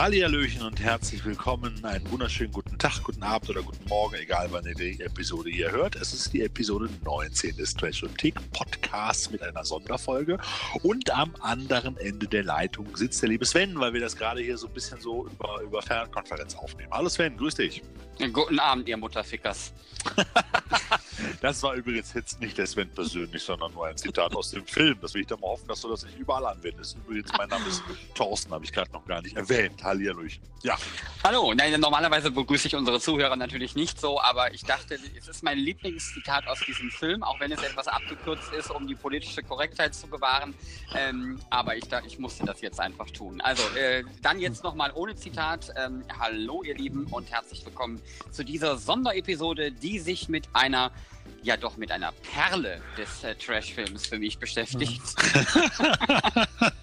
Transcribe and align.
Hallihallöchen 0.00 0.62
und 0.62 0.80
herzlich 0.80 1.22
willkommen. 1.26 1.84
Einen 1.84 2.10
wunderschönen 2.10 2.52
guten 2.52 2.78
Tag, 2.78 3.02
guten 3.02 3.22
Abend 3.22 3.50
oder 3.50 3.60
guten 3.60 3.86
Morgen, 3.86 4.14
egal 4.14 4.48
wann 4.50 4.64
ihr 4.64 4.74
die 4.74 4.98
Episode 4.98 5.50
hier 5.50 5.70
hört. 5.72 5.94
Es 5.94 6.14
ist 6.14 6.32
die 6.32 6.40
Episode 6.40 6.88
19 7.04 7.54
des 7.58 7.74
Trash 7.74 8.02
und 8.02 8.16
Tick 8.16 8.36
Podcasts 8.50 9.30
mit 9.30 9.42
einer 9.42 9.62
Sonderfolge. 9.62 10.38
Und 10.82 11.10
am 11.10 11.34
anderen 11.40 11.98
Ende 11.98 12.26
der 12.26 12.44
Leitung 12.44 12.96
sitzt 12.96 13.20
der 13.20 13.28
liebe 13.28 13.44
Sven, 13.44 13.78
weil 13.78 13.92
wir 13.92 14.00
das 14.00 14.16
gerade 14.16 14.40
hier 14.40 14.56
so 14.56 14.68
ein 14.68 14.72
bisschen 14.72 14.98
so 15.02 15.26
über, 15.26 15.60
über 15.60 15.82
Fernkonferenz 15.82 16.54
aufnehmen. 16.54 16.88
Hallo 16.90 17.10
Sven, 17.10 17.36
grüß 17.36 17.56
dich. 17.56 17.82
Guten 18.32 18.58
Abend, 18.58 18.86
ihr 18.88 18.96
Mutterfickers. 18.96 19.72
das 21.40 21.62
war 21.62 21.74
übrigens 21.74 22.12
jetzt 22.12 22.40
nicht 22.40 22.58
der 22.58 22.66
Sven 22.66 22.90
persönlich, 22.90 23.42
sondern 23.42 23.72
nur 23.72 23.86
ein 23.86 23.96
Zitat 23.96 24.34
aus 24.34 24.50
dem 24.50 24.66
Film. 24.66 24.98
Das 25.00 25.14
will 25.14 25.22
ich 25.22 25.26
dann 25.26 25.40
mal 25.40 25.48
hoffen, 25.48 25.66
dass 25.68 25.80
du 25.80 25.88
das 25.88 26.04
nicht 26.04 26.18
überall 26.18 26.44
anwendest. 26.44 26.98
Übrigens, 27.06 27.32
mein 27.36 27.48
Name 27.48 27.66
ist 27.66 27.82
Thorsten, 28.14 28.52
habe 28.52 28.64
ich 28.64 28.72
gerade 28.72 28.92
noch 28.92 29.06
gar 29.06 29.22
nicht 29.22 29.36
erwähnt. 29.36 29.82
Hallihallöchen. 29.90 30.40
Ja. 30.62 30.78
Hallo. 31.24 31.52
Nein, 31.52 31.80
normalerweise 31.80 32.30
begrüße 32.30 32.68
ich 32.68 32.76
unsere 32.76 33.00
Zuhörer 33.00 33.34
natürlich 33.34 33.74
nicht 33.74 34.00
so, 34.00 34.20
aber 34.20 34.54
ich 34.54 34.62
dachte, 34.62 34.96
es 35.18 35.26
ist 35.26 35.42
mein 35.42 35.58
Lieblingszitat 35.58 36.46
aus 36.46 36.60
diesem 36.60 36.90
Film, 36.90 37.24
auch 37.24 37.40
wenn 37.40 37.50
es 37.50 37.60
etwas 37.62 37.88
abgekürzt 37.88 38.52
ist, 38.52 38.70
um 38.70 38.86
die 38.86 38.94
politische 38.94 39.42
Korrektheit 39.42 39.94
zu 39.94 40.06
bewahren. 40.06 40.54
Ähm, 40.94 41.40
aber 41.50 41.76
ich, 41.76 41.84
ich 42.06 42.18
musste 42.20 42.44
das 42.44 42.60
jetzt 42.60 42.78
einfach 42.78 43.10
tun. 43.10 43.40
Also, 43.40 43.64
äh, 43.76 44.04
dann 44.22 44.38
jetzt 44.38 44.62
nochmal 44.62 44.92
ohne 44.94 45.16
Zitat. 45.16 45.72
Ähm, 45.76 46.04
hallo, 46.20 46.62
ihr 46.62 46.76
Lieben, 46.76 47.06
und 47.06 47.30
herzlich 47.30 47.64
willkommen 47.64 48.00
zu 48.30 48.44
dieser 48.44 48.76
Sonderepisode, 48.76 49.72
die 49.72 49.98
sich 49.98 50.28
mit 50.28 50.48
einer 50.52 50.92
ja 51.42 51.56
doch 51.56 51.76
mit 51.76 51.90
einer 51.90 52.12
Perle 52.12 52.80
des 52.98 53.24
äh, 53.24 53.34
Trash-Films 53.34 54.06
für 54.06 54.18
mich 54.18 54.38
beschäftigt. 54.38 55.00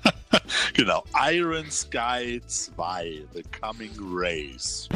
genau, 0.77 1.03
Iron 1.31 1.69
Sky 1.71 2.39
2, 2.45 3.25
The 3.33 3.43
Coming 3.59 3.91
Race. 3.99 4.87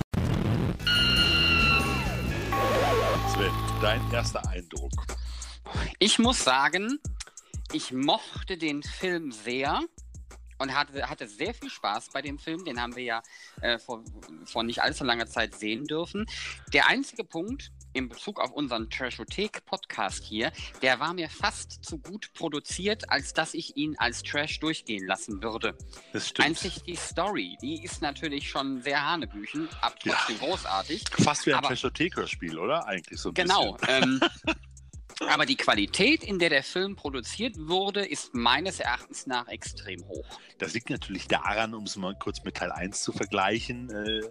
Sven, 3.34 3.52
dein 3.82 4.12
erster 4.12 4.48
Eindruck? 4.48 4.92
Ich 5.98 6.20
muss 6.20 6.44
sagen, 6.44 7.00
ich 7.73 7.92
mochte 7.92 8.58
den 8.58 8.84
Film 8.84 9.32
sehr 9.32 9.82
und 10.60 10.76
hatte, 10.76 11.10
hatte 11.10 11.28
sehr 11.28 11.54
viel 11.54 11.70
Spaß 11.70 12.10
bei 12.14 12.22
dem 12.22 12.38
Film. 12.38 12.64
Den 12.64 12.80
haben 12.80 12.95
wir 12.95 13.04
ja 13.04 13.22
äh, 13.62 13.80
vor, 13.80 14.04
vor 14.45 14.64
nicht 14.64 14.84
allzu 14.84 15.04
langer 15.04 15.26
Zeit 15.26 15.56
sehen 15.56 15.86
dürfen. 15.86 16.28
Der 16.73 16.88
einzige 16.88 17.23
Punkt, 17.23 17.72
in 17.94 18.09
Bezug 18.09 18.39
auf 18.39 18.52
unseren 18.52 18.89
Trashothek-Podcast 18.89 20.23
hier, 20.23 20.52
der 20.81 21.00
war 21.00 21.14
mir 21.14 21.30
fast 21.30 21.84
zu 21.84 21.98
gut 21.98 22.33
produziert, 22.33 23.09
als 23.09 23.33
dass 23.33 23.53
ich 23.53 23.78
ihn 23.78 23.95
als 23.98 24.23
Trash 24.23 24.59
durchgehen 24.59 25.06
lassen 25.06 25.42
würde. 25.42 25.78
Das 26.14 26.30
stimmt. 26.30 26.48
Einzig 26.48 26.83
die 26.83 26.95
Story, 26.95 27.58
die 27.61 27.83
ist 27.83 28.02
natürlich 28.02 28.50
schon 28.50 28.81
sehr 28.81 29.06
hanebüchen, 29.06 29.70
ab 29.81 29.95
trotzdem 30.00 30.38
ja. 30.42 30.48
großartig. 30.48 31.03
Fast 31.20 31.45
wie 31.45 31.53
ein 31.53 31.64
Trashothek-Hörspiel, 31.64 32.58
oder? 32.58 32.86
Eigentlich 32.88 33.20
so 33.20 33.30
ein 33.30 33.36
genau, 33.36 33.73
bisschen. 33.73 34.20
Genau. 34.20 34.26
Ähm, 34.45 34.55
Aber 35.30 35.45
die 35.45 35.55
Qualität, 35.55 36.23
in 36.23 36.39
der 36.39 36.50
der 36.50 36.64
Film 36.64 36.95
produziert 36.95 37.55
wurde, 37.58 38.05
ist 38.05 38.33
meines 38.33 38.80
Erachtens 38.80 39.27
nach 39.27 39.47
extrem 39.47 40.05
hoch. 40.08 40.25
Das 40.58 40.73
liegt 40.73 40.89
natürlich 40.89 41.27
daran, 41.27 41.73
um 41.73 41.83
es 41.83 41.95
mal 41.95 42.16
kurz 42.16 42.44
mit 42.44 42.55
Teil 42.55 42.72
1 42.72 43.02
zu 43.02 43.11
vergleichen, 43.11 43.89
äh, 43.89 44.22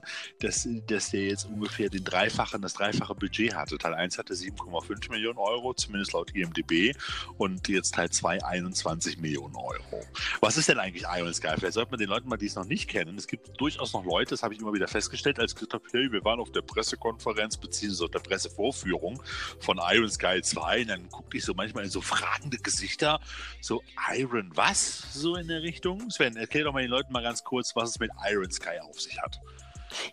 dass, 0.41 0.68
dass 0.86 1.11
der 1.11 1.27
jetzt 1.27 1.46
ungefähr 1.46 1.91
den 1.91 2.05
dreifachen, 2.05 2.62
das 2.62 2.74
dreifache 2.74 3.14
Budget 3.14 3.55
hatte. 3.55 3.78
Teil 3.78 3.94
1 3.94 4.18
hatte 4.18 4.34
7,5 4.34 5.11
Millionen 5.11 5.38
Euro, 5.38 5.74
zumindest 5.74 6.12
laut 6.12 6.34
IMDB, 6.34 6.94
und 7.39 7.68
jetzt 7.68 7.95
Teil 7.95 8.11
2 8.11 8.45
21 8.45 9.18
Millionen 9.18 9.56
Euro. 9.56 10.05
Was 10.40 10.56
ist 10.56 10.68
denn 10.68 10.79
eigentlich 10.79 11.05
Iron 11.17 11.33
Sky? 11.33 11.55
Vielleicht 11.56 11.74
sollte 11.74 11.90
man 11.92 12.00
den 12.00 12.08
Leuten 12.08 12.29
mal, 12.29 12.36
die 12.36 12.46
es 12.46 12.55
noch 12.55 12.67
nicht 12.67 12.89
kennen, 12.89 13.17
es 13.17 13.27
gibt 13.27 13.61
durchaus 13.61 13.92
noch 13.92 14.05
Leute, 14.05 14.30
das 14.30 14.42
habe 14.42 14.55
ich 14.55 14.61
immer 14.61 14.73
wieder 14.73 14.89
festgestellt, 14.89 15.39
als 15.39 15.55
gesagt 15.55 15.74
habe, 15.74 15.84
hey, 15.92 16.12
wir 16.12 16.24
waren 16.24 16.40
auf 16.40 16.52
der 16.52 16.62
Pressekonferenz 16.62 17.56
beziehungsweise 17.56 18.05
auf 18.05 18.11
der 18.11 18.20
Pressevorführung 18.20 19.23
von 19.61 19.80
Iron 19.90 20.11
Sky 20.11 20.40
2 20.42 20.80
rein, 20.80 20.89
dann 20.89 21.08
guckte 21.08 21.36
ich 21.36 21.45
so 21.45 21.55
manchmal 21.55 21.85
in 21.85 21.91
so 21.91 22.01
fragende 22.01 22.58
Gesichter, 22.58 23.20
so 23.61 23.83
Iron 24.13 24.51
was? 24.55 25.13
So 25.13 25.36
in 25.36 25.48
der 25.48 25.63
Richtung. 25.63 26.11
Sven, 26.11 26.36
erklär 26.36 26.64
doch 26.64 26.73
mal 26.73 26.83
den 26.83 26.91
Leuten 26.91 27.13
mal 27.13 27.23
ganz 27.23 27.45
kurz, 27.45 27.77
was 27.77 27.91
es 27.91 27.98
mit 28.01 28.11
Iron 28.29 28.51
Sky 28.51 28.80
auf 28.80 29.01
sich 29.01 29.20
hat. 29.20 29.41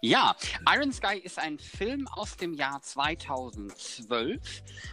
Ja, 0.02 0.36
Iron 0.74 0.92
Sky 0.92 1.18
ist 1.18 1.40
ein 1.40 1.60
Film 1.60 2.08
aus 2.08 2.38
dem 2.38 2.54
Jahr 2.54 2.82
2012 2.82 4.40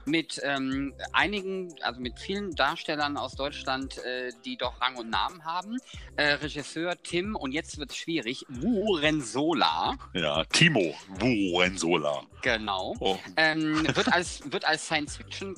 mit 0.05 0.41
ähm, 0.43 0.95
einigen, 1.13 1.75
also 1.83 2.01
mit 2.01 2.19
vielen 2.19 2.55
Darstellern 2.55 3.17
aus 3.17 3.35
Deutschland, 3.35 3.99
äh, 3.99 4.31
die 4.45 4.57
doch 4.57 4.81
Rang 4.81 4.97
und 4.97 5.11
Namen 5.11 5.45
haben. 5.45 5.79
Äh, 6.17 6.35
Regisseur 6.35 6.95
Tim, 7.03 7.37
und 7.37 7.53
jetzt 7.53 7.79
wird 7.79 7.91
es 7.91 7.97
schwierig, 7.97 8.45
Wurensola. 8.49 9.97
Ja, 10.13 10.45
Timo 10.45 10.95
Wurensola. 11.09 12.23
Genau. 12.43 12.95
Oh. 13.01 13.19
Ähm, 13.37 13.87
wird, 13.95 14.13
als, 14.13 14.41
wird 14.51 14.65
als 14.65 14.87
Science-Fiction. 14.87 15.55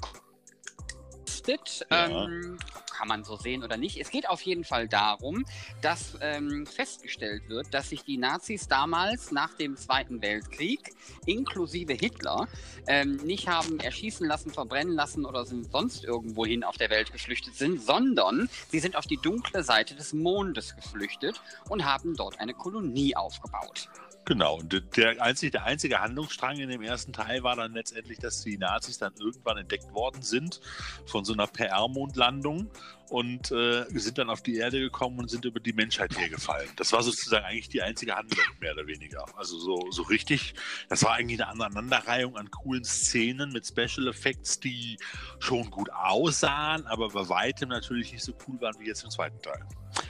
Ja. 1.90 2.24
Ähm, 2.24 2.58
kann 2.96 3.08
man 3.08 3.24
so 3.24 3.36
sehen 3.36 3.62
oder 3.62 3.76
nicht. 3.76 3.98
Es 4.00 4.10
geht 4.10 4.28
auf 4.28 4.40
jeden 4.42 4.64
Fall 4.64 4.88
darum, 4.88 5.44
dass 5.82 6.16
ähm, 6.20 6.66
festgestellt 6.66 7.48
wird, 7.48 7.72
dass 7.74 7.90
sich 7.90 8.04
die 8.04 8.16
Nazis 8.16 8.68
damals 8.68 9.32
nach 9.32 9.54
dem 9.54 9.76
Zweiten 9.76 10.22
Weltkrieg, 10.22 10.94
inklusive 11.26 11.92
Hitler, 11.92 12.48
ähm, 12.86 13.16
nicht 13.16 13.48
haben 13.48 13.78
erschießen 13.80 14.26
lassen, 14.26 14.50
verbrennen 14.50 14.94
lassen 14.94 15.24
oder 15.26 15.44
sind 15.44 15.70
sonst 15.70 16.04
irgendwohin 16.04 16.64
auf 16.64 16.76
der 16.76 16.90
Welt 16.90 17.12
geflüchtet 17.12 17.54
sind, 17.54 17.82
sondern 17.82 18.48
sie 18.70 18.78
sind 18.78 18.96
auf 18.96 19.06
die 19.06 19.18
dunkle 19.18 19.62
Seite 19.62 19.94
des 19.94 20.12
Mondes 20.12 20.74
geflüchtet 20.74 21.40
und 21.68 21.84
haben 21.84 22.16
dort 22.16 22.40
eine 22.40 22.54
Kolonie 22.54 23.14
aufgebaut. 23.16 23.88
Genau, 24.26 24.58
und 24.58 24.96
der 24.96 25.22
einzige, 25.22 25.52
der 25.52 25.64
einzige 25.66 26.00
Handlungsstrang 26.00 26.58
in 26.58 26.68
dem 26.68 26.82
ersten 26.82 27.12
Teil 27.12 27.44
war 27.44 27.54
dann 27.54 27.74
letztendlich, 27.74 28.18
dass 28.18 28.42
die 28.42 28.58
Nazis 28.58 28.98
dann 28.98 29.12
irgendwann 29.20 29.56
entdeckt 29.56 29.94
worden 29.94 30.20
sind 30.20 30.60
von 31.06 31.24
so 31.24 31.32
einer 31.32 31.46
PR-Mondlandung 31.46 32.68
und 33.08 33.52
äh, 33.52 33.84
sind 33.90 34.18
dann 34.18 34.30
auf 34.30 34.42
die 34.42 34.56
Erde 34.56 34.80
gekommen 34.80 35.18
und 35.18 35.30
sind 35.30 35.44
über 35.44 35.60
die 35.60 35.72
Menschheit 35.72 36.16
hergefallen. 36.18 36.68
Das 36.76 36.92
war 36.92 37.02
sozusagen 37.02 37.44
eigentlich 37.44 37.68
die 37.68 37.82
einzige 37.82 38.14
Handlung, 38.14 38.44
mehr 38.60 38.72
oder 38.72 38.86
weniger. 38.86 39.24
Also 39.36 39.58
so, 39.58 39.90
so 39.90 40.02
richtig, 40.02 40.54
das 40.88 41.04
war 41.04 41.14
eigentlich 41.14 41.40
eine 41.40 41.50
Aneinanderreihung 41.50 42.36
an 42.36 42.50
coolen 42.50 42.84
Szenen 42.84 43.52
mit 43.52 43.66
Special 43.66 44.08
Effects, 44.08 44.58
die 44.60 44.98
schon 45.38 45.70
gut 45.70 45.90
aussahen, 45.90 46.86
aber 46.86 47.08
bei 47.10 47.28
weitem 47.28 47.68
natürlich 47.68 48.12
nicht 48.12 48.24
so 48.24 48.32
cool 48.46 48.60
waren 48.60 48.74
wie 48.80 48.86
jetzt 48.86 49.04
im 49.04 49.10
zweiten 49.10 49.40
Teil. 49.40 49.64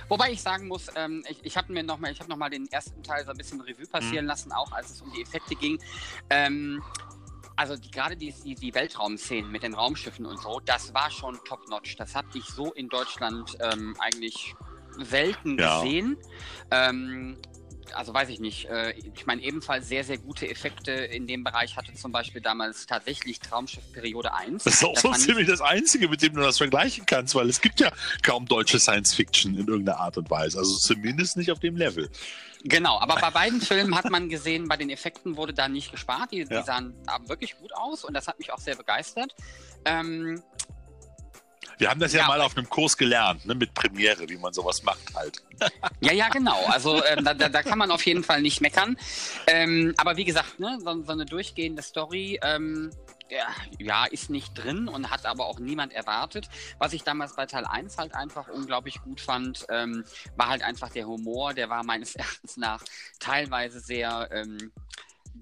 Wobei 0.09 0.33
ich 0.33 0.43
sagen 0.43 0.69
muss, 0.69 0.89
ähm, 0.97 1.25
ich, 1.29 1.45
ich 1.45 1.57
habe 1.57 1.73
mir 1.73 1.83
nochmal, 1.83 2.13
ich 2.13 2.21
habe 2.21 2.31
nochmal 2.31 2.51
den 2.51 2.67
ersten 2.71 3.03
Teil 3.03 3.25
so 3.25 3.31
ein 3.31 3.37
bisschen 3.37 3.61
Revue 3.61 3.87
passieren 3.87 4.25
mhm. 4.25 4.31
lassen, 4.31 4.53
auch 4.53 4.73
als 4.73 4.91
es 4.91 5.03
um 5.03 5.13
die 5.13 5.23
Effekte 5.23 5.55
ging. 5.55 5.79
Ähm, 6.31 6.83
also 7.57 7.77
die, 7.77 7.91
gerade 7.91 8.17
die, 8.17 8.33
die, 8.45 8.55
die 8.55 8.75
Weltraumszenen 8.75 9.51
mit 9.51 9.63
den 9.63 9.75
Raumschiffen 9.75 10.27
und 10.27 10.41
so, 10.41 10.61
das 10.65 10.95
war 10.95 11.11
schon 11.11 11.39
top-notch. 11.45 11.97
Das 11.97 12.15
habe 12.15 12.29
ich 12.35 12.45
so 12.45 12.73
in 12.73 12.89
Deutschland 12.89 13.57
ähm, 13.61 13.97
eigentlich 13.99 14.55
selten 14.99 15.59
ja. 15.59 15.81
gesehen. 15.81 16.17
Ähm, 16.71 17.39
also 17.95 18.13
weiß 18.13 18.29
ich 18.29 18.41
nicht, 18.41 18.67
äh, 18.67 18.93
ich 18.93 19.27
meine 19.27 19.43
ebenfalls 19.43 19.89
sehr, 19.89 20.05
sehr 20.05 20.19
gute 20.19 20.49
Effekte 20.49 20.93
in 20.93 21.27
dem 21.27 21.45
Bereich 21.45 21.77
hatte 21.77 21.95
zum 21.95 22.13
Beispiel 22.13 22.41
damals 22.41 22.87
tatsächlich 22.87 23.39
Traumschiff 23.39 23.85
Periode 23.93 24.35
1. 24.35 24.65
Das 24.65 24.75
ist 24.75 24.85
auch 24.85 24.97
so 24.97 25.13
ziemlich 25.13 25.47
das 25.47 25.61
Einzige, 25.61 26.09
mit 26.09 26.23
dem 26.23 26.35
du 26.35 26.41
das 26.41 26.59
vergleichen 26.59 27.07
kannst, 27.07 27.35
weil 27.35 27.49
es 27.49 27.61
gibt 27.61 27.81
ja 27.81 27.91
kaum 28.23 28.47
deutsche 28.47 28.79
Science 28.79 29.15
Fiction 29.15 29.55
in 29.55 29.67
irgendeiner 29.67 30.01
Art 30.01 30.19
und 30.19 30.31
Weise, 30.31 30.59
also 30.59 30.77
zumindest 30.77 31.37
nicht 31.37 31.51
auf 31.51 31.61
dem 31.61 31.77
Level. 31.77 32.11
Genau, 32.69 32.99
aber 33.01 33.17
bei 33.17 33.31
beiden 33.31 33.61
Filmen 33.63 33.95
hat 33.95 34.11
man 34.11 34.29
gesehen, 34.29 34.69
bei 34.69 34.77
den 34.77 34.91
Effekten 34.91 35.37
wurde 35.37 35.55
da 35.55 35.69
nicht 35.69 35.91
gespart, 35.93 36.33
die, 36.33 36.39
ja. 36.39 36.45
die 36.45 36.63
sahen 36.67 36.95
wirklich 37.27 37.57
gut 37.59 37.75
aus 37.75 38.05
und 38.05 38.15
das 38.15 38.27
hat 38.27 38.39
mich 38.39 38.53
auch 38.53 38.59
sehr 38.59 38.77
begeistert. 38.77 39.35
Ähm, 39.85 40.43
wir 41.79 41.91
haben 41.91 42.01
das 42.01 42.13
ja, 42.13 42.21
ja, 42.21 42.29
mal 42.29 42.41
auf 42.41 42.57
einem 42.57 42.69
Kurs 42.69 42.97
gelernt, 42.97 43.45
ne, 43.45 43.55
mit 43.55 43.75
Premiere, 43.75 44.29
wie 44.29 44.39
man 44.39 44.53
sowas 44.53 44.83
macht 44.83 45.15
halt. 45.15 45.43
Ja, 46.01 46.13
ja, 46.13 46.29
genau. 46.29 46.65
Also 46.67 47.03
ähm, 47.05 47.25
da, 47.25 47.35
da, 47.35 47.63
kann 47.63 47.79
man 47.79 47.91
auf 47.91 48.05
jeden 48.05 48.23
Fall 48.23 48.43
nicht 48.43 48.61
meckern. 48.61 48.97
Ähm, 49.47 49.95
aber 49.97 50.17
wie 50.17 50.25
gesagt, 50.25 50.61
ne, 50.61 50.79
so, 50.83 51.03
so 51.03 51.13
eine 51.13 51.25
durchgehende 51.25 51.83
Story, 51.83 52.39
ähm, 52.43 52.91
ja, 53.31 53.49
ja, 53.79 54.05
ist 54.07 54.31
nicht 54.31 54.55
drin 54.55 54.89
und 54.89 55.11
hat 55.11 55.27
aber 55.27 55.47
auch 55.47 55.59
niemand 55.59 55.93
erwartet. 55.93 56.49
Was 56.79 56.93
ich 56.93 57.03
damals 57.03 57.35
bei 57.35 57.47
Teil 57.47 57.65
1 57.65 57.99
halt 57.99 58.15
einfach 58.15 58.49
unglaublich 58.49 59.01
gut 59.03 59.21
fand, 59.21 59.67
ähm, 59.69 60.05
war 60.37 60.49
halt 60.49 60.63
einfach 60.63 60.91
der 60.91 61.07
Humor. 61.07 61.55
Der 61.55 61.69
war 61.69 61.85
meines 61.85 62.15
Erachtens 62.17 62.57
nach 62.57 62.83
teilweise 63.19 63.81
sehr, 63.81 64.29
ähm, 64.33 64.73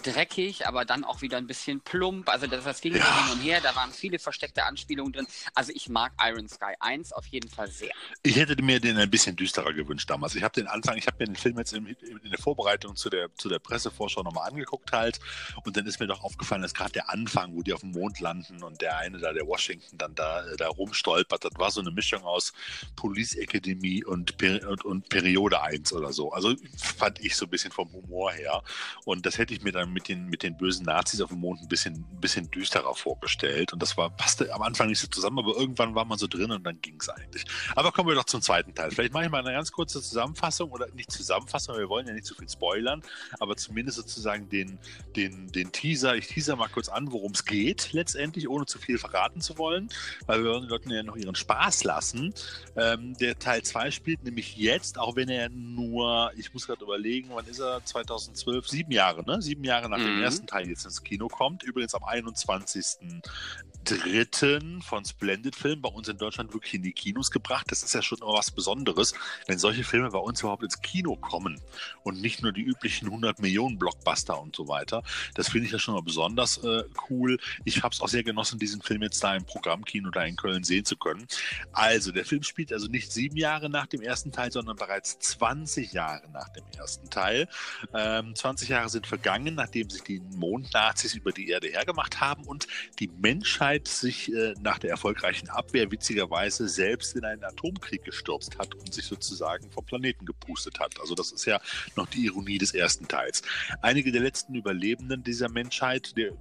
dreckig, 0.03 0.67
aber 0.67 0.85
dann 0.85 1.05
auch 1.05 1.23
wieder 1.23 1.37
ein 1.37 1.47
bisschen 1.47 1.81
plump. 1.81 2.29
Also 2.29 2.47
das, 2.47 2.65
das 2.65 2.81
ging 2.81 2.95
ja. 2.95 3.27
hin 3.27 3.33
und 3.33 3.41
her, 3.41 3.61
da 3.63 3.75
waren 3.77 3.93
viele 3.93 4.19
versteckte 4.19 4.65
Anspielungen 4.65 5.13
drin. 5.13 5.27
Also 5.55 5.73
ich 5.75 5.89
mag 5.89 6.13
Iron 6.21 6.49
Sky 6.49 6.75
1 6.81 7.13
auf 7.13 7.27
jeden 7.27 7.51
Fall 7.51 7.69
sehr. 7.69 7.93
Ich 8.23 8.37
hätte 8.37 8.61
mir 8.63 8.81
den 8.81 8.97
ein 8.97 9.11
bisschen 9.11 9.37
düsterer 9.37 9.73
gewünscht 9.73 10.09
damals. 10.11 10.35
Ich 10.35 10.43
habe 10.43 10.55
den 10.55 10.67
Anfang, 10.67 10.97
ich 10.97 11.07
habe 11.07 11.19
mir 11.21 11.27
den 11.27 11.37
Film 11.37 11.59
jetzt 11.59 11.73
in, 11.73 11.87
in, 11.87 12.31
der 12.31 12.39
Vorbereitung 12.39 12.97
zu 12.97 13.11
der, 13.11 13.35
zu 13.35 13.49
der 13.49 13.59
Pressevorschau 13.59 14.23
nochmal 14.23 14.49
angeguckt 14.49 14.93
halt 14.93 15.21
und 15.65 15.77
dann 15.77 15.87
ist 15.87 16.01
mir 16.01 16.07
doch 16.07 16.23
aufgefallen, 16.23 16.63
dass 16.63 16.75
gerade 16.75 16.93
der 16.93 17.11
Anfang, 17.11 17.55
wo 17.55 17.63
die 17.63 17.73
auf 17.73 17.81
dem 17.81 17.93
Mond 17.93 18.21
landen 18.21 18.63
und 18.63 18.81
der 18.81 18.99
eine 18.99 19.19
da, 19.19 19.33
der 19.33 19.47
Washington, 19.47 19.99
dann 19.99 20.15
da, 20.15 20.45
da 20.57 20.69
rumstolpert, 20.69 21.45
das 21.45 21.53
war 21.57 21.71
so 21.71 21.81
eine 21.81 21.91
Mischung 21.91 22.23
aus 22.23 22.53
Police 22.97 23.37
Academy 23.37 24.05
und, 24.05 24.43
und, 24.43 24.85
und 24.85 25.09
Periode 25.09 25.61
1 25.63 25.93
oder 25.93 26.13
so. 26.13 26.33
Also 26.33 26.55
fand 26.77 27.21
ich 27.21 27.37
so 27.37 27.47
ein 27.47 27.51
bisschen 27.51 27.73
vom 27.73 27.93
Humor 27.93 28.33
her 28.33 28.63
und 29.05 29.27
das 29.27 29.39
hätte 29.39 29.55
ich 29.55 29.63
mir 29.63 29.73
dann 29.73 29.84
mit 29.93 30.09
den, 30.09 30.27
mit 30.27 30.43
den 30.43 30.57
bösen 30.57 30.87
Nazis 30.87 31.21
auf 31.21 31.31
dem 31.31 31.41
Mond 31.41 31.61
ein 31.61 31.69
bisschen, 31.69 31.95
ein 31.95 32.21
bisschen 32.21 32.51
düsterer 32.51 32.95
vorgestellt. 32.95 33.73
Und 33.73 33.83
das 33.83 33.97
war, 33.97 34.11
passte 34.11 34.53
am 34.53 34.63
Anfang 34.63 34.89
nicht 34.89 35.01
so 35.01 35.07
zusammen, 35.07 35.39
aber 35.39 35.57
irgendwann 35.57 35.95
war 35.95 36.05
man 36.05 36.19
so 36.19 36.27
drin 36.27 36.51
und 36.51 36.65
dann 36.65 36.81
ging 36.81 36.97
es 37.01 37.09
eigentlich. 37.09 37.45
Aber 37.75 37.93
kommen 37.93 38.09
wir 38.09 38.15
doch 38.15 38.25
zum 38.25 38.43
zweiten 38.43 38.75
Teil. 38.75 38.91
Vielleicht 38.91 39.13
mache 39.13 39.25
ich 39.25 39.31
mal 39.31 39.39
eine 39.41 39.53
ganz 39.53 39.73
kurze 39.73 40.01
Zusammenfassung 40.03 40.71
oder 40.71 40.89
nicht 40.95 41.11
Zusammenfassung, 41.11 41.77
wir 41.77 41.89
wollen 41.89 42.07
ja 42.07 42.13
nicht 42.13 42.27
zu 42.27 42.35
viel 42.35 42.49
spoilern, 42.49 43.03
aber 43.41 43.57
zumindest 43.57 43.97
sozusagen 43.99 44.49
den, 44.49 44.79
den, 45.17 45.51
den 45.53 45.73
Teaser. 45.73 46.17
Ich 46.17 46.29
teaser 46.29 46.57
mal 46.57 46.69
kurz 46.69 46.89
an, 46.89 47.13
worum 47.13 47.33
es 47.33 47.45
geht, 47.45 47.93
letztendlich, 47.93 48.49
ohne 48.49 48.67
zu 48.67 48.79
viel 48.79 48.99
verraten 48.99 49.41
zu 49.41 49.59
wollen, 49.59 49.89
weil 50.27 50.43
wir 50.43 50.51
wollen 50.51 50.63
den 50.63 50.71
Leuten 50.71 50.91
ja 50.91 51.03
noch 51.03 51.17
ihren 51.17 51.35
Spaß 51.35 51.85
lassen. 51.85 52.35
Ähm, 52.77 53.17
der 53.19 53.39
Teil 53.39 53.63
2 53.63 53.91
spielt 53.91 54.25
nämlich 54.25 54.57
jetzt, 54.57 54.99
auch 54.99 55.17
wenn 55.17 55.29
er 55.29 55.49
nur, 55.49 56.33
ich 56.37 56.53
muss 56.53 56.67
gerade 56.67 56.85
überlegen, 56.85 57.31
wann 57.33 57.47
ist 57.47 57.59
er? 57.59 57.85
2012, 57.85 58.69
sieben 58.69 58.93
Jahre, 58.93 59.25
ne? 59.25 59.41
Sieben 59.43 59.65
Jahre 59.65 59.74
Jahre 59.75 59.89
nach 59.89 59.99
mhm. 59.99 60.05
dem 60.05 60.23
ersten 60.23 60.47
Teil 60.47 60.69
jetzt 60.69 60.85
ins 60.85 61.03
Kino 61.03 61.29
kommt. 61.29 61.63
Übrigens 61.63 61.95
am 61.95 62.05
21 62.05 62.99
dritten 63.85 64.81
von 64.81 65.05
Splendid 65.05 65.55
Film 65.55 65.83
bei 65.83 65.91
uns 65.91 66.09
in 66.09 66.17
Deutschland 66.17 66.55
wirklich 66.55 66.75
in 66.75 66.83
die 66.83 66.93
Kinos 66.93 67.31
gebracht. 67.31 67.67
Das 67.71 67.83
ist 67.83 67.95
ja 67.95 68.03
schon 68.03 68.19
immer 68.19 68.33
was 68.33 68.51
Besonderes, 68.51 69.15
wenn 69.47 69.59
solche 69.59 69.85
Filme 69.85 70.11
bei 70.11 70.19
uns 70.19 70.41
überhaupt 70.41 70.63
ins 70.63 70.81
Kino 70.81 71.17
kommen 71.17 71.61
und 72.03 72.21
nicht 72.21 72.43
nur 72.43 72.53
die 72.53 72.63
üblichen 72.63 73.09
100 73.09 73.41
Millionen 73.41 73.79
Blockbuster 73.79 74.41
und 74.41 74.57
so 74.57 74.69
weiter. 74.69 75.03
Das 75.35 75.51
finde 75.51 75.67
ich 75.67 75.73
ja 75.73 75.79
schon 75.79 75.95
mal 75.95 76.03
besonders 76.03 76.59
äh, 76.59 76.85
cool. 77.11 77.39
Ich 77.65 77.83
habe 77.83 77.95
es 77.95 78.01
auch 78.01 78.09
sehr 78.09 78.25
genossen, 78.25 78.59
diesen 78.59 78.81
Film 78.81 79.03
jetzt 79.03 79.23
da 79.23 79.37
im 79.37 79.45
Programmkino 79.45 80.11
da 80.11 80.25
in 80.25 80.37
Köln 80.37 80.65
sehen 80.65 80.85
zu 80.85 80.97
können. 80.97 81.27
Also, 81.73 82.11
der 82.13 82.25
Film 82.25 82.43
spielt 82.43 82.73
also 82.73 82.87
nicht 82.87 83.13
sieben 83.13 83.37
Jahre 83.37 83.69
nach 83.69 83.87
dem 83.87 84.01
ersten 84.01 84.33
Teil, 84.33 84.51
sondern 84.51 84.77
bereits 84.77 85.19
20 85.19 85.93
Jahre 85.93 86.29
nach 86.33 86.49
dem 86.51 86.65
ersten 86.77 87.11
Teil. 87.11 87.49
Ähm, 87.93 88.35
20 88.35 88.71
Jahre 88.71 88.89
sind 88.89 89.07
vergangen, 89.07 89.55
nachdem 89.65 89.89
sich 89.89 90.03
die 90.03 90.21
Mondnazis 90.37 91.15
über 91.15 91.33
die 91.33 91.49
Erde 91.49 91.69
hergemacht 91.69 92.21
haben 92.21 92.45
und 92.45 92.67
die 92.99 93.09
Menschheit 93.09 93.89
sich 93.89 94.31
äh, 94.31 94.53
nach 94.61 94.79
der 94.79 94.91
erfolgreichen 94.91 95.49
Abwehr 95.49 95.91
witzigerweise 95.91 96.69
selbst 96.69 97.17
in 97.17 97.25
einen 97.25 97.43
Atomkrieg 97.43 98.05
gestürzt 98.05 98.59
hat 98.59 98.75
und 98.75 98.93
sich 98.93 99.07
sozusagen 99.07 99.71
vom 99.71 99.87
Planeten 99.87 100.27
gepustet 100.27 100.81
hat. 100.81 101.01
Also 101.01 101.15
das 101.15 101.33
ist 101.33 101.47
ja 101.47 101.61
noch 101.97 102.07
die 102.09 102.27
Ironie 102.27 102.59
des 102.59 102.75
ersten 102.75 103.09
Teils. 103.09 103.41
Einige 103.81 104.13
der 104.13 104.21
letzten 104.21 104.55
Überlebenden 104.55 105.25
dieser 105.25 105.49
Menschheit, 105.49 106.15
der, 106.19 106.33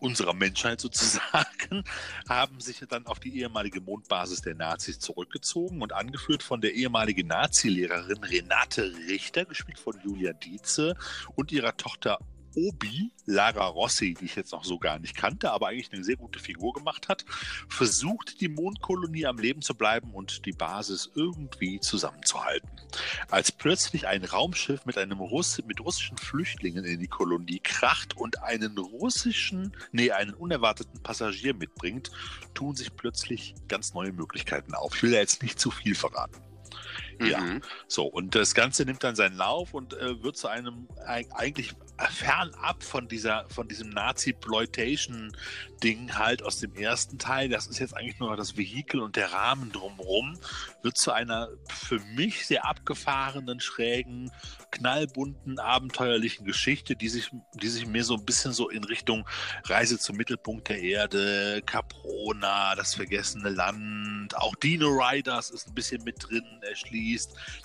unserer 0.00 0.34
Menschheit 0.34 0.80
sozusagen, 0.80 1.84
haben 2.28 2.60
sich 2.60 2.82
dann 2.88 3.06
auf 3.06 3.20
die 3.20 3.38
ehemalige 3.38 3.80
Mondbasis 3.80 4.40
der 4.40 4.54
Nazis 4.54 4.98
zurückgezogen 4.98 5.82
und 5.82 5.92
angeführt 5.92 6.42
von 6.42 6.60
der 6.60 6.74
ehemaligen 6.74 7.28
Nazi-Lehrerin 7.28 8.24
Renate 8.24 8.92
Richter, 9.08 9.44
gespielt 9.44 9.78
von 9.78 9.94
Julia 10.02 10.32
Dietze 10.32 10.96
und 11.36 11.52
ihrer 11.52 11.76
Tochter 11.76 12.18
Obi, 12.54 13.12
Lara 13.26 13.66
Rossi, 13.66 14.14
die 14.14 14.24
ich 14.24 14.36
jetzt 14.36 14.52
noch 14.52 14.64
so 14.64 14.78
gar 14.78 14.98
nicht 14.98 15.16
kannte, 15.16 15.52
aber 15.52 15.68
eigentlich 15.68 15.92
eine 15.92 16.04
sehr 16.04 16.16
gute 16.16 16.38
Figur 16.38 16.72
gemacht 16.72 17.08
hat, 17.08 17.24
versucht 17.68 18.40
die 18.40 18.48
Mondkolonie 18.48 19.26
am 19.26 19.38
Leben 19.38 19.62
zu 19.62 19.74
bleiben 19.74 20.12
und 20.12 20.44
die 20.46 20.52
Basis 20.52 21.10
irgendwie 21.14 21.80
zusammenzuhalten. 21.80 22.68
Als 23.30 23.52
plötzlich 23.52 24.06
ein 24.06 24.24
Raumschiff 24.24 24.84
mit 24.86 24.98
einem 24.98 25.20
Russ 25.20 25.60
mit 25.66 25.80
russischen 25.80 26.18
Flüchtlingen 26.18 26.84
in 26.84 27.00
die 27.00 27.08
Kolonie 27.08 27.60
kracht 27.60 28.16
und 28.16 28.42
einen 28.42 28.76
russischen, 28.78 29.76
nee, 29.92 30.10
einen 30.10 30.34
unerwarteten 30.34 31.02
Passagier 31.02 31.54
mitbringt, 31.54 32.10
tun 32.54 32.74
sich 32.74 32.94
plötzlich 32.94 33.54
ganz 33.68 33.94
neue 33.94 34.12
Möglichkeiten 34.12 34.74
auf. 34.74 34.94
Ich 34.96 35.02
will 35.02 35.12
ja 35.12 35.20
jetzt 35.20 35.42
nicht 35.42 35.58
zu 35.58 35.70
viel 35.70 35.94
verraten. 35.94 36.40
Ja, 37.20 37.40
mhm. 37.40 37.62
so. 37.86 38.06
Und 38.06 38.34
das 38.34 38.54
Ganze 38.54 38.84
nimmt 38.84 39.04
dann 39.04 39.14
seinen 39.14 39.36
Lauf 39.36 39.74
und 39.74 39.94
äh, 39.94 40.20
wird 40.22 40.36
zu 40.36 40.48
einem 40.48 40.88
eigentlich 41.06 41.74
fernab 42.08 42.82
von 42.82 43.06
dieser, 43.08 43.44
von 43.48 43.68
diesem 43.68 43.90
Nazi-Ploitation-Ding 43.90 46.16
halt 46.16 46.42
aus 46.42 46.58
dem 46.58 46.74
ersten 46.74 47.18
Teil. 47.18 47.50
Das 47.50 47.66
ist 47.66 47.78
jetzt 47.78 47.94
eigentlich 47.96 48.18
nur 48.18 48.36
das 48.36 48.56
Vehikel 48.56 49.00
und 49.00 49.16
der 49.16 49.32
Rahmen 49.32 49.72
drumherum, 49.72 50.38
wird 50.82 50.96
zu 50.96 51.12
einer 51.12 51.48
für 51.68 51.98
mich 51.98 52.46
sehr 52.46 52.64
abgefahrenen, 52.64 53.60
schrägen, 53.60 54.30
knallbunten, 54.70 55.58
abenteuerlichen 55.58 56.46
Geschichte, 56.46 56.96
die 56.96 57.08
sich, 57.08 57.30
die 57.54 57.68
sich 57.68 57.86
mir 57.86 58.04
so 58.04 58.14
ein 58.14 58.24
bisschen 58.24 58.52
so 58.52 58.70
in 58.70 58.84
Richtung 58.84 59.26
Reise 59.64 59.98
zum 59.98 60.16
Mittelpunkt 60.16 60.68
der 60.68 60.80
Erde, 60.80 61.60
Caprona, 61.66 62.76
das 62.76 62.94
vergessene 62.94 63.50
Land, 63.50 64.36
auch 64.36 64.54
Dino 64.56 64.88
Riders 64.88 65.50
ist 65.50 65.68
ein 65.68 65.74
bisschen 65.74 66.02
mit 66.04 66.16
drin, 66.20 66.44
erschließt. 66.62 67.09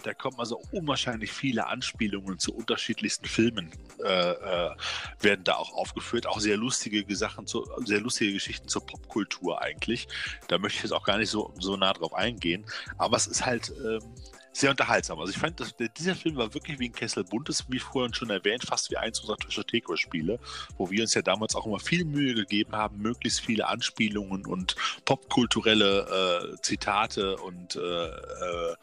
Da 0.04 0.14
kommen 0.14 0.40
also 0.40 0.62
unwahrscheinlich 0.72 1.32
viele 1.32 1.68
Anspielungen 1.68 2.40
zu 2.40 2.54
unterschiedlichsten 2.54 3.26
Filmen, 3.26 3.72
äh, 4.04 4.32
äh, 4.32 4.76
werden 5.22 5.44
da 5.44 5.56
auch 5.56 5.74
aufgeführt. 5.74 6.28
Auch 6.28 6.40
sehr 6.40 6.58
lustige 6.58 7.16
Sachen, 7.16 7.48
zu, 7.48 7.68
sehr 7.86 8.02
lustige 8.02 8.34
Geschichten 8.34 8.68
zur 8.68 8.86
Popkultur 8.86 9.62
eigentlich. 9.62 10.08
Da 10.48 10.58
möchte 10.58 10.78
ich 10.78 10.84
jetzt 10.84 10.94
auch 10.94 11.06
gar 11.06 11.18
nicht 11.18 11.30
so, 11.30 11.54
so 11.60 11.78
nah 11.78 11.94
drauf 11.94 12.14
eingehen. 12.14 12.66
Aber 12.98 13.18
es 13.18 13.28
ist 13.28 13.46
halt, 13.46 13.72
ähm, 13.86 14.02
sehr 14.56 14.72
unterhaltsam. 14.72 15.20
Also 15.20 15.32
ich 15.32 15.38
fand, 15.38 15.60
dass, 15.60 15.76
dieser 15.98 16.16
Film 16.16 16.38
war 16.38 16.54
wirklich 16.54 16.80
wie 16.80 16.90
ein 16.90 16.94
Kessel 16.94 17.24
Buntes, 17.24 17.66
wie 17.68 17.80
vorhin 17.80 18.14
schon 18.14 18.30
erwähnt, 18.30 18.64
fast 18.64 18.90
wie 18.90 18.98
eins 18.98 19.20
unserer 19.20 19.38
Toshoteko-Spiele, 19.38 20.40
wo 20.78 20.90
wir 20.90 21.02
uns 21.02 21.14
ja 21.14 21.22
damals 21.22 21.56
auch 21.56 21.66
immer 21.66 21.80
viel 21.80 22.06
Mühe 22.06 22.34
gegeben 22.34 22.74
haben, 22.74 22.98
möglichst 22.98 23.42
viele 23.42 23.68
Anspielungen 23.68 24.46
und 24.46 24.76
popkulturelle 25.04 26.54
äh, 26.56 26.62
Zitate 26.62 27.36
und 27.38 27.76
äh, 27.76 28.08
äh, 28.08 28.76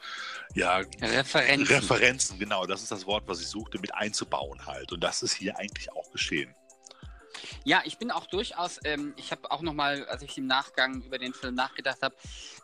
ja, 0.55 0.83
Referenzen. 1.01 1.75
Referenzen, 1.75 2.39
genau, 2.39 2.67
das 2.67 2.83
ist 2.83 2.93
das 2.93 3.07
Wort, 3.07 3.25
was 3.27 3.41
ich 3.41 3.49
suchte, 3.49 3.79
mit 3.79 3.95
einzubauen 3.95 4.67
halt. 4.67 4.93
Und 4.93 5.03
das 5.03 5.23
ist 5.23 5.33
hier 5.33 5.57
eigentlich 5.59 5.91
auch 5.93 6.11
geschehen. 6.13 6.55
Ja, 7.65 7.83
ich 7.85 7.99
bin 7.99 8.11
auch 8.11 8.27
durchaus, 8.27 8.81
ähm, 8.85 9.15
ich 9.17 9.31
habe 9.31 9.51
auch 9.51 9.63
nochmal, 9.63 10.05
als 10.07 10.23
ich 10.23 10.37
im 10.39 10.47
Nachgang 10.47 11.03
über 11.03 11.19
den 11.19 11.33
Film 11.33 11.55
nachgedacht 11.55 12.03
habe, 12.03 12.15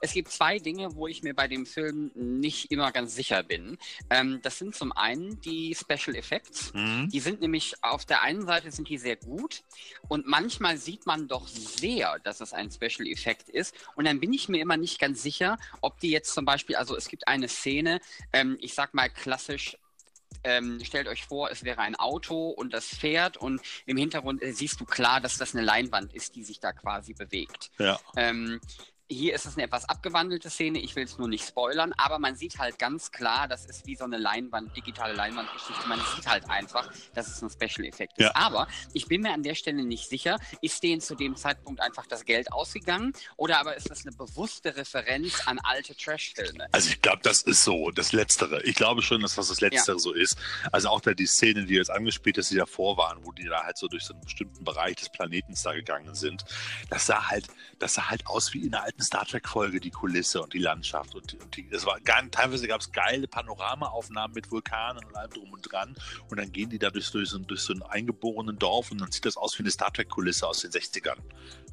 es 0.01 0.13
gibt 0.13 0.31
zwei 0.31 0.59
Dinge, 0.59 0.95
wo 0.95 1.07
ich 1.07 1.23
mir 1.23 1.35
bei 1.35 1.47
dem 1.47 1.67
Film 1.67 2.11
nicht 2.15 2.71
immer 2.71 2.91
ganz 2.91 3.15
sicher 3.15 3.43
bin. 3.43 3.79
Ähm, 4.11 4.41
das 4.43 4.59
sind 4.59 4.75
zum 4.75 4.93
einen 4.93 5.41
die 5.41 5.75
Special 5.75 6.17
Effects. 6.17 6.73
Mhm. 6.75 7.09
Die 7.11 7.21
sind 7.21 7.41
nämlich 7.41 7.75
auf 7.83 8.05
der 8.05 8.23
einen 8.23 8.45
Seite 8.47 8.71
sind 8.71 8.89
die 8.89 8.99
sehr 8.99 9.17
gut 9.17 9.63
und 10.09 10.27
manchmal 10.27 10.77
sieht 10.77 11.07
man 11.07 11.29
doch 11.29 11.47
sehr, 11.47 12.19
dass 12.21 12.41
es 12.41 12.53
ein 12.53 12.71
Special 12.71 13.07
Effekt 13.09 13.49
ist. 13.49 13.75
Und 13.95 14.07
dann 14.07 14.21
bin 14.21 14.33
ich 14.33 14.49
mir 14.49 14.61
immer 14.61 14.77
nicht 14.77 14.99
ganz 14.99 15.23
sicher, 15.23 15.59
ob 15.81 16.01
die 16.01 16.11
jetzt 16.11 16.35
zum 16.35 16.45
Beispiel, 16.45 16.77
also 16.77 16.97
es 16.97 17.09
gibt 17.09 17.29
eine 17.29 17.49
Szene, 17.49 18.01
ähm, 18.33 18.57
ich 18.61 18.75
sag 18.75 18.95
mal 18.95 19.09
klassisch 19.09 19.77
ähm, 20.49 20.81
stellt 20.83 21.09
euch 21.09 21.27
vor, 21.27 21.51
es 21.51 21.63
wäre 21.65 21.81
ein 21.81 21.95
Auto 21.95 22.49
und 22.49 22.73
das 22.73 22.87
fährt 22.87 23.37
und 23.37 23.61
im 23.85 23.97
Hintergrund 23.97 24.43
äh, 24.43 24.53
siehst 24.53 24.81
du 24.81 24.85
klar, 24.85 25.21
dass 25.21 25.37
das 25.37 25.55
eine 25.55 25.65
Leinwand 25.65 26.15
ist, 26.15 26.35
die 26.37 26.45
sich 26.45 26.59
da 26.59 26.73
quasi 26.73 27.13
bewegt. 27.13 27.71
Ja. 27.79 28.01
Ähm, 28.17 28.61
hier 29.11 29.35
ist 29.35 29.47
es 29.47 29.55
eine 29.55 29.65
etwas 29.65 29.89
abgewandelte 29.89 30.51
Szene, 30.51 30.79
ich 30.79 30.95
will 30.95 31.05
es 31.05 31.19
nur 31.19 31.29
nicht 31.29 31.47
spoilern, 31.47 31.95
aber 31.97 32.19
man 32.19 32.37
sieht 32.37 32.59
halt 32.59 32.79
ganz 32.79 33.11
klar, 33.11 33.49
das 33.49 33.65
ist 33.65 33.87
wie 33.87 33.97
so 33.97 34.05
eine 34.05 34.19
Leinwand, 34.19 34.77
digitale 34.77 35.15
Leinwandgeschichte. 35.15 35.89
Man 35.89 35.99
sieht 36.15 36.27
halt 36.27 36.49
einfach, 36.51 36.93
dass 37.15 37.29
es 37.29 37.43
ein 37.43 37.49
Special-Effekt 37.49 38.19
ist. 38.19 38.25
Ja. 38.25 38.33
Aber 38.35 38.69
ich 38.93 39.07
bin 39.07 39.23
mir 39.23 39.33
an 39.33 39.43
der 39.43 39.55
Stelle 39.55 39.85
nicht 39.85 40.09
sicher, 40.09 40.39
ist 40.61 40.83
denen 40.83 41.01
zu 41.01 41.15
dem 41.15 41.37
Zeitpunkt 41.37 41.81
einfach 41.81 42.07
das 42.07 42.27
Geld 42.27 42.53
ausgegangen 42.53 43.15
oder 43.37 43.59
aber 43.61 43.77
ist 43.77 43.91
das 43.91 44.07
eine 44.07 44.15
bewusste 44.15 44.77
Referenz 44.77 45.47
an 45.47 45.59
alte 45.63 45.97
Trash-Filme? 45.97 46.69
Also 46.73 46.91
ich 46.91 47.01
glaube, 47.01 47.21
das 47.23 47.41
ist 47.43 47.65
so, 47.65 47.91
das 47.91 48.13
Letztere. 48.13 48.63
Ich 48.65 48.75
glaube 48.75 49.01
schon, 49.01 49.23
dass 49.23 49.37
das 49.37 49.49
das 49.49 49.63
Letztere 49.63 49.97
ja. 49.97 50.01
so 50.01 50.13
ist. 50.13 50.37
Also 50.71 50.89
auch 50.89 51.01
da 51.01 51.15
die 51.15 51.27
Szene, 51.27 51.65
die 51.65 51.75
jetzt 51.75 51.91
angespielt 51.91 52.37
ist, 52.37 52.51
die 52.51 52.57
davor 52.57 52.99
waren, 52.99 53.25
wo 53.25 53.33
die 53.33 53.45
da 53.45 53.65
halt 53.65 53.79
so 53.79 53.89
durch 53.89 54.05
so 54.05 54.13
einen 54.13 54.23
bestimmten 54.23 54.65
Bereich 54.65 54.97
des 54.97 55.09
Planetens 55.09 55.63
da 55.63 55.73
gegangen 55.73 56.15
sind, 56.15 56.45
das 56.91 57.07
sah 57.07 57.29
halt, 57.29 57.47
das 57.79 57.95
sah 57.95 58.11
halt 58.11 58.27
aus 58.27 58.53
wie 58.53 58.67
in 58.67 58.75
einer 58.75 58.85
alten 58.85 58.98
alten 58.98 58.98
Star 59.05 59.25
Trek-Folge 59.25 59.81
die 59.81 59.91
Kulisse 59.91 60.43
und 60.43 60.53
die 60.53 60.59
Landschaft. 60.59 61.15
Und, 61.15 61.35
und 61.35 61.57
die, 61.57 61.69
das 61.69 61.87
war 61.87 61.99
teilweise 62.31 62.67
gab 62.67 62.81
es 62.81 62.91
geile 62.93 63.29
Panoramaaufnahmen 63.29 64.35
mit 64.35 64.51
Vulkanen 64.51 65.05
und 65.05 65.17
allem 65.17 65.31
drum 65.31 65.53
und 65.53 65.73
dran. 65.73 65.95
Und 66.31 66.39
dann 66.39 66.53
gehen 66.53 66.71
die 66.71 66.79
da 66.79 66.91
durch, 66.91 67.11
durch, 67.11 67.31
so, 67.31 67.39
durch 67.39 67.61
so 67.61 67.73
ein 67.73 67.83
eingeborenen 67.83 68.59
Dorf 68.59 68.91
und 68.91 69.01
dann 69.01 69.11
sieht 69.11 69.25
das 69.25 69.37
aus 69.37 69.59
wie 69.59 69.63
eine 69.63 69.71
Star 69.71 69.93
Trek-Kulisse 69.93 70.47
aus 70.47 70.61
den 70.61 70.71
60ern. 70.71 71.19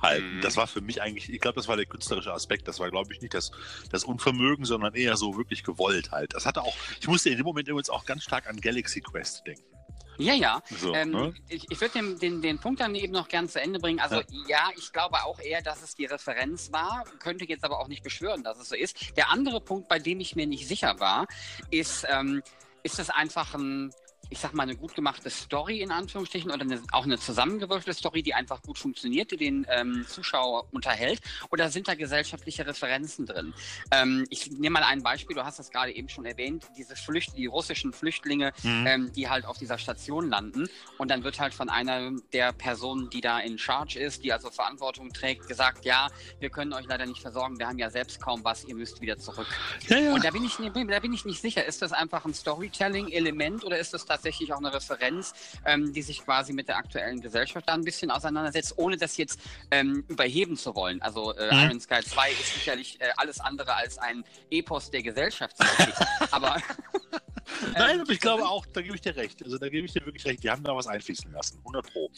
Halt. 0.01 0.23
Mhm. 0.23 0.41
Das 0.41 0.57
war 0.57 0.67
für 0.67 0.81
mich 0.81 1.01
eigentlich, 1.01 1.29
ich 1.29 1.39
glaube, 1.39 1.55
das 1.55 1.67
war 1.67 1.77
der 1.77 1.85
künstlerische 1.85 2.33
Aspekt. 2.33 2.67
Das 2.67 2.79
war, 2.79 2.89
glaube 2.91 3.13
ich, 3.13 3.21
nicht 3.21 3.33
das, 3.33 3.51
das 3.89 4.03
Unvermögen, 4.03 4.65
sondern 4.65 4.93
eher 4.93 5.17
so 5.17 5.37
wirklich 5.37 5.63
gewollt 5.63 6.11
halt. 6.11 6.33
Das 6.33 6.45
hatte 6.45 6.61
auch, 6.61 6.75
ich 6.99 7.07
musste 7.07 7.29
in 7.29 7.37
dem 7.37 7.45
Moment 7.45 7.67
übrigens 7.67 7.89
auch 7.89 8.05
ganz 8.05 8.23
stark 8.23 8.47
an 8.47 8.59
Galaxy 8.59 9.01
Quest 9.01 9.45
denken. 9.47 9.74
Ja, 10.17 10.33
ja. 10.33 10.61
So, 10.77 10.93
ähm, 10.93 11.11
ne? 11.11 11.33
Ich, 11.49 11.69
ich 11.69 11.81
würde 11.81 11.99
den, 11.99 12.19
den, 12.19 12.41
den 12.41 12.59
Punkt 12.59 12.79
dann 12.79 12.95
eben 12.95 13.13
noch 13.13 13.27
gern 13.27 13.49
zu 13.49 13.59
Ende 13.61 13.79
bringen. 13.79 13.99
Also 13.99 14.15
ja. 14.15 14.23
ja. 14.47 14.69
ich 14.75 14.91
glaube 14.91 15.23
auch 15.23 15.39
eher, 15.39 15.61
dass 15.61 15.81
es 15.81 15.95
die 15.95 16.05
Referenz 16.05 16.71
war, 16.71 17.03
könnte 17.19 17.45
jetzt 17.47 17.63
aber 17.63 17.79
auch 17.79 17.87
nicht 17.87 18.03
beschwören, 18.03 18.43
dass 18.43 18.59
es 18.59 18.69
so 18.69 18.75
ist. 18.75 19.17
Der 19.17 19.31
andere 19.31 19.61
Punkt, 19.61 19.87
bei 19.87 19.99
dem 19.99 20.19
ich 20.19 20.35
mir 20.35 20.47
nicht 20.47 20.67
sicher 20.67 20.99
war, 20.99 21.27
ist, 21.71 22.05
ähm, 22.09 22.41
ist 22.83 22.99
es 22.99 23.09
einfach 23.09 23.53
ein 23.55 23.91
ich 24.29 24.39
sag 24.39 24.53
mal, 24.53 24.63
eine 24.63 24.75
gut 24.75 24.95
gemachte 24.95 25.29
Story 25.29 25.81
in 25.81 25.91
Anführungsstrichen 25.91 26.51
oder 26.51 26.61
eine, 26.61 26.81
auch 26.91 27.03
eine 27.03 27.17
zusammengewürfelte 27.17 27.93
Story, 27.93 28.23
die 28.23 28.33
einfach 28.33 28.61
gut 28.61 28.77
funktioniert, 28.77 29.31
die 29.31 29.37
den 29.37 29.65
ähm, 29.69 30.05
Zuschauer 30.07 30.67
unterhält? 30.71 31.21
Oder 31.51 31.69
sind 31.69 31.87
da 31.87 31.95
gesellschaftliche 31.95 32.65
Referenzen 32.65 33.25
drin? 33.25 33.53
Ähm, 33.91 34.25
ich 34.29 34.51
nehme 34.51 34.79
mal 34.79 34.83
ein 34.83 35.03
Beispiel, 35.03 35.35
du 35.35 35.43
hast 35.43 35.59
das 35.59 35.71
gerade 35.71 35.93
eben 35.93 36.09
schon 36.09 36.25
erwähnt, 36.25 36.65
diese 36.77 36.95
Flücht 36.95 37.37
die 37.37 37.45
russischen 37.45 37.93
Flüchtlinge, 37.93 38.53
mhm. 38.63 38.87
ähm, 38.87 39.11
die 39.13 39.29
halt 39.29 39.45
auf 39.45 39.57
dieser 39.57 39.77
Station 39.77 40.29
landen 40.29 40.67
und 40.97 41.11
dann 41.11 41.23
wird 41.23 41.39
halt 41.39 41.53
von 41.53 41.69
einer 41.69 42.11
der 42.33 42.53
Personen, 42.53 43.09
die 43.09 43.21
da 43.21 43.39
in 43.39 43.57
Charge 43.57 43.99
ist, 43.99 44.23
die 44.23 44.33
also 44.33 44.49
Verantwortung 44.49 45.11
trägt, 45.13 45.47
gesagt, 45.47 45.85
ja, 45.85 46.07
wir 46.39 46.49
können 46.49 46.73
euch 46.73 46.85
leider 46.85 47.05
nicht 47.05 47.21
versorgen, 47.21 47.59
wir 47.59 47.67
haben 47.67 47.77
ja 47.77 47.89
selbst 47.89 48.21
kaum 48.21 48.43
was, 48.43 48.63
ihr 48.63 48.75
müsst 48.75 49.01
wieder 49.01 49.17
zurück. 49.17 49.47
Ja, 49.87 49.97
ja. 49.97 50.13
Und 50.13 50.23
da 50.23 50.31
bin, 50.31 50.43
ich, 50.43 50.55
da 50.57 50.99
bin 50.99 51.13
ich 51.13 51.25
nicht 51.25 51.41
sicher, 51.41 51.65
ist 51.65 51.81
das 51.81 51.91
einfach 51.91 52.25
ein 52.25 52.33
Storytelling-Element 52.33 53.63
oder 53.63 53.77
ist 53.77 53.93
das 53.93 54.05
tatsächlich 54.15 54.53
auch 54.53 54.57
eine 54.57 54.73
Referenz, 54.73 55.33
ähm, 55.65 55.91
die 55.93 56.01
sich 56.01 56.23
quasi 56.23 56.53
mit 56.53 56.67
der 56.67 56.77
aktuellen 56.77 57.21
Gesellschaft 57.21 57.67
da 57.67 57.73
ein 57.73 57.83
bisschen 57.83 58.11
auseinandersetzt, 58.11 58.77
ohne 58.77 58.97
das 58.97 59.17
jetzt 59.17 59.39
ähm, 59.71 60.05
überheben 60.07 60.55
zu 60.55 60.75
wollen. 60.75 61.01
Also 61.01 61.35
äh, 61.35 61.53
mhm. 61.53 61.59
Iron 61.61 61.79
Sky 61.79 62.01
2 62.03 62.31
ist 62.31 62.53
sicherlich 62.53 63.01
äh, 63.01 63.09
alles 63.17 63.39
andere 63.39 63.75
als 63.75 63.97
ein 63.97 64.23
Epos 64.49 64.89
der 64.91 65.03
Gesellschaft. 65.03 65.57
aber 66.31 66.57
Nein, 67.73 68.01
aber 68.01 68.11
ich 68.11 68.19
glaube 68.19 68.43
auch, 68.43 68.65
da 68.65 68.81
gebe 68.81 68.95
ich 68.95 69.01
dir 69.01 69.15
recht. 69.15 69.43
Also 69.43 69.57
da 69.57 69.69
gebe 69.69 69.85
ich 69.85 69.93
dir 69.93 70.05
wirklich 70.05 70.25
recht. 70.25 70.43
Die 70.43 70.49
haben 70.49 70.63
da 70.63 70.75
was 70.75 70.87
einfließen 70.87 71.31
lassen. 71.31 71.59
100 71.59 71.91
Pro. 71.91 72.09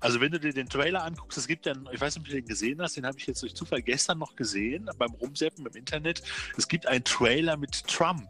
Also 0.00 0.20
wenn 0.20 0.32
du 0.32 0.40
dir 0.40 0.52
den 0.52 0.68
Trailer 0.68 1.04
anguckst, 1.04 1.38
es 1.38 1.46
gibt 1.46 1.64
ja, 1.64 1.74
ich 1.92 2.00
weiß 2.00 2.16
nicht, 2.16 2.24
ob 2.24 2.28
du 2.28 2.32
den 2.32 2.46
gesehen 2.46 2.82
hast, 2.82 2.96
den 2.96 3.06
habe 3.06 3.16
ich 3.18 3.26
jetzt 3.26 3.40
durch 3.42 3.54
Zufall 3.54 3.82
gestern 3.82 4.18
noch 4.18 4.34
gesehen, 4.34 4.90
beim 4.98 5.12
Rumseppen 5.12 5.64
im 5.64 5.76
Internet. 5.76 6.22
Es 6.56 6.66
gibt 6.66 6.86
einen 6.86 7.04
Trailer 7.04 7.56
mit 7.56 7.86
Trump 7.86 8.28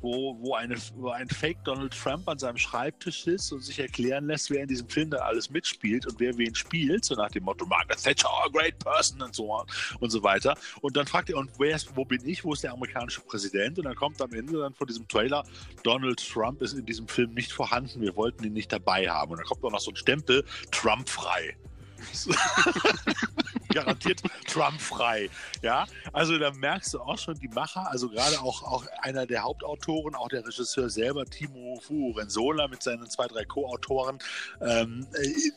wo, 0.00 0.36
wo, 0.40 0.54
eine, 0.54 0.76
wo 0.96 1.10
ein 1.10 1.28
Fake 1.28 1.62
Donald 1.64 1.92
Trump 1.92 2.28
an 2.28 2.38
seinem 2.38 2.56
Schreibtisch 2.56 3.24
sitzt 3.24 3.52
und 3.52 3.60
sich 3.60 3.78
erklären 3.78 4.26
lässt, 4.26 4.50
wer 4.50 4.62
in 4.62 4.68
diesem 4.68 4.88
Film 4.88 5.10
da 5.10 5.18
alles 5.18 5.50
mitspielt 5.50 6.06
und 6.06 6.18
wer 6.18 6.36
wen 6.38 6.54
spielt, 6.54 7.04
so 7.04 7.14
nach 7.14 7.30
dem 7.30 7.44
Motto 7.44 7.66
Margaret 7.66 8.02
Thatcher, 8.02 8.28
a 8.28 8.48
great 8.48 8.78
person 8.78 9.20
und 9.22 9.34
so 9.34 9.64
und 10.00 10.10
so 10.10 10.22
weiter. 10.22 10.56
Und 10.80 10.96
dann 10.96 11.06
fragt 11.06 11.30
er, 11.30 11.36
und 11.36 11.50
wer 11.58 11.76
ist, 11.76 11.94
wo 11.96 12.04
bin 12.04 12.26
ich, 12.26 12.44
wo 12.44 12.52
ist 12.52 12.64
der 12.64 12.72
amerikanische 12.72 13.20
Präsident? 13.20 13.78
Und 13.78 13.84
dann 13.84 13.94
kommt 13.94 14.20
am 14.22 14.32
Ende 14.32 14.58
dann 14.58 14.74
von 14.74 14.86
diesem 14.86 15.06
Trailer, 15.08 15.44
Donald 15.82 16.26
Trump 16.26 16.62
ist 16.62 16.72
in 16.72 16.86
diesem 16.86 17.06
Film 17.08 17.34
nicht 17.34 17.52
vorhanden, 17.52 18.00
wir 18.00 18.16
wollten 18.16 18.44
ihn 18.44 18.52
nicht 18.52 18.72
dabei 18.72 19.08
haben. 19.08 19.32
Und 19.32 19.38
dann 19.38 19.46
kommt 19.46 19.62
auch 19.64 19.70
noch 19.70 19.80
so 19.80 19.90
ein 19.90 19.96
Stempel, 19.96 20.44
Trump 20.70 21.08
frei. 21.08 21.56
Garantiert 23.74 24.22
Trump 24.46 24.80
frei. 24.80 25.30
Ja, 25.62 25.86
also 26.12 26.38
da 26.38 26.50
merkst 26.52 26.94
du 26.94 27.00
auch 27.00 27.18
schon 27.18 27.34
die 27.34 27.48
Macher, 27.48 27.88
also 27.90 28.08
gerade 28.08 28.40
auch, 28.40 28.62
auch 28.62 28.84
einer 29.02 29.26
der 29.26 29.42
Hauptautoren, 29.42 30.14
auch 30.14 30.28
der 30.28 30.46
Regisseur 30.46 30.90
selber, 30.90 31.24
Timo 31.24 31.80
Furensola 31.80 32.68
mit 32.68 32.82
seinen 32.82 33.08
zwei, 33.08 33.26
drei 33.26 33.44
Co-Autoren, 33.44 34.18
ähm, 34.60 35.06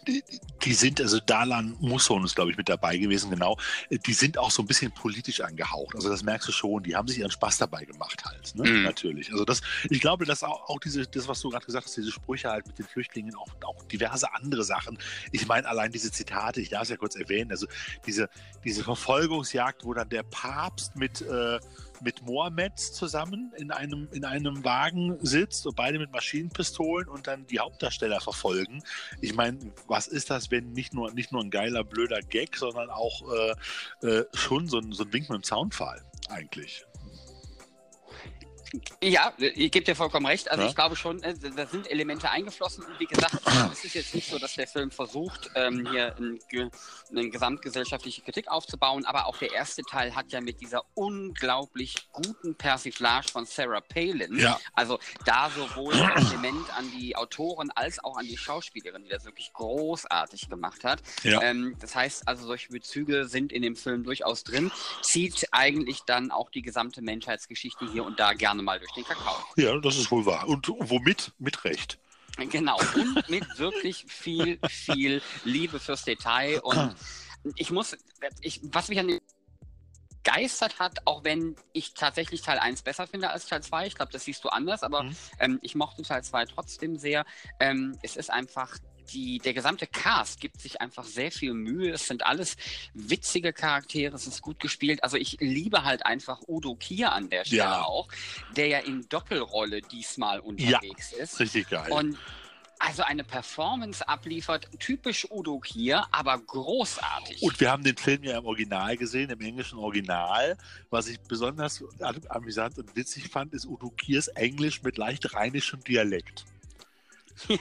die, 0.08 0.24
die, 0.64 0.74
sind, 0.74 1.02
also 1.02 1.20
Dalan 1.20 1.76
Musson 1.80 2.24
ist, 2.24 2.36
glaube 2.36 2.52
ich, 2.52 2.58
mit 2.58 2.70
dabei 2.70 2.98
gewesen, 2.98 3.30
genau. 3.30 3.58
Die 3.90 4.14
sind 4.14 4.38
auch 4.38 4.52
so 4.52 4.62
ein 4.62 4.68
bisschen 4.68 4.92
politisch 4.92 5.42
angehaucht. 5.42 5.96
Also 5.96 6.10
das 6.10 6.24
merkst 6.24 6.48
du 6.48 6.52
schon, 6.52 6.84
die 6.84 6.96
haben 6.96 7.08
sich 7.08 7.20
ihren 7.20 7.32
Spaß 7.32 7.58
dabei 7.58 7.86
gemacht 7.86 8.24
halt, 8.26 8.56
ne? 8.56 8.70
mhm. 8.70 8.84
natürlich. 8.84 9.32
Also 9.32 9.46
das, 9.46 9.62
ich 9.90 10.02
glaube, 10.02 10.26
dass 10.26 10.44
auch, 10.44 10.70
auch 10.70 10.80
diese, 10.80 11.08
das, 11.08 11.28
was 11.28 11.42
du 11.42 11.50
gerade 11.50 11.66
gesagt 11.66 11.86
hast, 11.86 11.98
diese 11.98 12.12
Sprüche 12.12 12.50
halt 12.50 12.68
mit 12.68 12.78
den 12.78 12.86
Flüchtlingen, 12.86 13.36
auch, 13.36 13.48
auch 13.64 13.84
diverse 13.84 14.32
andere 14.34 14.64
Sachen. 14.64 14.98
Ich 15.32 15.48
meine, 15.48 15.68
allein 15.68 15.92
diese 15.92 16.12
Zitate, 16.12 16.62
ich 16.62 16.70
darf 16.70 16.84
es 16.84 16.90
ja 16.90 16.98
kurz 16.98 17.16
erwähnen, 17.16 17.52
also 17.52 17.68
diese, 18.06 18.30
diese 18.64 18.84
Verfolgungsjagd, 18.84 19.84
wo 19.84 19.94
dann 19.94 20.10
der 20.10 20.24
Papst 20.24 20.96
mit, 20.96 21.22
äh, 21.22 21.60
mit 22.02 22.22
Mohammed 22.24 22.80
zusammen 22.80 23.52
in 23.58 23.72
einem, 23.72 24.08
in 24.12 24.26
einem 24.26 24.64
Wagen 24.64 25.18
sitzt 25.22 25.66
und 25.66 25.76
beide 25.76 26.00
mit 26.00 26.12
Maschinenpistolen 26.12 27.08
und 27.08 27.28
dann 27.28 27.46
die 27.48 27.60
Hauptdarsteller 27.60 28.20
verfolgen. 28.22 28.84
Ich 29.22 29.34
meine, 29.36 29.60
was 29.88 30.08
ist 30.08 30.30
das, 30.30 30.52
wenn 30.52 30.74
nicht 30.74 30.94
nur, 30.94 31.12
nicht 31.14 31.32
nur 31.32 31.42
ein 31.42 31.50
geiler, 31.50 31.84
blöder 31.84 32.22
Gag, 32.22 32.56
sondern 32.56 32.90
auch 32.90 33.24
äh, 34.02 34.08
äh, 34.08 34.26
schon 34.34 34.68
so 34.68 34.80
ein, 34.80 34.92
so 34.92 35.04
ein 35.04 35.14
Wink 35.14 35.30
mit 35.30 35.38
dem 35.42 35.44
Zaunfall 35.44 36.04
eigentlich? 36.30 36.86
Ja, 39.02 39.34
ich 39.38 39.72
gebe 39.72 39.86
dir 39.86 39.96
vollkommen 39.96 40.26
recht. 40.26 40.50
Also 40.50 40.64
ja. 40.64 40.70
ich 40.70 40.76
glaube 40.76 40.96
schon, 40.96 41.22
äh, 41.22 41.36
da 41.56 41.68
sind 41.68 41.90
Elemente 41.90 42.30
eingeflossen. 42.30 42.84
Und 42.86 43.00
wie 43.00 43.06
gesagt, 43.06 43.36
es 43.72 43.86
ist 43.86 43.94
jetzt 43.94 44.16
nicht 44.16 44.30
so, 44.30 44.40
dass 44.40 44.56
der 44.56 44.68
Film 44.68 44.90
versucht, 44.90 45.52
ähm, 45.56 45.88
hier 45.92 46.16
ein, 46.18 46.40
eine 47.12 47.30
gesamtgesellschaftliche 47.30 48.22
Kritik 48.22 48.48
aufzubauen. 48.48 49.06
Aber 49.06 49.28
auch 49.28 49.38
der 49.38 49.54
erste 49.54 49.84
Teil 49.84 50.16
hat 50.16 50.32
ja 50.32 50.42
mit 50.42 50.62
dieser 50.62 50.84
unglaublich 50.96 51.96
guten 52.12 52.56
Persiflage 52.56 53.28
von 53.28 53.46
Sarah 53.46 53.82
Palin, 53.82 54.40
ja. 54.40 54.60
also 54.74 55.00
da 55.26 55.50
sowohl 55.50 55.94
ein 55.94 56.14
Kompliment 56.14 56.78
an 56.78 56.90
die 56.98 57.16
Autorin 57.16 57.70
als 57.72 58.04
auch 58.04 58.18
an 58.18 58.26
die 58.26 58.38
Schauspielerin, 58.38 59.04
die 59.04 59.10
das 59.10 59.26
wirklich 59.26 59.54
großartig 59.54 60.50
gemacht 60.50 60.84
hat. 60.84 61.02
Ja. 61.24 61.42
Ähm, 61.42 61.76
das 61.80 61.96
heißt 61.96 62.28
also, 62.28 62.48
solche 62.48 62.70
Bezüge 62.70 63.26
sind 63.26 63.52
in 63.52 63.62
dem 63.62 63.76
Film 63.76 64.04
durchaus 64.04 64.44
drin. 64.44 64.72
Zieht 65.02 65.48
eigentlich 65.52 66.02
dann 66.06 66.32
auch 66.32 66.50
die 66.50 66.62
gesamte 66.62 67.02
Menschheitsgeschichte 67.02 67.92
hier 67.92 68.04
und 68.04 68.20
da 68.20 68.34
gerne 68.34 68.63
mal 68.64 68.80
durch 68.80 68.92
den 68.92 69.04
Kakao. 69.04 69.36
Ja, 69.56 69.78
das 69.80 69.98
ist 69.98 70.12
wohl 70.12 70.26
wahr. 70.26 70.48
Und 70.48 70.68
womit? 70.68 71.32
Mit 71.40 71.64
Recht. 71.64 72.00
Genau, 72.38 72.80
und 72.96 73.30
mit 73.30 73.60
wirklich 73.60 74.06
viel, 74.08 74.60
viel 74.68 75.22
Liebe 75.44 75.80
fürs 75.80 76.04
Detail. 76.04 76.62
Und 76.62 76.96
ich 77.56 77.70
muss, 77.70 77.96
ich, 78.42 78.60
was 78.64 78.90
mich 78.90 79.00
an 79.00 79.20
geistert 80.24 80.80
hat, 80.80 81.00
auch 81.06 81.24
wenn 81.24 81.56
ich 81.74 81.94
tatsächlich 81.94 82.42
Teil 82.42 82.58
1 82.58 82.82
besser 82.82 83.08
finde 83.08 83.30
als 83.30 83.46
Teil 83.46 83.62
2. 83.62 83.88
Ich 83.88 83.96
glaube, 83.96 84.12
das 84.12 84.24
siehst 84.24 84.44
du 84.44 84.50
anders, 84.50 84.84
aber 84.84 85.04
mhm. 85.04 85.16
ähm, 85.40 85.60
ich 85.62 85.76
mochte 85.76 86.02
Teil 86.02 86.24
2 86.24 86.46
trotzdem 86.46 86.98
sehr. 86.98 87.26
Ähm, 87.60 87.98
es 88.02 88.16
ist 88.16 88.32
einfach 88.32 88.78
die, 89.12 89.40
der 89.40 89.54
gesamte 89.54 89.88
Cast 89.88 90.40
gibt 90.40 90.60
sich 90.62 90.82
einfach 90.82 91.04
sehr 91.04 91.32
viel 91.32 91.54
Mühe. 91.54 91.92
Es 91.92 92.08
sind 92.08 92.26
alles 92.26 92.56
witzige 92.94 93.54
Charaktere, 93.54 94.16
es 94.16 94.28
ist 94.28 94.42
gut 94.42 94.60
gespielt. 94.60 95.04
Also 95.04 95.18
ich 95.18 95.38
liebe 95.40 95.84
halt 95.84 96.06
einfach 96.06 96.42
Udo 96.48 96.76
Kier 96.76 97.12
an 97.12 97.30
der 97.30 97.46
Stelle 97.46 97.62
ja. 97.62 97.84
auch, 97.84 98.08
der 98.56 98.68
ja 98.68 98.80
in 98.80 99.08
Doppelrolle 99.10 99.82
diesmal 99.82 100.40
unterwegs 100.40 101.12
ja, 101.12 101.24
ist. 101.24 101.40
Richtig 101.40 101.70
geil. 101.70 101.92
Und 101.92 102.18
also 102.80 103.04
eine 103.04 103.24
Performance 103.24 104.06
abliefert, 104.06 104.68
typisch 104.78 105.26
Udo 105.32 105.60
Kier, 105.60 106.06
aber 106.12 106.38
großartig. 106.38 107.42
Und 107.42 107.58
wir 107.62 107.72
haben 107.72 107.84
den 107.84 107.96
Film 107.96 108.24
ja 108.24 108.38
im 108.38 108.46
Original 108.46 108.98
gesehen, 108.98 109.30
im 109.30 109.40
englischen 109.40 109.80
Original. 109.80 110.58
Was 110.90 111.08
ich 111.08 111.18
besonders 111.22 111.82
amüsant 112.28 112.78
und 112.78 112.94
witzig 112.94 113.30
fand, 113.30 113.54
ist 113.54 113.66
Udo 113.66 113.90
Kiers 113.90 114.28
Englisch 114.30 114.84
mit 114.84 114.98
leicht 114.98 115.34
rheinischem 115.34 115.82
Dialekt. 115.86 116.44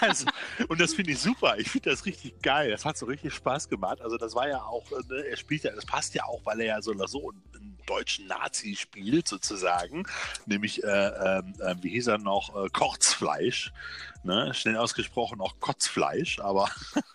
also, 0.00 0.26
und 0.68 0.80
das 0.80 0.94
finde 0.94 1.12
ich 1.12 1.18
super. 1.18 1.58
Ich 1.58 1.70
finde 1.70 1.90
das 1.90 2.04
richtig 2.06 2.40
geil. 2.42 2.70
Das 2.70 2.84
hat 2.84 2.96
so 2.96 3.06
richtig 3.06 3.34
Spaß 3.34 3.68
gemacht. 3.68 4.00
Also 4.00 4.16
das 4.16 4.34
war 4.34 4.48
ja 4.48 4.62
auch, 4.62 4.90
ne, 5.08 5.24
er 5.26 5.36
spielt 5.36 5.64
ja, 5.64 5.72
das 5.72 5.86
passt 5.86 6.14
ja 6.14 6.24
auch, 6.24 6.40
weil 6.44 6.60
er 6.60 6.66
ja 6.66 6.82
so, 6.82 6.94
so 7.06 7.30
einen 7.30 7.78
deutschen 7.86 8.26
Nazi 8.26 8.76
spielt 8.76 9.28
sozusagen. 9.28 10.06
Nämlich, 10.46 10.82
äh, 10.84 10.86
äh, 10.86 11.42
wie 11.80 11.90
hieß 11.90 12.08
er 12.08 12.18
noch, 12.18 12.64
äh, 12.64 12.68
Korzfleisch. 12.70 13.72
Ne? 14.22 14.52
Schnell 14.54 14.76
ausgesprochen 14.76 15.40
auch 15.40 15.58
Kotzfleisch, 15.60 16.40
aber 16.40 16.70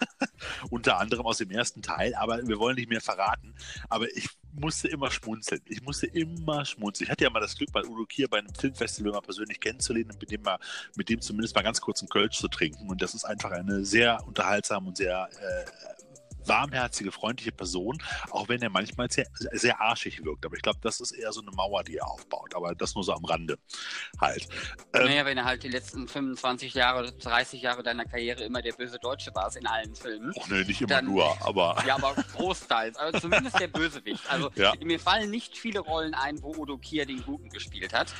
unter 0.69 0.97
anderem 0.97 1.25
aus 1.25 1.37
dem 1.37 1.51
ersten 1.51 1.81
Teil. 1.81 2.15
Aber 2.15 2.45
wir 2.47 2.59
wollen 2.59 2.75
nicht 2.75 2.89
mehr 2.89 3.01
verraten. 3.01 3.53
Aber 3.89 4.09
ich 4.15 4.29
musste 4.59 4.88
immer 4.88 5.12
schmunzeln. 5.12 5.62
Ich 5.67 5.81
musste 5.81 6.07
immer 6.07 6.65
schmunzeln. 6.65 7.05
Ich 7.05 7.12
hatte 7.12 7.24
ja 7.24 7.29
mal 7.29 7.39
das 7.39 7.57
Glück, 7.57 7.71
bei 7.71 7.83
Udo 7.83 8.05
Kier 8.05 8.27
bei 8.27 8.39
einem 8.39 8.53
Filmfestival 8.53 9.12
mal 9.12 9.21
persönlich 9.21 9.59
kennenzulernen 9.59 10.12
und 10.12 10.21
mit 10.21 10.31
dem, 10.31 10.41
mal, 10.41 10.59
mit 10.95 11.09
dem 11.09 11.21
zumindest 11.21 11.55
mal 11.55 11.62
ganz 11.62 11.81
kurz 11.81 12.01
einen 12.01 12.09
Kölsch 12.09 12.38
zu 12.38 12.47
trinken. 12.47 12.89
Und 12.89 13.01
das 13.01 13.13
ist 13.13 13.25
einfach 13.25 13.51
eine 13.51 13.85
sehr 13.85 14.25
unterhaltsame 14.25 14.88
und 14.88 14.97
sehr 14.97 15.29
äh, 15.39 15.94
warmherzige, 16.47 17.11
freundliche 17.11 17.51
Person, 17.51 17.97
auch 18.31 18.49
wenn 18.49 18.61
er 18.61 18.69
manchmal 18.69 19.09
sehr, 19.11 19.27
sehr 19.51 19.79
arschig 19.81 20.23
wirkt. 20.23 20.45
Aber 20.45 20.55
ich 20.55 20.61
glaube, 20.61 20.79
das 20.81 20.99
ist 20.99 21.11
eher 21.11 21.31
so 21.31 21.41
eine 21.41 21.51
Mauer, 21.51 21.83
die 21.83 21.97
er 21.97 22.07
aufbaut. 22.07 22.55
Aber 22.55 22.75
das 22.75 22.95
nur 22.95 23.03
so 23.03 23.13
am 23.13 23.25
Rande 23.25 23.57
halt. 24.19 24.47
Ähm, 24.93 25.05
naja, 25.05 25.25
wenn 25.25 25.37
er 25.37 25.45
halt 25.45 25.63
die 25.63 25.69
letzten 25.69 26.07
25 26.07 26.73
Jahre, 26.73 27.11
30 27.11 27.61
Jahre 27.61 27.83
deiner 27.83 28.05
Karriere 28.05 28.43
immer 28.43 28.61
der 28.61 28.73
böse 28.73 28.99
Deutsche 28.99 29.33
war 29.33 29.45
in 29.55 29.67
allen 29.67 29.95
Filmen. 29.95 30.31
Oh, 30.35 30.43
nee, 30.49 30.63
nicht 30.63 30.81
immer 30.81 30.89
dann, 30.89 31.05
nur, 31.05 31.37
aber. 31.41 31.83
Ja, 31.85 31.95
aber 31.95 32.15
großteils. 32.35 32.97
Also 32.97 33.19
zumindest 33.19 33.59
der 33.59 33.67
Bösewicht. 33.67 34.23
Also 34.29 34.51
ja. 34.55 34.73
mir 34.83 34.99
fallen 34.99 35.29
nicht 35.29 35.57
viele 35.57 35.79
Rollen 35.79 36.13
ein, 36.13 36.41
wo 36.41 36.55
Udo 36.55 36.77
Kier 36.77 37.05
den 37.05 37.23
Guten 37.23 37.49
gespielt 37.49 37.93
hat. 37.93 38.13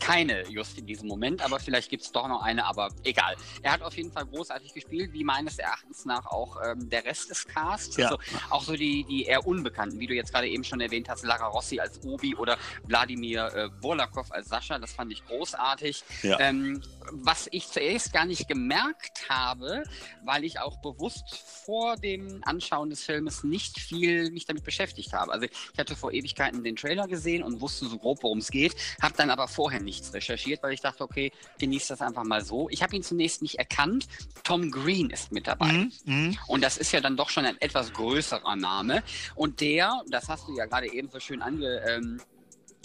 Keine 0.00 0.46
just 0.48 0.78
in 0.78 0.86
diesem 0.86 1.08
Moment, 1.08 1.42
aber 1.42 1.58
vielleicht 1.58 1.90
gibt 1.90 2.02
es 2.02 2.12
doch 2.12 2.28
noch 2.28 2.42
eine, 2.42 2.64
aber 2.64 2.88
egal. 3.04 3.36
Er 3.62 3.72
hat 3.72 3.82
auf 3.82 3.96
jeden 3.96 4.12
Fall 4.12 4.26
großartig 4.26 4.74
gespielt, 4.74 5.12
wie 5.12 5.24
meines 5.24 5.58
Erachtens 5.58 6.04
nach 6.04 6.26
auch 6.26 6.58
ähm, 6.64 6.88
der 6.88 7.04
Rest 7.04 7.30
des 7.30 7.46
Casts. 7.46 7.96
Ja. 7.96 8.06
Also 8.06 8.18
auch 8.50 8.62
so 8.62 8.74
die, 8.74 9.04
die 9.04 9.24
eher 9.24 9.46
Unbekannten, 9.46 9.98
wie 9.98 10.06
du 10.06 10.14
jetzt 10.14 10.32
gerade 10.32 10.48
eben 10.48 10.64
schon 10.64 10.80
erwähnt 10.80 11.08
hast, 11.08 11.24
Lara 11.24 11.46
Rossi 11.46 11.80
als 11.80 12.02
Obi 12.04 12.34
oder 12.36 12.58
Wladimir 12.84 13.52
äh, 13.54 13.68
Borlakov 13.80 14.30
als 14.32 14.48
Sascha, 14.48 14.78
das 14.78 14.92
fand 14.92 15.12
ich 15.12 15.24
großartig. 15.26 16.04
Ja. 16.22 16.38
Ähm, 16.40 16.82
was 17.12 17.48
ich 17.50 17.68
zuerst 17.68 18.12
gar 18.12 18.24
nicht 18.24 18.48
gemerkt 18.48 19.28
habe, 19.28 19.84
weil 20.24 20.44
ich 20.44 20.58
auch 20.58 20.76
bewusst 20.78 21.24
vor 21.64 21.96
dem 21.96 22.40
Anschauen 22.44 22.90
des 22.90 23.04
Filmes 23.04 23.44
nicht 23.44 23.78
viel 23.78 24.30
mich 24.30 24.46
damit 24.46 24.64
beschäftigt 24.64 25.12
habe. 25.12 25.32
Also 25.32 25.46
ich 25.46 25.78
hatte 25.78 25.96
vor 25.96 26.12
Ewigkeiten 26.12 26.64
den 26.64 26.76
Trailer 26.76 27.06
gesehen 27.06 27.42
und 27.42 27.60
wusste 27.60 27.86
so 27.86 27.98
grob, 27.98 28.22
worum 28.22 28.38
es 28.38 28.50
geht, 28.50 28.74
habe 29.00 29.14
dann 29.16 29.30
aber 29.30 29.48
vorher 29.48 29.80
nichts 29.86 30.12
recherchiert, 30.12 30.62
weil 30.62 30.74
ich 30.74 30.82
dachte, 30.82 31.02
okay, 31.02 31.32
genieß 31.58 31.86
das 31.86 32.02
einfach 32.02 32.24
mal 32.24 32.44
so. 32.44 32.68
Ich 32.68 32.82
habe 32.82 32.94
ihn 32.94 33.02
zunächst 33.02 33.40
nicht 33.40 33.58
erkannt. 33.58 34.06
Tom 34.44 34.70
Green 34.70 35.08
ist 35.08 35.32
mit 35.32 35.46
dabei. 35.46 35.72
Mm, 35.72 35.92
mm. 36.04 36.38
Und 36.48 36.62
das 36.62 36.76
ist 36.76 36.92
ja 36.92 37.00
dann 37.00 37.16
doch 37.16 37.30
schon 37.30 37.46
ein 37.46 37.58
etwas 37.60 37.92
größerer 37.94 38.56
Name. 38.56 39.02
Und 39.34 39.62
der, 39.62 40.02
das 40.08 40.28
hast 40.28 40.46
du 40.48 40.56
ja 40.56 40.66
gerade 40.66 40.92
eben 40.92 41.08
so 41.08 41.18
schön 41.18 41.40
ange, 41.40 41.82
ähm, 41.88 42.20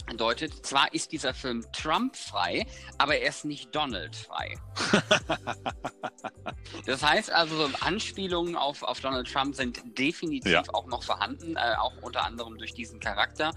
andeutet, 0.08 0.66
zwar 0.66 0.94
ist 0.94 1.12
dieser 1.12 1.34
Film 1.34 1.66
Trump-frei, 1.74 2.66
aber 2.98 3.18
er 3.18 3.30
ist 3.30 3.46
nicht 3.46 3.74
Donald-frei. 3.76 4.58
das 6.86 7.04
heißt 7.04 7.32
also, 7.32 7.68
so 7.68 7.70
Anspielungen 7.82 8.56
auf, 8.56 8.84
auf 8.84 9.00
Donald 9.00 9.32
Trump 9.32 9.56
sind 9.56 9.82
definitiv 9.98 10.52
ja. 10.52 10.64
auch 10.74 10.88
noch 10.88 11.04
vorhanden, 11.04 11.56
äh, 11.56 11.76
auch 11.78 11.94
unter 12.02 12.24
anderem 12.24 12.58
durch 12.58 12.74
diesen 12.74 13.00
Charakter 13.00 13.52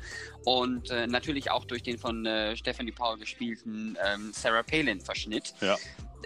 und 0.45 0.91
äh, 0.91 1.07
natürlich 1.07 1.51
auch 1.51 1.65
durch 1.65 1.83
den 1.83 1.99
von 1.99 2.27
äh, 2.27 2.57
Stephanie 2.57 2.93
Paul 2.93 3.19
gespielten 3.19 3.97
ähm, 4.05 4.33
Sarah 4.33 4.63
Palin-Verschnitt. 4.63 5.55
Ja 5.61 5.77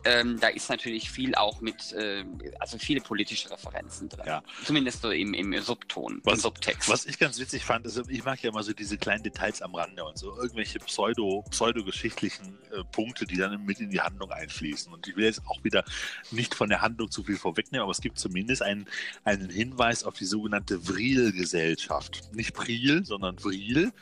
ähm, 0.05 0.38
da 0.40 0.49
ist 0.49 0.69
natürlich 0.69 1.11
viel 1.11 1.35
auch 1.35 1.61
mit, 1.61 1.93
äh, 1.93 2.25
also 2.59 2.78
viele 2.78 3.00
politische 3.00 3.50
Referenzen 3.50 4.09
drin. 4.09 4.25
Ja. 4.26 4.43
Zumindest 4.64 5.02
so 5.02 5.11
im, 5.11 5.35
im 5.35 5.59
Subton, 5.61 6.21
was, 6.25 6.35
im 6.35 6.40
Subtext. 6.40 6.88
Was 6.88 7.07
ich 7.07 7.19
ganz 7.19 7.38
witzig 7.38 7.64
fand, 7.64 7.87
ist, 7.87 8.00
ich 8.09 8.25
mag 8.25 8.43
ja 8.43 8.50
immer 8.50 8.62
so 8.62 8.73
diese 8.73 8.99
kleinen 8.99 9.23
Details 9.23 9.62
am 9.62 9.75
Rande 9.75 10.05
und 10.05 10.19
so 10.19 10.37
irgendwelche 10.37 10.78
pseudo, 10.81 11.45
pseudo-geschichtlichen 11.50 12.59
äh, 12.73 12.85
Punkte, 12.93 13.26
die 13.26 13.37
dann 13.37 13.64
mit 13.64 13.81
in 13.81 13.90
die 13.90 14.00
Handlung 14.00 14.31
einfließen. 14.31 14.93
Und 14.93 15.07
ich 15.09 15.17
will 15.17 15.25
jetzt 15.25 15.43
auch 15.47 15.62
wieder 15.64 15.85
nicht 16.31 16.55
von 16.55 16.69
der 16.69 16.81
Handlung 16.81 17.11
zu 17.11 17.23
viel 17.23 17.37
vorwegnehmen, 17.37 17.83
aber 17.83 17.93
es 17.93 18.00
gibt 18.00 18.19
zumindest 18.19 18.62
einen, 18.62 18.87
einen 19.25 19.50
Hinweis 19.50 20.05
auf 20.05 20.14
die 20.14 20.25
sogenannte 20.25 20.78
Vril-Gesellschaft. 20.87 22.31
Nicht 22.33 22.55
Priel, 22.55 23.05
sondern 23.05 23.38
Vril. 23.38 23.93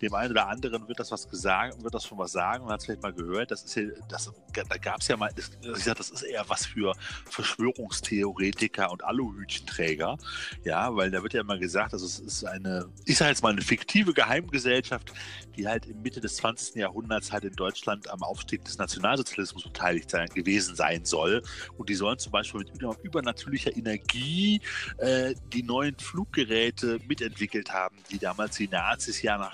Dem 0.00 0.14
einen 0.14 0.32
oder 0.32 0.48
anderen 0.48 0.88
wird 0.88 1.00
das 1.00 1.10
was 1.10 1.28
gesagt, 1.28 1.82
wird 1.82 1.94
das 1.94 2.04
schon 2.04 2.18
was 2.18 2.32
sagen 2.32 2.64
und 2.64 2.70
hat 2.70 2.80
es 2.80 2.86
vielleicht 2.86 3.02
mal 3.02 3.12
gehört. 3.12 3.50
Das 3.50 3.62
ist 3.62 3.74
ja, 3.76 3.84
das, 4.08 4.32
da 4.52 4.76
gab 4.76 5.00
es 5.00 5.08
ja 5.08 5.16
mal, 5.16 5.30
das 5.34 5.45
sage, 5.62 5.98
das 5.98 6.10
ist 6.10 6.22
eher 6.22 6.48
was 6.48 6.66
für 6.66 6.94
Verschwörungstheoretiker 7.28 8.90
und 8.90 9.04
Aluhütchenträger. 9.04 10.18
Ja, 10.64 10.94
weil 10.94 11.10
da 11.10 11.22
wird 11.22 11.34
ja 11.34 11.40
immer 11.40 11.58
gesagt, 11.58 11.92
also 11.92 12.06
es 12.06 12.18
ist 12.18 12.44
eine, 12.44 12.88
ich 13.04 13.16
sage 13.16 13.30
jetzt 13.30 13.42
mal 13.42 13.52
eine 13.52 13.62
fiktive 13.62 14.12
Geheimgesellschaft, 14.12 15.12
die 15.56 15.66
halt 15.66 15.86
im 15.86 16.02
Mitte 16.02 16.20
des 16.20 16.36
20. 16.36 16.76
Jahrhunderts 16.76 17.32
halt 17.32 17.44
in 17.44 17.54
Deutschland 17.54 18.08
am 18.10 18.22
Aufstieg 18.22 18.64
des 18.64 18.78
Nationalsozialismus 18.78 19.64
beteiligt 19.64 20.10
sein, 20.10 20.28
gewesen 20.28 20.76
sein 20.76 21.04
soll. 21.04 21.42
Und 21.76 21.88
die 21.88 21.94
sollen 21.94 22.18
zum 22.18 22.32
Beispiel 22.32 22.60
mit 22.60 22.70
übernatürlicher 23.02 23.76
Energie 23.76 24.60
äh, 24.98 25.34
die 25.52 25.62
neuen 25.62 25.96
Fluggeräte 25.98 26.98
mitentwickelt 27.08 27.72
haben, 27.72 27.96
die 28.10 28.18
damals 28.18 28.56
die 28.56 28.68
Nazis 28.68 29.22
ja 29.22 29.38
nach 29.38 29.52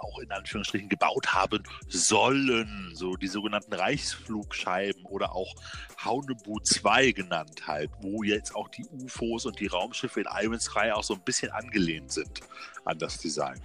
auch 0.00 0.18
in 0.18 0.30
Anführungsstrichen 0.30 0.88
gebaut 0.88 1.32
haben 1.32 1.62
sollen. 1.88 2.90
So 2.94 3.16
die 3.16 3.28
sogenannten 3.28 3.72
Reichsflugscheiben 3.72 5.04
oder 5.04 5.32
auch 5.32 5.54
Haunebu 6.04 6.60
2 6.60 7.12
genannt 7.12 7.66
halt, 7.66 7.90
wo 8.00 8.22
jetzt 8.22 8.54
auch 8.54 8.68
die 8.68 8.84
UFOs 8.86 9.46
und 9.46 9.60
die 9.60 9.66
Raumschiffe 9.66 10.20
in 10.20 10.26
Iron 10.42 10.60
Sky 10.60 10.90
auch 10.92 11.04
so 11.04 11.14
ein 11.14 11.22
bisschen 11.22 11.50
angelehnt 11.50 12.12
sind 12.12 12.40
an 12.84 12.98
das 12.98 13.18
Design. 13.18 13.60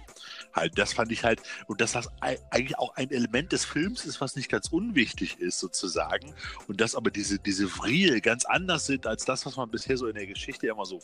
Halt, 0.52 0.78
das 0.78 0.92
fand 0.92 1.12
ich 1.12 1.24
halt, 1.24 1.42
und 1.66 1.80
dass 1.80 1.92
das 1.92 2.08
eigentlich 2.20 2.78
auch 2.78 2.94
ein 2.96 3.10
Element 3.10 3.52
des 3.52 3.64
Films 3.64 4.04
ist, 4.04 4.20
was 4.20 4.36
nicht 4.36 4.50
ganz 4.50 4.68
unwichtig 4.68 5.38
ist, 5.38 5.58
sozusagen. 5.58 6.34
Und 6.66 6.80
dass 6.80 6.94
aber 6.94 7.10
diese, 7.10 7.38
diese 7.38 7.68
Vril 7.68 8.20
ganz 8.20 8.44
anders 8.44 8.86
sind 8.86 9.06
als 9.06 9.24
das, 9.24 9.44
was 9.46 9.56
man 9.56 9.70
bisher 9.70 9.96
so 9.96 10.06
in 10.06 10.14
der 10.14 10.26
Geschichte 10.26 10.66
immer 10.66 10.86
so 10.86 11.00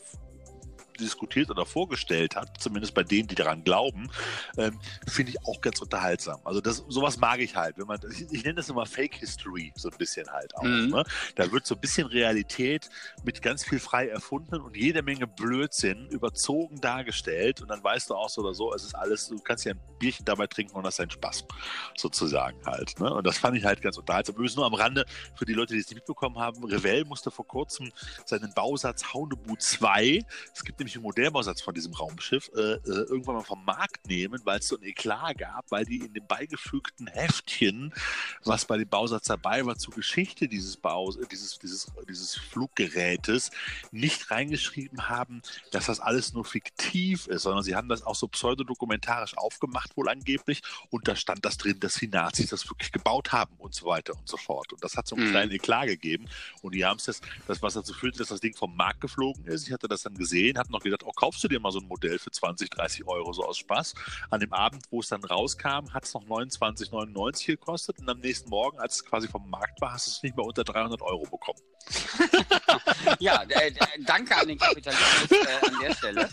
diskutiert 0.99 1.49
oder 1.49 1.65
vorgestellt 1.65 2.35
hat, 2.35 2.59
zumindest 2.59 2.93
bei 2.93 3.03
denen, 3.03 3.27
die 3.27 3.35
daran 3.35 3.63
glauben, 3.63 4.09
ähm, 4.57 4.79
finde 5.07 5.31
ich 5.31 5.45
auch 5.45 5.61
ganz 5.61 5.81
unterhaltsam. 5.81 6.39
Also 6.43 6.61
das, 6.61 6.83
sowas 6.87 7.17
mag 7.17 7.39
ich 7.39 7.55
halt. 7.55 7.77
Wenn 7.77 7.87
man, 7.87 7.99
ich, 8.11 8.31
ich 8.31 8.43
nenne 8.43 8.55
das 8.55 8.69
immer 8.69 8.85
Fake 8.85 9.15
History, 9.15 9.71
so 9.75 9.89
ein 9.89 9.97
bisschen 9.97 10.27
halt 10.29 10.55
auch. 10.55 10.63
Mhm. 10.63 10.89
Ne? 10.89 11.03
Da 11.35 11.51
wird 11.51 11.65
so 11.65 11.75
ein 11.75 11.81
bisschen 11.81 12.07
Realität 12.07 12.89
mit 13.23 13.41
ganz 13.41 13.63
viel 13.63 13.79
frei 13.79 14.07
erfunden 14.07 14.55
und 14.55 14.75
jede 14.75 15.01
Menge 15.01 15.27
Blödsinn 15.27 16.07
überzogen 16.09 16.79
dargestellt. 16.81 17.61
Und 17.61 17.69
dann 17.69 17.83
weißt 17.83 18.09
du 18.09 18.15
auch 18.15 18.29
so 18.29 18.41
oder 18.41 18.53
so, 18.53 18.73
es 18.73 18.83
ist 18.83 18.95
alles, 18.95 19.27
du 19.29 19.39
kannst 19.39 19.65
ja 19.65 19.73
ein 19.73 19.79
Bierchen 19.99 20.25
dabei 20.25 20.47
trinken 20.47 20.75
und 20.75 20.83
das 20.83 20.95
ist 20.95 20.99
ein 20.99 21.09
Spaß, 21.09 21.45
sozusagen 21.95 22.57
halt. 22.65 22.99
Ne? 22.99 23.13
Und 23.13 23.25
das 23.25 23.37
fand 23.37 23.57
ich 23.57 23.65
halt 23.65 23.81
ganz 23.81 23.97
unterhaltsam. 23.97 24.35
Übrigens 24.35 24.55
nur 24.55 24.65
am 24.65 24.73
Rande, 24.73 25.05
für 25.35 25.45
die 25.45 25.53
Leute, 25.53 25.73
die 25.73 25.79
es 25.79 25.87
nicht 25.87 25.95
mitbekommen 25.95 26.37
haben, 26.37 26.63
Revell 26.63 27.05
musste 27.05 27.31
vor 27.31 27.47
kurzem 27.47 27.91
seinen 28.25 28.53
Bausatz 28.53 29.13
Haunebu 29.13 29.55
2, 29.55 30.21
es 30.53 30.63
gibt 30.63 30.79
nämlich 30.83 30.95
einen 30.95 31.03
Modellbausatz 31.03 31.61
von 31.61 31.73
diesem 31.73 31.93
Raumschiff 31.93 32.51
äh, 32.55 32.73
äh, 32.73 32.79
irgendwann 32.85 33.35
mal 33.35 33.43
vom 33.43 33.63
Markt 33.63 34.07
nehmen, 34.07 34.41
weil 34.43 34.59
es 34.59 34.67
so 34.67 34.77
ein 34.77 34.83
Eklat 34.83 35.37
gab, 35.37 35.71
weil 35.71 35.85
die 35.85 35.97
in 35.97 36.13
dem 36.13 36.27
beigefügten 36.27 37.07
Heftchen, 37.07 37.93
was 38.43 38.65
bei 38.65 38.77
dem 38.77 38.89
Bausatz 38.89 39.25
dabei 39.25 39.65
war, 39.65 39.77
zur 39.77 39.93
Geschichte 39.93 40.47
dieses 40.47 40.77
Baus, 40.77 41.15
äh, 41.15 41.25
dieses, 41.31 41.57
dieses, 41.59 41.87
dieses 42.07 42.35
Fluggerätes 42.35 43.51
nicht 43.91 44.29
reingeschrieben 44.29 45.07
haben, 45.07 45.41
dass 45.71 45.85
das 45.85 45.99
alles 45.99 46.33
nur 46.33 46.43
fiktiv 46.43 47.27
ist, 47.27 47.43
sondern 47.43 47.63
sie 47.63 47.75
haben 47.75 47.87
das 47.87 48.03
auch 48.03 48.15
so 48.15 48.27
pseudodokumentarisch 48.27 49.37
aufgemacht, 49.37 49.95
wohl 49.95 50.09
angeblich, 50.09 50.61
und 50.89 51.07
da 51.07 51.15
stand 51.15 51.45
das 51.45 51.57
drin, 51.57 51.79
dass 51.79 51.95
die 51.95 52.07
Nazis 52.07 52.49
das 52.49 52.69
wirklich 52.69 52.91
gebaut 52.91 53.31
haben 53.31 53.55
und 53.57 53.73
so 53.73 53.85
weiter 53.85 54.13
und 54.13 54.27
so 54.27 54.37
fort. 54.37 54.73
Und 54.73 54.83
das 54.83 54.97
hat 54.97 55.07
so 55.07 55.15
einen 55.15 55.27
mhm. 55.27 55.31
kleinen 55.31 55.51
Eklat 55.51 55.87
gegeben. 55.87 56.25
Und 56.61 56.75
die 56.75 56.83
haben 56.85 56.97
es 56.97 57.05
das, 57.05 57.21
das, 57.47 57.61
was 57.61 57.73
dazu 57.73 57.93
führte, 57.93 58.19
dass 58.19 58.29
das 58.29 58.41
Ding 58.41 58.55
vom 58.55 58.75
Markt 58.75 59.01
geflogen 59.01 59.45
ist. 59.45 59.67
Ich 59.67 59.73
hatte 59.73 59.87
das 59.87 60.03
dann 60.03 60.15
gesehen, 60.15 60.57
habe 60.57 60.71
noch 60.73 60.81
gedacht, 60.81 61.03
oh, 61.05 61.11
kaufst 61.11 61.43
du 61.43 61.47
dir 61.47 61.59
mal 61.59 61.71
so 61.71 61.79
ein 61.79 61.87
Modell 61.87 62.19
für 62.19 62.31
20, 62.31 62.69
30 62.69 63.07
Euro 63.07 63.33
so 63.33 63.45
aus 63.45 63.57
Spaß. 63.57 63.93
An 64.29 64.39
dem 64.39 64.53
Abend, 64.53 64.83
wo 64.89 64.99
es 64.99 65.07
dann 65.07 65.23
rauskam, 65.23 65.93
hat 65.93 66.03
es 66.03 66.13
noch 66.13 66.23
29,99 66.25 67.47
gekostet 67.47 67.99
und 67.99 68.09
am 68.09 68.19
nächsten 68.19 68.49
Morgen, 68.49 68.79
als 68.79 68.95
es 68.95 69.05
quasi 69.05 69.27
vom 69.27 69.49
Markt 69.49 69.79
war, 69.81 69.93
hast 69.93 70.07
du 70.07 70.11
es 70.11 70.23
nicht 70.23 70.35
mehr 70.35 70.45
unter 70.45 70.63
300 70.63 71.01
Euro 71.01 71.23
bekommen. 71.23 71.59
ja, 73.19 73.43
äh, 73.43 73.67
äh, 73.67 73.73
danke 74.05 74.35
an 74.35 74.47
den 74.47 74.57
Kapitalismus 74.57 75.31
äh, 75.31 75.67
an 75.67 75.79
der 75.81 75.95
Stelle. 75.95 76.29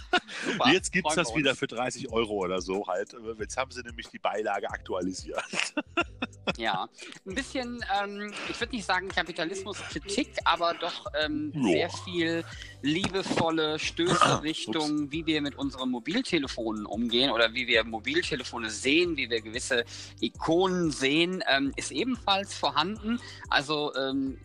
Super, 0.46 0.72
Jetzt 0.72 0.92
gibt 0.92 1.09
es 1.09 1.16
das 1.16 1.35
wieder 1.35 1.57
für 1.57 1.66
30 1.66 2.12
Euro 2.12 2.35
oder 2.35 2.61
so 2.61 2.87
halt. 2.87 3.14
Jetzt 3.38 3.57
haben 3.57 3.70
sie 3.70 3.83
nämlich 3.83 4.09
die 4.09 4.18
Beilage 4.18 4.70
aktualisiert. 4.70 5.44
ja, 6.57 6.88
ein 7.26 7.35
bisschen, 7.35 7.85
ähm, 8.03 8.33
ich 8.48 8.61
würde 8.61 8.74
nicht 8.74 8.85
sagen 8.85 9.09
Kapitalismuskritik, 9.09 10.31
aber 10.44 10.74
doch 10.74 11.07
ähm, 11.22 11.53
sehr 11.55 11.90
viel 11.90 12.44
liebevolle 12.83 13.79
Stöße 13.79 14.42
Richtung, 14.42 15.11
wie 15.12 15.26
wir 15.26 15.42
mit 15.42 15.57
unseren 15.57 15.90
Mobiltelefonen 15.90 16.87
umgehen 16.87 17.31
oder 17.31 17.53
wie 17.55 17.66
wir 17.66 17.85
Mobiltelefone 17.85 18.70
sehen, 18.70 19.16
wie 19.16 19.31
wir 19.31 19.40
gewisse 19.40 19.85
Ikonen 20.20 20.90
sehen, 20.90 21.42
ähm, 21.48 21.72
ist 21.76 21.92
ebenfalls 21.92 22.55
vorhanden. 22.55 23.20
Also 23.48 23.94
ähm, 23.94 24.38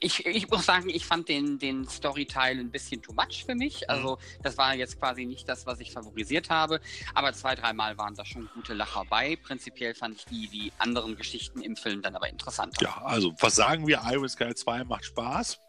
ich, 0.00 0.26
ich 0.26 0.48
muss 0.50 0.66
sagen, 0.66 0.88
ich 0.88 1.06
fand 1.06 1.28
den, 1.28 1.58
den 1.58 1.86
Storyteil 1.88 2.58
ein 2.58 2.70
bisschen 2.70 3.02
too 3.02 3.12
much 3.12 3.44
für 3.44 3.54
mich. 3.54 3.82
Mhm. 3.82 3.86
Also 3.88 4.18
das 4.42 4.58
war 4.58 4.74
jetzt 4.74 4.98
quasi 4.98 5.24
nicht 5.24 5.48
das, 5.48 5.66
was 5.66 5.80
ich 5.80 5.92
favorisiert 5.92 6.50
habe. 6.50 6.80
Aber 7.14 7.32
zwei, 7.32 7.54
dreimal 7.54 7.96
waren 7.98 8.14
da 8.14 8.24
schon 8.24 8.48
gute 8.54 8.74
Lacher 8.74 9.04
bei. 9.08 9.36
Prinzipiell 9.36 9.94
fand 9.94 10.16
ich 10.16 10.24
die, 10.26 10.48
die 10.48 10.72
anderen 10.78 11.16
Geschichten 11.16 11.60
im 11.60 11.76
Film 11.76 12.02
dann 12.02 12.14
aber 12.14 12.28
interessanter. 12.28 12.82
Ja, 12.82 13.02
also 13.02 13.32
was 13.40 13.54
sagen 13.54 13.86
wir? 13.86 14.02
Iron 14.04 14.28
Sky 14.28 14.54
2 14.54 14.84
macht 14.84 15.04
Spaß. 15.04 15.60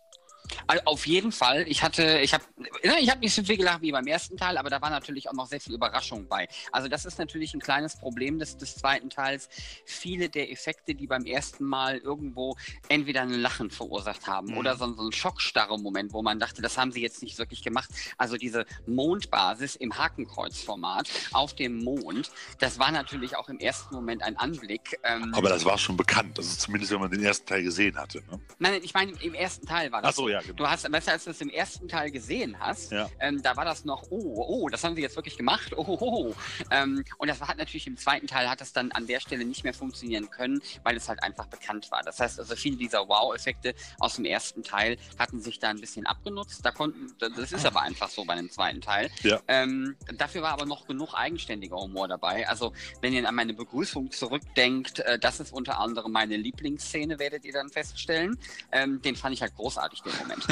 Also 0.68 0.84
auf 0.86 1.08
jeden 1.08 1.32
Fall. 1.32 1.66
Ich 1.68 1.84
hatte, 1.84 2.20
ich 2.20 2.34
habe, 2.34 2.44
ich 2.82 3.10
habe 3.10 3.20
nicht 3.20 3.34
so 3.34 3.44
viel 3.44 3.58
gelacht 3.58 3.82
wie 3.82 3.92
beim 3.92 4.08
ersten 4.08 4.38
Teil, 4.38 4.58
aber 4.58 4.70
da 4.70 4.82
war 4.82 4.90
natürlich 4.90 5.30
auch 5.30 5.34
noch 5.34 5.48
sehr 5.48 5.60
viel 5.60 5.74
Überraschung 5.74 6.28
bei. 6.28 6.48
Also 6.72 6.88
das 6.88 7.06
ist 7.06 7.18
natürlich 7.18 7.54
ein 7.54 7.60
kleines 7.60 7.98
Problem 7.98 8.40
des, 8.40 8.58
des 8.58 8.76
zweiten 8.76 9.10
Teils. 9.10 9.50
Viele 9.86 10.30
der 10.30 10.52
Effekte, 10.52 10.96
die 10.96 11.08
beim 11.08 11.26
ersten 11.26 11.66
Mal 11.66 11.98
irgendwo 11.98 12.56
entweder 12.90 13.22
ein 13.22 13.34
Lachen 13.34 13.70
verursacht 13.70 14.28
haben 14.28 14.52
mhm. 14.52 14.58
oder 14.58 14.76
so, 14.78 14.92
so 14.94 15.04
ein 15.04 15.12
schockstarre 15.12 15.78
Moment, 15.80 16.14
wo 16.14 16.22
man 16.22 16.40
dachte, 16.40 16.62
das 16.62 16.78
haben 16.78 16.92
sie 16.92 17.02
jetzt 17.02 17.24
nicht 17.24 17.38
wirklich 17.38 17.64
gemacht. 17.64 17.90
Also 18.18 18.38
diese 18.38 18.66
Mondbasis 18.86 19.76
im 19.76 19.98
Hakenkreuzformat 19.98 21.10
auf 21.32 21.56
dem 21.56 21.84
Mond, 21.84 22.32
das 22.60 22.80
war 22.80 22.92
natürlich 22.92 23.36
auch 23.36 23.50
im 23.50 23.60
ersten 23.60 23.96
Moment 23.96 24.24
ein 24.24 24.38
Anblick. 24.38 25.00
Ähm, 25.04 25.34
aber 25.34 25.50
das 25.50 25.66
war 25.66 25.78
schon 25.78 25.98
bekannt, 25.98 26.38
also 26.38 26.56
zumindest 26.56 26.92
wenn 26.92 27.00
man 27.00 27.12
den 27.12 27.24
ersten 27.24 27.46
Teil 27.46 27.64
gesehen 27.64 27.98
hatte. 27.98 28.20
Ne? 28.30 28.40
Nein, 28.60 28.82
ich 28.84 28.94
meine, 28.94 29.12
im 29.22 29.34
ersten 29.34 29.66
Teil 29.66 29.92
war 29.92 30.02
das. 30.02 30.12
Ach 30.12 30.16
so, 30.16 30.30
ja, 30.34 30.42
genau. 30.42 30.54
Du 30.54 30.68
hast, 30.68 30.88
du, 30.88 30.92
als 30.92 31.24
du 31.24 31.30
es 31.30 31.42
im 31.42 31.50
ersten 31.50 31.88
Teil 31.88 32.10
gesehen 32.10 32.60
hast, 32.60 32.92
ja. 32.92 33.10
ähm, 33.20 33.42
da 33.44 33.56
war 33.56 33.66
das 33.66 33.86
noch, 33.86 34.08
oh, 34.10 34.46
oh, 34.48 34.70
das 34.70 34.84
haben 34.84 34.96
sie 34.96 35.02
jetzt 35.02 35.16
wirklich 35.16 35.38
gemacht, 35.38 35.74
oh, 35.78 35.86
oh, 35.88 35.98
oh. 36.02 36.36
Ähm, 36.72 37.04
und 37.20 37.28
das 37.28 37.40
hat 37.42 37.58
natürlich 37.58 37.86
im 37.86 37.98
zweiten 37.98 38.26
Teil 38.28 38.50
hat 38.50 38.62
das 38.62 38.74
dann 38.74 38.92
an 38.92 39.06
der 39.06 39.20
Stelle 39.20 39.46
nicht 39.46 39.64
mehr 39.64 39.74
funktionieren 39.74 40.30
können, 40.32 40.62
weil 40.84 40.98
es 40.98 41.08
halt 41.08 41.22
einfach 41.22 41.46
bekannt 41.46 41.92
war. 41.92 42.02
Das 42.02 42.20
heißt 42.20 42.40
also, 42.40 42.56
viele 42.56 42.78
dieser 42.78 43.08
Wow-Effekte 43.08 43.76
aus 44.00 44.16
dem 44.16 44.26
ersten 44.26 44.64
Teil 44.64 44.98
hatten 45.20 45.40
sich 45.40 45.60
da 45.60 45.70
ein 45.70 45.80
bisschen 45.80 46.08
abgenutzt. 46.08 46.66
Da 46.66 46.72
konnten, 46.72 47.14
das 47.20 47.52
ist 47.52 47.66
aber 47.66 47.82
einfach 47.82 48.10
so 48.10 48.26
bei 48.26 48.36
dem 48.36 48.50
zweiten 48.50 48.82
Teil. 48.82 49.12
Ja. 49.22 49.40
Ähm, 49.48 49.96
dafür 50.18 50.42
war 50.42 50.54
aber 50.54 50.66
noch 50.66 50.88
genug 50.88 51.14
eigenständiger 51.14 51.78
Humor 51.78 52.08
dabei. 52.08 52.48
Also, 52.50 52.74
wenn 53.02 53.14
ihr 53.14 53.28
an 53.28 53.36
meine 53.36 53.54
Begrüßung 53.54 54.12
zurückdenkt, 54.12 55.00
äh, 55.00 55.20
das 55.20 55.40
ist 55.40 55.54
unter 55.54 55.80
anderem 55.80 56.12
meine 56.12 56.38
Lieblingsszene, 56.38 57.20
werdet 57.20 57.46
ihr 57.46 57.54
dann 57.54 57.70
feststellen. 57.70 58.40
Ähm, 58.72 59.02
den 59.02 59.16
fand 59.16 59.36
ich 59.36 59.42
halt 59.42 59.56
großartig, 59.56 60.02
den 60.02 60.14
Moment. 60.24 60.46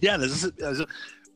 ja, 0.00 0.18
das 0.18 0.42
ist, 0.42 0.52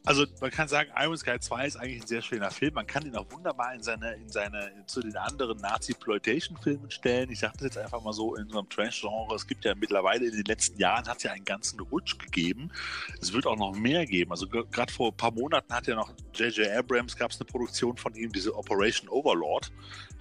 also 0.04 0.26
man 0.40 0.50
kann 0.50 0.66
sagen, 0.66 0.90
Iron 0.98 1.16
Sky 1.16 1.38
2 1.38 1.66
ist 1.66 1.76
eigentlich 1.76 2.02
ein 2.02 2.06
sehr 2.06 2.22
schöner 2.22 2.50
Film. 2.50 2.74
Man 2.74 2.86
kann 2.86 3.06
ihn 3.06 3.14
auch 3.14 3.30
wunderbar 3.30 3.72
in 3.72 3.82
seine, 3.82 4.14
in 4.14 4.28
seine, 4.28 4.72
zu 4.86 5.00
den 5.00 5.16
anderen 5.16 5.58
Nazi-Ploitation-Filmen 5.58 6.90
stellen. 6.90 7.30
Ich 7.30 7.38
sage 7.38 7.52
das 7.54 7.62
jetzt 7.62 7.78
einfach 7.78 8.02
mal 8.02 8.12
so 8.12 8.34
in 8.34 8.48
so 8.48 8.58
einem 8.58 8.68
Trash-Genre. 8.68 9.34
Es 9.36 9.46
gibt 9.46 9.64
ja 9.64 9.76
mittlerweile 9.76 10.26
in 10.26 10.32
den 10.32 10.44
letzten 10.44 10.78
Jahren 10.78 11.06
hat 11.06 11.18
es 11.18 11.22
ja 11.22 11.32
einen 11.32 11.44
ganzen 11.44 11.78
Rutsch 11.78 12.18
gegeben. 12.18 12.72
Es 13.20 13.32
wird 13.32 13.46
auch 13.46 13.56
noch 13.56 13.74
mehr 13.76 14.04
geben. 14.04 14.32
Also 14.32 14.48
gerade 14.48 14.92
vor 14.92 15.12
ein 15.12 15.16
paar 15.16 15.32
Monaten 15.32 15.72
hat 15.72 15.86
ja 15.86 15.94
noch 15.94 16.12
J.J. 16.34 16.68
Abrams 16.76 17.16
gab 17.16 17.30
es 17.30 17.40
eine 17.40 17.46
Produktion 17.46 17.96
von 17.96 18.14
ihm, 18.14 18.32
diese 18.32 18.56
Operation 18.56 19.08
Overlord 19.08 19.70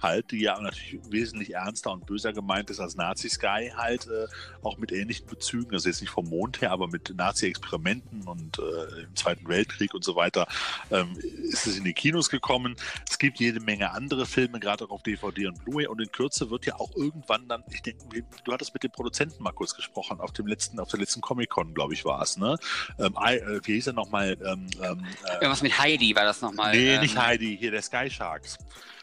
halt, 0.00 0.30
die 0.30 0.42
ja 0.42 0.60
natürlich 0.60 1.00
wesentlich 1.10 1.54
ernster 1.54 1.92
und 1.92 2.06
böser 2.06 2.32
gemeint 2.32 2.70
ist 2.70 2.78
als 2.78 2.96
Nazi 2.96 3.28
Sky 3.28 3.72
halt, 3.76 4.06
äh, 4.06 4.26
auch 4.62 4.78
mit 4.78 4.92
ähnlichen 4.92 5.26
Bezügen. 5.26 5.72
Also 5.72 5.88
jetzt 5.88 6.00
nicht 6.00 6.10
vom 6.10 6.28
Mond 6.28 6.60
her, 6.60 6.70
aber 6.70 6.86
mit 6.86 7.12
Nazi-Experimenten 7.16 8.22
und 8.28 8.58
äh, 8.58 9.02
im 9.02 9.16
Zweiten 9.16 9.48
Weltkrieg 9.48 9.71
Weltkrieg 9.72 9.94
und 9.94 10.04
so 10.04 10.16
weiter, 10.16 10.46
ähm, 10.90 11.16
ist 11.44 11.66
es 11.66 11.78
in 11.78 11.84
die 11.84 11.92
Kinos 11.92 12.30
gekommen. 12.30 12.76
Es 13.08 13.18
gibt 13.18 13.40
jede 13.40 13.60
Menge 13.60 13.92
andere 13.92 14.26
Filme, 14.26 14.60
gerade 14.60 14.84
auch 14.84 14.90
auf 14.90 15.02
DVD 15.02 15.48
und 15.48 15.64
Blu-ray. 15.64 15.86
Und 15.86 16.00
in 16.00 16.10
Kürze 16.10 16.50
wird 16.50 16.66
ja 16.66 16.76
auch 16.76 16.94
irgendwann 16.94 17.48
dann, 17.48 17.64
ich 17.70 17.82
denke, 17.82 18.04
du 18.44 18.52
hattest 18.52 18.74
mit 18.74 18.82
dem 18.82 18.90
Produzenten 18.90 19.42
mal 19.42 19.52
kurz 19.52 19.74
gesprochen, 19.74 20.20
auf 20.20 20.32
dem 20.32 20.46
letzten, 20.46 20.78
auf 20.78 20.88
der 20.88 21.00
letzten 21.00 21.20
Comic-Con, 21.20 21.74
glaube 21.74 21.94
ich, 21.94 22.04
war 22.04 22.22
es, 22.22 22.36
ne? 22.36 22.56
Ähm, 22.98 23.16
äh, 23.22 23.60
wie 23.64 23.74
hieß 23.74 23.88
er 23.88 23.92
nochmal? 23.92 24.36
Ähm, 24.44 24.68
ähm, 24.82 25.06
äh, 25.24 25.32
Irgendwas 25.34 25.62
mit 25.62 25.78
Heidi 25.78 26.14
war 26.14 26.24
das 26.24 26.40
nochmal. 26.40 26.72
Nee, 26.72 26.98
nicht 26.98 27.14
ähm, 27.14 27.22
Heidi, 27.22 27.56
hier 27.58 27.70
der 27.70 27.82
Sky 27.82 28.10
Sharks. 28.10 28.58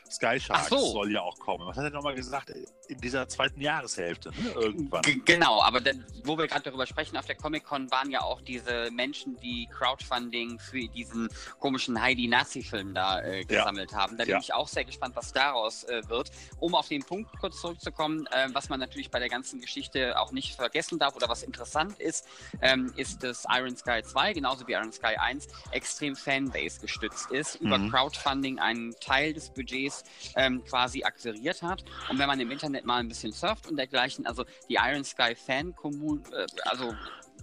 Sky 0.09 0.39
Sharks 0.39 0.69
so. 0.69 0.77
soll 0.77 1.11
ja 1.11 1.21
auch 1.21 1.37
kommen. 1.39 1.65
Was 1.67 1.77
hat 1.77 1.85
er 1.85 1.89
nochmal 1.91 2.15
gesagt? 2.15 2.49
In 2.87 2.99
dieser 2.99 3.27
zweiten 3.27 3.61
Jahreshälfte, 3.61 4.29
ne? 4.29 4.51
irgendwann. 4.55 5.01
G 5.03 5.21
genau, 5.23 5.61
aber 5.61 5.79
denn, 5.79 6.03
wo 6.23 6.37
wir 6.37 6.47
gerade 6.47 6.63
darüber 6.63 6.85
sprechen, 6.85 7.17
auf 7.17 7.25
der 7.25 7.35
Comic-Con 7.35 7.91
waren 7.91 8.09
ja 8.09 8.21
auch 8.21 8.41
diese 8.41 8.89
Menschen, 8.91 9.37
die 9.39 9.67
Crowdfunding 9.71 10.59
für 10.59 10.87
diesen 10.87 11.29
komischen 11.59 12.01
Heidi-Nazi-Film 12.01 12.93
da 12.93 13.21
äh, 13.21 13.43
gesammelt 13.43 13.91
ja. 13.91 13.97
haben. 13.97 14.17
Da 14.17 14.23
ja. 14.23 14.35
bin 14.35 14.41
ich 14.41 14.53
auch 14.53 14.67
sehr 14.67 14.85
gespannt, 14.85 15.15
was 15.15 15.31
daraus 15.33 15.83
äh, 15.83 16.01
wird. 16.09 16.31
Um 16.59 16.75
auf 16.75 16.87
den 16.87 17.03
Punkt 17.03 17.29
kurz 17.39 17.61
zurückzukommen, 17.61 18.25
äh, 18.27 18.47
was 18.53 18.69
man 18.69 18.79
natürlich 18.79 19.11
bei 19.11 19.19
der 19.19 19.29
ganzen 19.29 19.61
Geschichte 19.61 20.19
auch 20.19 20.31
nicht 20.31 20.55
vergessen 20.55 20.99
darf 20.99 21.15
oder 21.15 21.29
was 21.29 21.43
interessant 21.43 21.99
ist, 21.99 22.27
ähm, 22.61 22.91
ist, 22.95 23.23
dass 23.23 23.45
Iron 23.49 23.75
Sky 23.75 24.01
2, 24.03 24.33
genauso 24.33 24.67
wie 24.67 24.73
Iron 24.73 24.91
Sky 24.91 25.15
1, 25.17 25.47
extrem 25.71 26.15
Fanbase 26.15 26.79
gestützt 26.79 27.31
ist, 27.31 27.61
mhm. 27.61 27.67
über 27.67 27.89
Crowdfunding 27.89 28.59
einen 28.59 28.95
Teil 28.99 29.33
des 29.33 29.49
Budgets 29.49 29.98
ähm, 30.35 30.63
quasi 30.63 31.03
akquiriert 31.03 31.61
hat. 31.61 31.83
Und 32.09 32.19
wenn 32.19 32.27
man 32.27 32.39
im 32.39 32.51
Internet 32.51 32.85
mal 32.85 32.97
ein 32.97 33.07
bisschen 33.07 33.31
surft 33.31 33.67
und 33.67 33.77
dergleichen, 33.77 34.25
also 34.25 34.45
die 34.69 34.75
Iron 34.75 35.03
Sky 35.03 35.35
Fan 35.35 35.75
Kommun, 35.75 36.23
äh, 36.33 36.45
also 36.63 36.93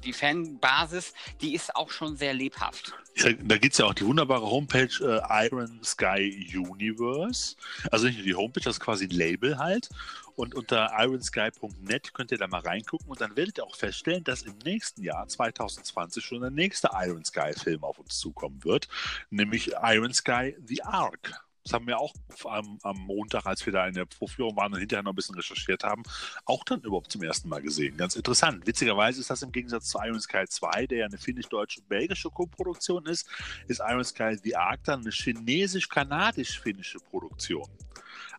die 0.05 0.13
Fanbasis, 0.13 1.13
die 1.41 1.55
ist 1.55 1.75
auch 1.75 1.91
schon 1.91 2.17
sehr 2.17 2.35
lebhaft. 2.35 2.95
Ja, 3.17 3.33
da 3.33 3.57
gibt 3.57 3.73
es 3.73 3.79
ja 3.79 3.87
auch 3.87 3.95
die 3.95 4.05
wunderbare 4.05 4.49
Homepage 4.49 4.91
äh, 5.01 5.47
Iron 5.47 5.81
Sky 5.83 6.51
Universe. 6.55 7.57
Also 7.91 8.07
nicht 8.07 8.19
nur 8.19 8.27
die 8.27 8.35
Homepage, 8.35 8.61
das 8.61 8.77
ist 8.77 8.81
quasi 8.81 9.07
ein 9.07 9.11
Label 9.11 9.59
halt. 9.59 9.89
Und 10.35 10.55
unter 10.55 10.93
ironsky.net 10.99 12.13
könnt 12.13 12.31
ihr 12.31 12.37
da 12.37 12.47
mal 12.47 12.61
reingucken 12.61 13.09
und 13.09 13.21
dann 13.23 13.37
werdet 13.37 13.59
ihr 13.59 13.65
auch 13.65 13.75
feststellen, 13.75 14.23
dass 14.23 14.43
im 14.43 14.59
nächsten 14.65 15.03
Jahr 15.03 15.27
2020 15.27 16.23
schon 16.23 16.43
der 16.43 16.51
nächste 16.51 16.91
Iron 16.93 17.25
Sky 17.25 17.55
Film 17.55 17.83
auf 17.85 17.99
uns 17.99 18.19
zukommen 18.19 18.63
wird, 18.63 18.87
nämlich 19.31 19.73
Iron 19.83 20.13
Sky 20.13 20.55
The 20.67 20.83
Ark. 20.83 21.46
Das 21.67 21.73
haben 21.73 21.89
wir 21.89 21.99
auch 21.99 22.15
am, 22.45 22.79
am, 22.85 22.97
Montag, 22.97 23.45
als 23.45 23.67
wir 23.67 23.73
da 23.73 23.89
in 23.89 23.95
der 23.95 24.07
Vorführung 24.07 24.57
waren 24.57 24.73
und 24.73 24.79
hinterher 24.79 25.03
noch 25.03 25.11
ein 25.11 25.17
bisschen 25.17 25.35
recherchiert 25.35 25.83
haben, 25.83 26.05
auch 26.45 26.63
dann 26.63 26.81
überhaupt 26.81 27.11
zum 27.11 27.25
ersten 27.25 27.49
Mal 27.49 27.61
gesehen. 27.61 27.97
Ganz 27.97 28.15
interessant. 28.15 28.65
Witzigerweise 28.69 29.21
ist 29.21 29.31
das 29.31 29.43
im 29.43 29.51
Gegensatz 29.51 29.89
zu 29.89 29.99
Iron 29.99 30.21
Sky 30.21 30.45
2, 30.49 30.87
der 30.87 30.99
ja 30.99 31.07
eine 31.07 31.19
finnisch-deutsche-belgische 31.19 32.31
Co-Produktion 32.31 33.05
ist, 33.07 33.29
ist 33.67 33.81
Iron 33.85 34.05
Sky 34.05 34.37
The 34.41 34.55
Ark 34.55 34.85
dann 34.85 35.01
eine 35.01 35.11
chinesisch-kanadisch-finnische 35.11 37.01
Produktion. 37.01 37.69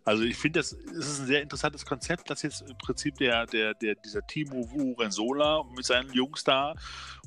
Also 0.07 0.23
ich 0.23 0.37
finde, 0.37 0.61
das, 0.61 0.71
ist 0.71 1.19
ein 1.19 1.27
sehr 1.27 1.41
interessantes 1.41 1.85
Konzept, 1.85 2.29
dass 2.29 2.41
jetzt 2.41 2.61
im 2.61 2.77
Prinzip 2.77 3.17
der, 3.17 3.45
der, 3.45 3.73
der, 3.73 3.95
dieser 3.95 4.25
Timo 4.25 4.65
Wu 4.71 4.93
Rensola 4.93 5.65
mit 5.75 5.85
seinen 5.85 6.13
Jungs 6.13 6.45
da 6.45 6.75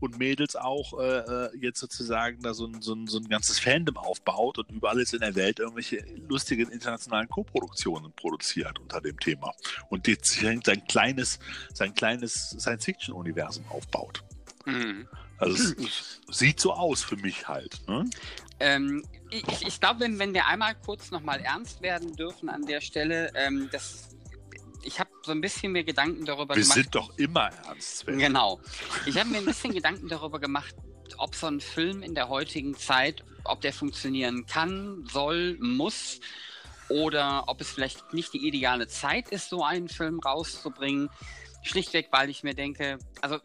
und 0.01 0.19
Mädels 0.19 0.57
auch 0.57 0.99
äh, 0.99 1.19
äh, 1.19 1.51
jetzt 1.61 1.79
sozusagen 1.79 2.41
da 2.41 2.55
so 2.55 2.67
ein, 2.67 2.81
so, 2.81 2.95
ein, 2.95 3.07
so 3.07 3.19
ein 3.19 3.29
ganzes 3.29 3.59
Fandom 3.59 3.99
aufbaut 3.99 4.57
und 4.57 4.71
überall 4.71 4.99
jetzt 4.99 5.13
in 5.13 5.21
der 5.21 5.35
Welt 5.35 5.59
irgendwelche 5.59 6.03
lustigen 6.27 6.71
internationalen 6.71 7.29
Co-Produktionen 7.29 8.15
produziert 8.15 8.79
unter 8.79 9.03
dem 9.03 9.21
Thema. 9.21 9.53
Und 9.91 10.09
jetzt 10.09 10.41
sein 10.41 10.63
kleines, 10.89 11.39
sein 11.75 11.93
kleines 11.93 12.57
Science-Fiction-Universum 12.59 13.67
aufbaut. 13.69 14.25
Mhm. 14.65 15.07
Also 15.37 15.75
es 15.85 16.19
sieht 16.31 16.59
so 16.59 16.73
aus 16.73 17.03
für 17.03 17.17
mich 17.17 17.47
halt. 17.47 17.79
Ne? 17.87 18.09
Ähm, 18.59 19.05
ich, 19.31 19.67
ich 19.67 19.81
glaube, 19.81 20.01
wenn, 20.01 20.19
wenn 20.19 20.35
wir 20.35 20.47
einmal 20.47 20.75
kurz 20.75 21.11
nochmal 21.11 21.41
ernst 21.41 21.83
werden 21.83 22.15
dürfen 22.15 22.49
an 22.49 22.67
der 22.67 22.81
Stelle, 22.81 23.31
ähm, 23.35 23.69
das 23.73 24.11
ich 24.83 24.99
habe 24.99 25.11
so 25.23 25.33
ein 25.33 25.41
bisschen 25.41 25.73
mir 25.73 25.85
Gedanken 25.85 26.25
darüber 26.25 26.55
wir 26.57 26.63
gemacht. 26.63 26.77
Wir 26.77 26.83
sind 26.83 26.95
doch 26.95 27.19
immer 27.19 27.51
ernst. 27.67 27.99
Sven. 27.99 28.19
Genau. 28.19 28.61
Ich 29.07 29.19
habe 29.19 29.29
mir 29.29 29.39
ein 29.39 29.45
bisschen 29.45 29.75
Gedanken 29.75 30.09
darüber 30.09 30.39
gemacht, 30.39 30.75
ob 31.19 31.35
so 31.35 31.47
ein 31.49 31.61
Film 31.61 32.03
in 32.03 32.15
der 32.15 32.29
heutigen 32.29 32.75
Zeit, 32.77 33.23
ob 33.45 33.61
der 33.61 33.73
funktionieren 33.73 34.47
kann, 34.47 35.05
soll, 35.11 35.59
muss 35.61 36.21
oder 36.89 37.45
ob 37.47 37.61
es 37.61 37.71
vielleicht 37.71 38.13
nicht 38.15 38.33
die 38.33 38.47
ideale 38.47 38.89
Zeit 38.89 39.29
ist, 39.29 39.49
so 39.49 39.63
einen 39.63 39.89
Film 39.89 40.19
rauszubringen. 40.21 41.09
Schlichtweg, 41.63 42.09
weil 42.11 42.31
ich 42.31 42.43
mir 42.43 42.55
denke, 42.55 42.99
also 43.21 43.39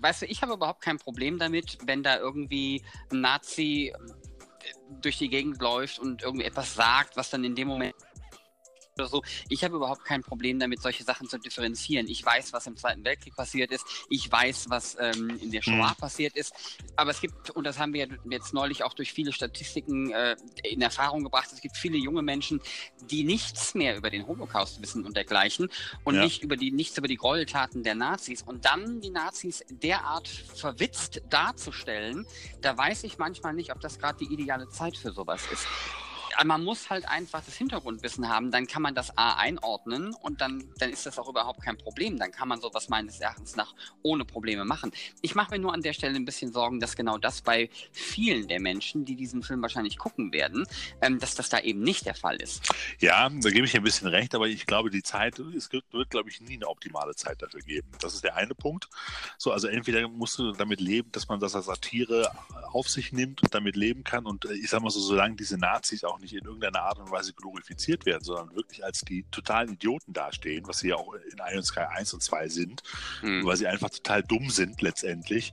weißt 0.00 0.22
du, 0.22 0.26
ich 0.26 0.42
habe 0.42 0.54
überhaupt 0.54 0.82
kein 0.82 0.98
Problem 0.98 1.38
damit, 1.38 1.78
wenn 1.86 2.02
da 2.02 2.18
irgendwie 2.18 2.82
ein 3.10 3.20
Nazi 3.20 3.92
durch 5.00 5.18
die 5.18 5.28
Gegend 5.28 5.60
läuft 5.60 5.98
und 5.98 6.22
irgendwie 6.22 6.44
etwas 6.44 6.74
sagt, 6.74 7.16
was 7.16 7.30
dann 7.30 7.44
in 7.44 7.54
dem 7.54 7.68
Moment 7.68 7.94
oder 8.98 9.08
so. 9.08 9.22
Ich 9.48 9.64
habe 9.64 9.76
überhaupt 9.76 10.04
kein 10.04 10.22
Problem 10.22 10.58
damit, 10.58 10.82
solche 10.82 11.04
Sachen 11.04 11.28
zu 11.28 11.38
differenzieren. 11.38 12.06
Ich 12.08 12.24
weiß, 12.24 12.52
was 12.52 12.66
im 12.66 12.76
Zweiten 12.76 13.04
Weltkrieg 13.04 13.34
passiert 13.34 13.70
ist. 13.70 13.84
Ich 14.10 14.30
weiß, 14.30 14.66
was 14.68 14.96
ähm, 15.00 15.38
in 15.40 15.50
der 15.50 15.62
Shoah 15.62 15.90
mhm. 15.90 15.96
passiert 15.98 16.36
ist. 16.36 16.52
Aber 16.96 17.10
es 17.10 17.20
gibt, 17.20 17.50
und 17.50 17.64
das 17.64 17.78
haben 17.78 17.94
wir 17.94 18.08
jetzt 18.30 18.52
neulich 18.52 18.84
auch 18.84 18.94
durch 18.94 19.12
viele 19.12 19.32
Statistiken 19.32 20.10
äh, 20.10 20.36
in 20.62 20.82
Erfahrung 20.82 21.24
gebracht, 21.24 21.48
es 21.52 21.60
gibt 21.60 21.76
viele 21.76 21.96
junge 21.96 22.22
Menschen, 22.22 22.60
die 23.10 23.24
nichts 23.24 23.74
mehr 23.74 23.96
über 23.96 24.10
den 24.10 24.26
Holocaust 24.26 24.82
wissen 24.82 25.04
und 25.04 25.16
dergleichen 25.16 25.68
und 26.04 26.16
ja. 26.16 26.24
nicht 26.24 26.42
über 26.42 26.56
die, 26.56 26.70
nichts 26.70 26.98
über 26.98 27.08
die 27.08 27.16
Gräueltaten 27.16 27.82
der 27.82 27.94
Nazis. 27.94 28.42
Und 28.42 28.64
dann 28.64 29.00
die 29.00 29.10
Nazis 29.10 29.64
derart 29.70 30.28
verwitzt 30.28 31.22
darzustellen, 31.30 32.26
da 32.60 32.76
weiß 32.76 33.04
ich 33.04 33.18
manchmal 33.18 33.54
nicht, 33.54 33.72
ob 33.72 33.80
das 33.80 33.98
gerade 33.98 34.18
die 34.18 34.32
ideale 34.32 34.68
Zeit 34.68 34.96
für 34.96 35.12
sowas 35.12 35.42
ist 35.50 35.66
man 36.44 36.64
muss 36.64 36.90
halt 36.90 37.08
einfach 37.08 37.42
das 37.44 37.56
Hintergrundwissen 37.56 38.28
haben, 38.28 38.50
dann 38.50 38.66
kann 38.66 38.82
man 38.82 38.94
das 38.94 39.16
A 39.16 39.34
einordnen 39.34 40.14
und 40.14 40.40
dann, 40.40 40.64
dann 40.78 40.90
ist 40.90 41.06
das 41.06 41.18
auch 41.18 41.28
überhaupt 41.28 41.62
kein 41.62 41.76
Problem. 41.78 42.18
Dann 42.18 42.32
kann 42.32 42.48
man 42.48 42.60
sowas 42.60 42.88
meines 42.88 43.20
Erachtens 43.20 43.56
nach 43.56 43.74
ohne 44.02 44.24
Probleme 44.24 44.64
machen. 44.64 44.92
Ich 45.20 45.34
mache 45.34 45.52
mir 45.52 45.58
nur 45.58 45.72
an 45.72 45.82
der 45.82 45.92
Stelle 45.92 46.16
ein 46.16 46.24
bisschen 46.24 46.52
Sorgen, 46.52 46.80
dass 46.80 46.96
genau 46.96 47.18
das 47.18 47.42
bei 47.42 47.70
vielen 47.92 48.48
der 48.48 48.60
Menschen, 48.60 49.04
die 49.04 49.16
diesen 49.16 49.42
Film 49.42 49.62
wahrscheinlich 49.62 49.98
gucken 49.98 50.32
werden, 50.32 50.66
ähm, 51.00 51.18
dass 51.18 51.34
das 51.34 51.48
da 51.48 51.60
eben 51.60 51.82
nicht 51.82 52.06
der 52.06 52.14
Fall 52.14 52.36
ist. 52.36 52.68
Ja, 53.00 53.28
da 53.28 53.50
gebe 53.50 53.66
ich 53.66 53.76
ein 53.76 53.82
bisschen 53.82 54.08
recht, 54.08 54.34
aber 54.34 54.48
ich 54.48 54.66
glaube, 54.66 54.90
die 54.90 55.02
Zeit, 55.02 55.38
es 55.38 55.70
wird, 55.72 56.10
glaube 56.10 56.30
ich, 56.30 56.40
nie 56.40 56.54
eine 56.54 56.68
optimale 56.68 57.14
Zeit 57.14 57.42
dafür 57.42 57.60
geben. 57.60 57.88
Das 58.00 58.14
ist 58.14 58.24
der 58.24 58.36
eine 58.36 58.54
Punkt. 58.54 58.88
So, 59.38 59.52
also 59.52 59.68
entweder 59.68 60.08
musst 60.08 60.38
du 60.38 60.52
damit 60.52 60.80
leben, 60.80 61.10
dass 61.12 61.28
man 61.28 61.40
das 61.40 61.54
als 61.54 61.66
Satire 61.66 62.30
auf 62.72 62.88
sich 62.88 63.12
nimmt 63.12 63.42
und 63.42 63.54
damit 63.54 63.76
leben 63.76 64.04
kann 64.04 64.26
und 64.26 64.44
äh, 64.44 64.54
ich 64.54 64.70
sage 64.70 64.82
mal 64.82 64.90
so, 64.90 65.00
solange 65.00 65.36
diese 65.36 65.58
Nazis 65.58 66.04
auch 66.04 66.18
nicht 66.22 66.34
in 66.34 66.44
irgendeiner 66.44 66.82
Art 66.82 66.98
und 66.98 67.10
Weise 67.10 67.34
glorifiziert 67.34 68.06
werden, 68.06 68.24
sondern 68.24 68.54
wirklich 68.56 68.84
als 68.84 69.00
die 69.00 69.24
totalen 69.30 69.74
Idioten 69.74 70.12
dastehen, 70.12 70.66
was 70.66 70.78
sie 70.78 70.88
ja 70.88 70.96
auch 70.96 71.12
in 71.14 71.40
Iron 71.52 71.62
Sky 71.62 71.80
1 71.80 72.14
und 72.14 72.22
2 72.22 72.48
sind, 72.48 72.82
mhm. 73.22 73.44
weil 73.44 73.56
sie 73.56 73.66
einfach 73.66 73.90
total 73.90 74.22
dumm 74.22 74.48
sind 74.48 74.80
letztendlich, 74.80 75.52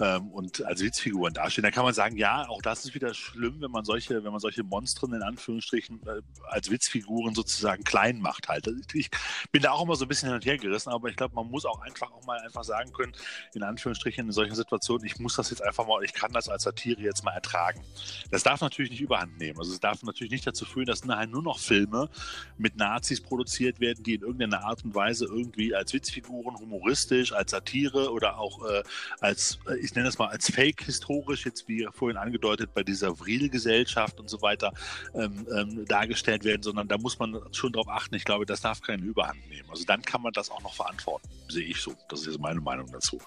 ähm, 0.00 0.30
und 0.30 0.64
als 0.64 0.80
Witzfiguren 0.80 1.34
dastehen. 1.34 1.64
Da 1.64 1.70
kann 1.70 1.84
man 1.84 1.94
sagen, 1.94 2.16
ja, 2.16 2.46
auch 2.48 2.62
das 2.62 2.84
ist 2.84 2.94
wieder 2.94 3.14
schlimm, 3.14 3.60
wenn 3.60 3.70
man 3.70 3.84
solche, 3.84 4.22
wenn 4.22 4.30
man 4.30 4.40
solche 4.40 4.62
Monstren 4.62 5.12
in 5.12 5.22
Anführungsstrichen 5.22 6.00
äh, 6.06 6.22
als 6.48 6.70
Witzfiguren 6.70 7.34
sozusagen 7.34 7.84
klein 7.84 8.20
macht 8.20 8.48
halt. 8.48 8.68
Also 8.68 8.78
ich 8.94 9.10
bin 9.52 9.62
da 9.62 9.72
auch 9.72 9.82
immer 9.82 9.96
so 9.96 10.04
ein 10.04 10.08
bisschen 10.08 10.28
hin 10.28 10.36
und 10.36 10.44
her 10.46 10.58
gerissen, 10.58 10.90
aber 10.90 11.08
ich 11.08 11.16
glaube, 11.16 11.34
man 11.34 11.50
muss 11.50 11.64
auch 11.64 11.80
einfach 11.80 12.12
auch 12.12 12.24
mal 12.26 12.38
einfach 12.40 12.64
sagen 12.64 12.92
können, 12.92 13.12
in 13.54 13.62
Anführungsstrichen 13.62 14.26
in 14.26 14.32
solchen 14.32 14.54
Situationen, 14.54 15.06
ich 15.06 15.18
muss 15.18 15.36
das 15.36 15.50
jetzt 15.50 15.62
einfach 15.62 15.86
mal, 15.86 16.02
ich 16.04 16.12
kann 16.12 16.32
das 16.32 16.48
als 16.48 16.62
Satire 16.62 17.00
jetzt 17.00 17.24
mal 17.24 17.32
ertragen. 17.32 17.82
Das 18.30 18.42
darf 18.42 18.60
natürlich 18.60 18.90
nicht 18.90 19.00
überhand 19.00 19.38
nehmen. 19.38 19.58
Also 19.58 19.72
es 19.72 19.80
darf 19.80 20.02
natürlich 20.02 20.32
nicht 20.32 20.46
dazu 20.46 20.64
führen, 20.64 20.86
dass 20.86 21.04
nachher 21.04 21.26
nur 21.26 21.42
noch 21.42 21.58
Filme 21.58 22.08
mit 22.56 22.76
Nazis 22.76 23.20
produziert 23.20 23.80
werden, 23.80 24.04
die 24.04 24.14
in 24.14 24.22
irgendeiner 24.22 24.64
Art 24.64 24.84
und 24.84 24.94
Weise 24.94 25.24
irgendwie 25.24 25.74
als 25.74 25.92
Witzfiguren, 25.92 26.56
humoristisch, 26.56 27.32
als 27.32 27.50
Satire 27.50 28.12
oder 28.12 28.38
auch 28.38 28.64
äh, 28.64 28.82
als, 29.20 29.58
äh, 29.68 29.87
ich 29.88 29.94
nenne 29.94 30.06
das 30.06 30.18
mal 30.18 30.28
als 30.28 30.50
Fake 30.50 30.82
historisch, 30.82 31.46
jetzt 31.46 31.66
wie 31.66 31.88
vorhin 31.90 32.18
angedeutet 32.18 32.74
bei 32.74 32.82
dieser 32.82 33.18
Vril-Gesellschaft 33.18 34.20
und 34.20 34.28
so 34.28 34.42
weiter 34.42 34.74
ähm, 35.14 35.46
ähm, 35.50 35.86
dargestellt 35.86 36.44
werden, 36.44 36.62
sondern 36.62 36.88
da 36.88 36.98
muss 36.98 37.18
man 37.18 37.40
schon 37.52 37.72
darauf 37.72 37.88
achten. 37.88 38.14
Ich 38.14 38.24
glaube, 38.24 38.44
das 38.44 38.60
darf 38.60 38.82
keine 38.82 39.02
Überhand 39.02 39.48
nehmen. 39.48 39.68
Also 39.70 39.84
dann 39.84 40.02
kann 40.02 40.20
man 40.20 40.32
das 40.34 40.50
auch 40.50 40.62
noch 40.62 40.74
verantworten, 40.74 41.26
sehe 41.48 41.64
ich 41.64 41.80
so. 41.80 41.94
Das 42.10 42.20
ist 42.20 42.26
jetzt 42.26 42.38
meine 42.38 42.60
Meinung 42.60 42.90
dazu. 42.92 43.18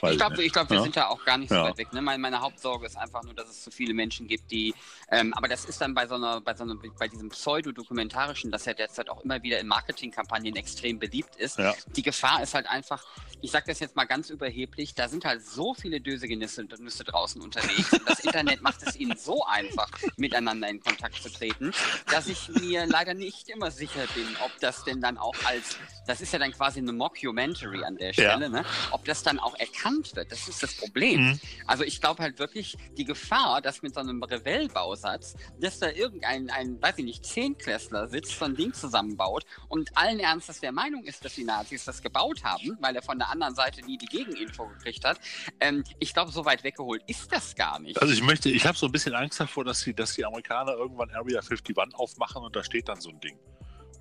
Weil, 0.00 0.12
ich 0.12 0.18
glaube, 0.18 0.42
ich 0.42 0.52
glaub, 0.52 0.70
wir 0.70 0.78
ja? 0.78 0.82
sind 0.82 0.96
da 0.96 1.08
auch 1.08 1.22
gar 1.24 1.36
nicht 1.36 1.50
so 1.50 1.56
ja. 1.56 1.64
weit 1.64 1.76
weg. 1.76 1.92
Ne? 1.92 2.00
Meine, 2.00 2.18
meine, 2.18 2.40
Hauptsorge 2.40 2.86
ist 2.86 2.96
einfach 2.96 3.22
nur, 3.22 3.34
dass 3.34 3.50
es 3.50 3.62
zu 3.62 3.70
viele 3.70 3.92
Menschen 3.92 4.26
gibt, 4.26 4.50
die, 4.50 4.74
ähm, 5.10 5.34
aber 5.34 5.48
das 5.48 5.66
ist 5.66 5.82
dann 5.82 5.92
bei 5.92 6.06
so 6.06 6.14
einer, 6.14 6.40
bei 6.40 6.54
so 6.54 6.64
einer, 6.64 6.76
bei 6.98 7.08
diesem 7.08 7.28
Pseudodokumentarischen, 7.28 8.50
das 8.50 8.64
ja 8.64 8.72
derzeit 8.72 9.10
auch 9.10 9.22
immer 9.22 9.42
wieder 9.42 9.60
in 9.60 9.66
Marketingkampagnen 9.66 10.56
extrem 10.56 10.98
beliebt 10.98 11.36
ist. 11.36 11.58
Ja. 11.58 11.74
Die 11.94 12.02
Gefahr 12.02 12.42
ist 12.42 12.54
halt 12.54 12.66
einfach, 12.68 13.04
ich 13.42 13.50
sage 13.50 13.66
das 13.68 13.80
jetzt 13.80 13.96
mal 13.96 14.06
ganz 14.06 14.30
überheblich, 14.30 14.94
da 14.94 15.08
sind 15.08 15.26
halt 15.26 15.46
so 15.46 15.74
viele 15.74 16.00
dösige 16.06 16.36
Nüsse, 16.36 16.64
Nüsse 16.78 17.04
draußen 17.04 17.40
unterwegs. 17.42 17.92
Und 17.92 18.08
das 18.08 18.20
Internet 18.20 18.62
macht 18.62 18.82
es 18.82 18.96
ihnen 18.96 19.16
so 19.16 19.44
einfach, 19.44 19.90
miteinander 20.16 20.68
in 20.68 20.80
Kontakt 20.80 21.22
zu 21.22 21.30
treten, 21.30 21.72
dass 22.10 22.28
ich 22.28 22.48
mir 22.48 22.86
leider 22.86 23.14
nicht 23.14 23.48
immer 23.48 23.70
sicher 23.70 24.04
bin, 24.14 24.26
ob 24.44 24.52
das 24.60 24.84
denn 24.84 25.00
dann 25.00 25.18
auch 25.18 25.34
als, 25.44 25.76
das 26.06 26.20
ist 26.20 26.32
ja 26.32 26.38
dann 26.38 26.52
quasi 26.52 26.78
eine 26.80 26.92
Mockumentary 26.92 27.84
an 27.84 27.96
der 27.96 28.12
Stelle, 28.12 28.46
ja. 28.46 28.48
ne? 28.48 28.64
ob 28.92 29.04
das 29.04 29.22
dann 29.22 29.38
auch 29.38 29.54
erkannt 29.56 30.14
wird. 30.14 30.30
Das 30.30 30.48
ist 30.48 30.62
das 30.62 30.74
Problem. 30.74 31.30
Mhm. 31.30 31.40
Also 31.66 31.84
ich 31.84 32.00
glaube 32.00 32.22
halt 32.22 32.38
wirklich, 32.38 32.76
die 32.96 33.04
Gefahr, 33.04 33.60
dass 33.60 33.82
mit 33.82 33.94
so 33.94 34.00
einem 34.00 34.22
Revell-Bausatz, 34.22 35.36
dass 35.60 35.78
da 35.78 35.90
irgendein, 35.90 36.50
ein, 36.50 36.80
weiß 36.80 36.98
ich 36.98 37.04
nicht, 37.04 37.26
Zehnklässler 37.26 38.08
sitzt, 38.08 38.38
so 38.38 38.44
ein 38.44 38.54
Ding 38.54 38.72
zusammenbaut 38.72 39.44
und 39.68 39.96
allen 39.96 40.20
Ernstes 40.20 40.60
der 40.60 40.72
Meinung 40.72 41.04
ist, 41.04 41.24
dass 41.24 41.34
die 41.34 41.44
Nazis 41.44 41.84
das 41.84 42.02
gebaut 42.02 42.44
haben, 42.44 42.76
weil 42.80 42.94
er 42.94 43.02
von 43.02 43.18
der 43.18 43.30
anderen 43.30 43.54
Seite 43.54 43.84
nie 43.84 43.98
die 43.98 44.06
Gegeninfo 44.06 44.68
gekriegt 44.68 45.04
hat. 45.04 45.18
Ähm, 45.60 45.82
ich 45.98 46.12
glaube, 46.12 46.30
so 46.30 46.44
weit 46.44 46.62
weggeholt 46.64 47.02
ist 47.06 47.32
das 47.32 47.54
gar 47.54 47.78
nicht. 47.78 48.00
Also 48.00 48.12
ich 48.12 48.22
möchte, 48.22 48.50
ich 48.50 48.66
habe 48.66 48.76
so 48.76 48.86
ein 48.86 48.92
bisschen 48.92 49.14
Angst 49.14 49.40
davor, 49.40 49.64
dass 49.64 49.82
die, 49.82 49.94
dass 49.94 50.14
die 50.14 50.24
Amerikaner 50.24 50.72
irgendwann 50.72 51.10
Area 51.10 51.40
51 51.40 51.76
aufmachen 51.94 52.42
und 52.42 52.54
da 52.54 52.62
steht 52.62 52.88
dann 52.88 53.00
so 53.00 53.10
ein 53.10 53.20
Ding. 53.20 53.38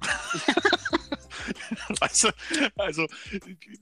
weißt 1.99 2.23
du, 2.25 2.29
also 2.77 3.07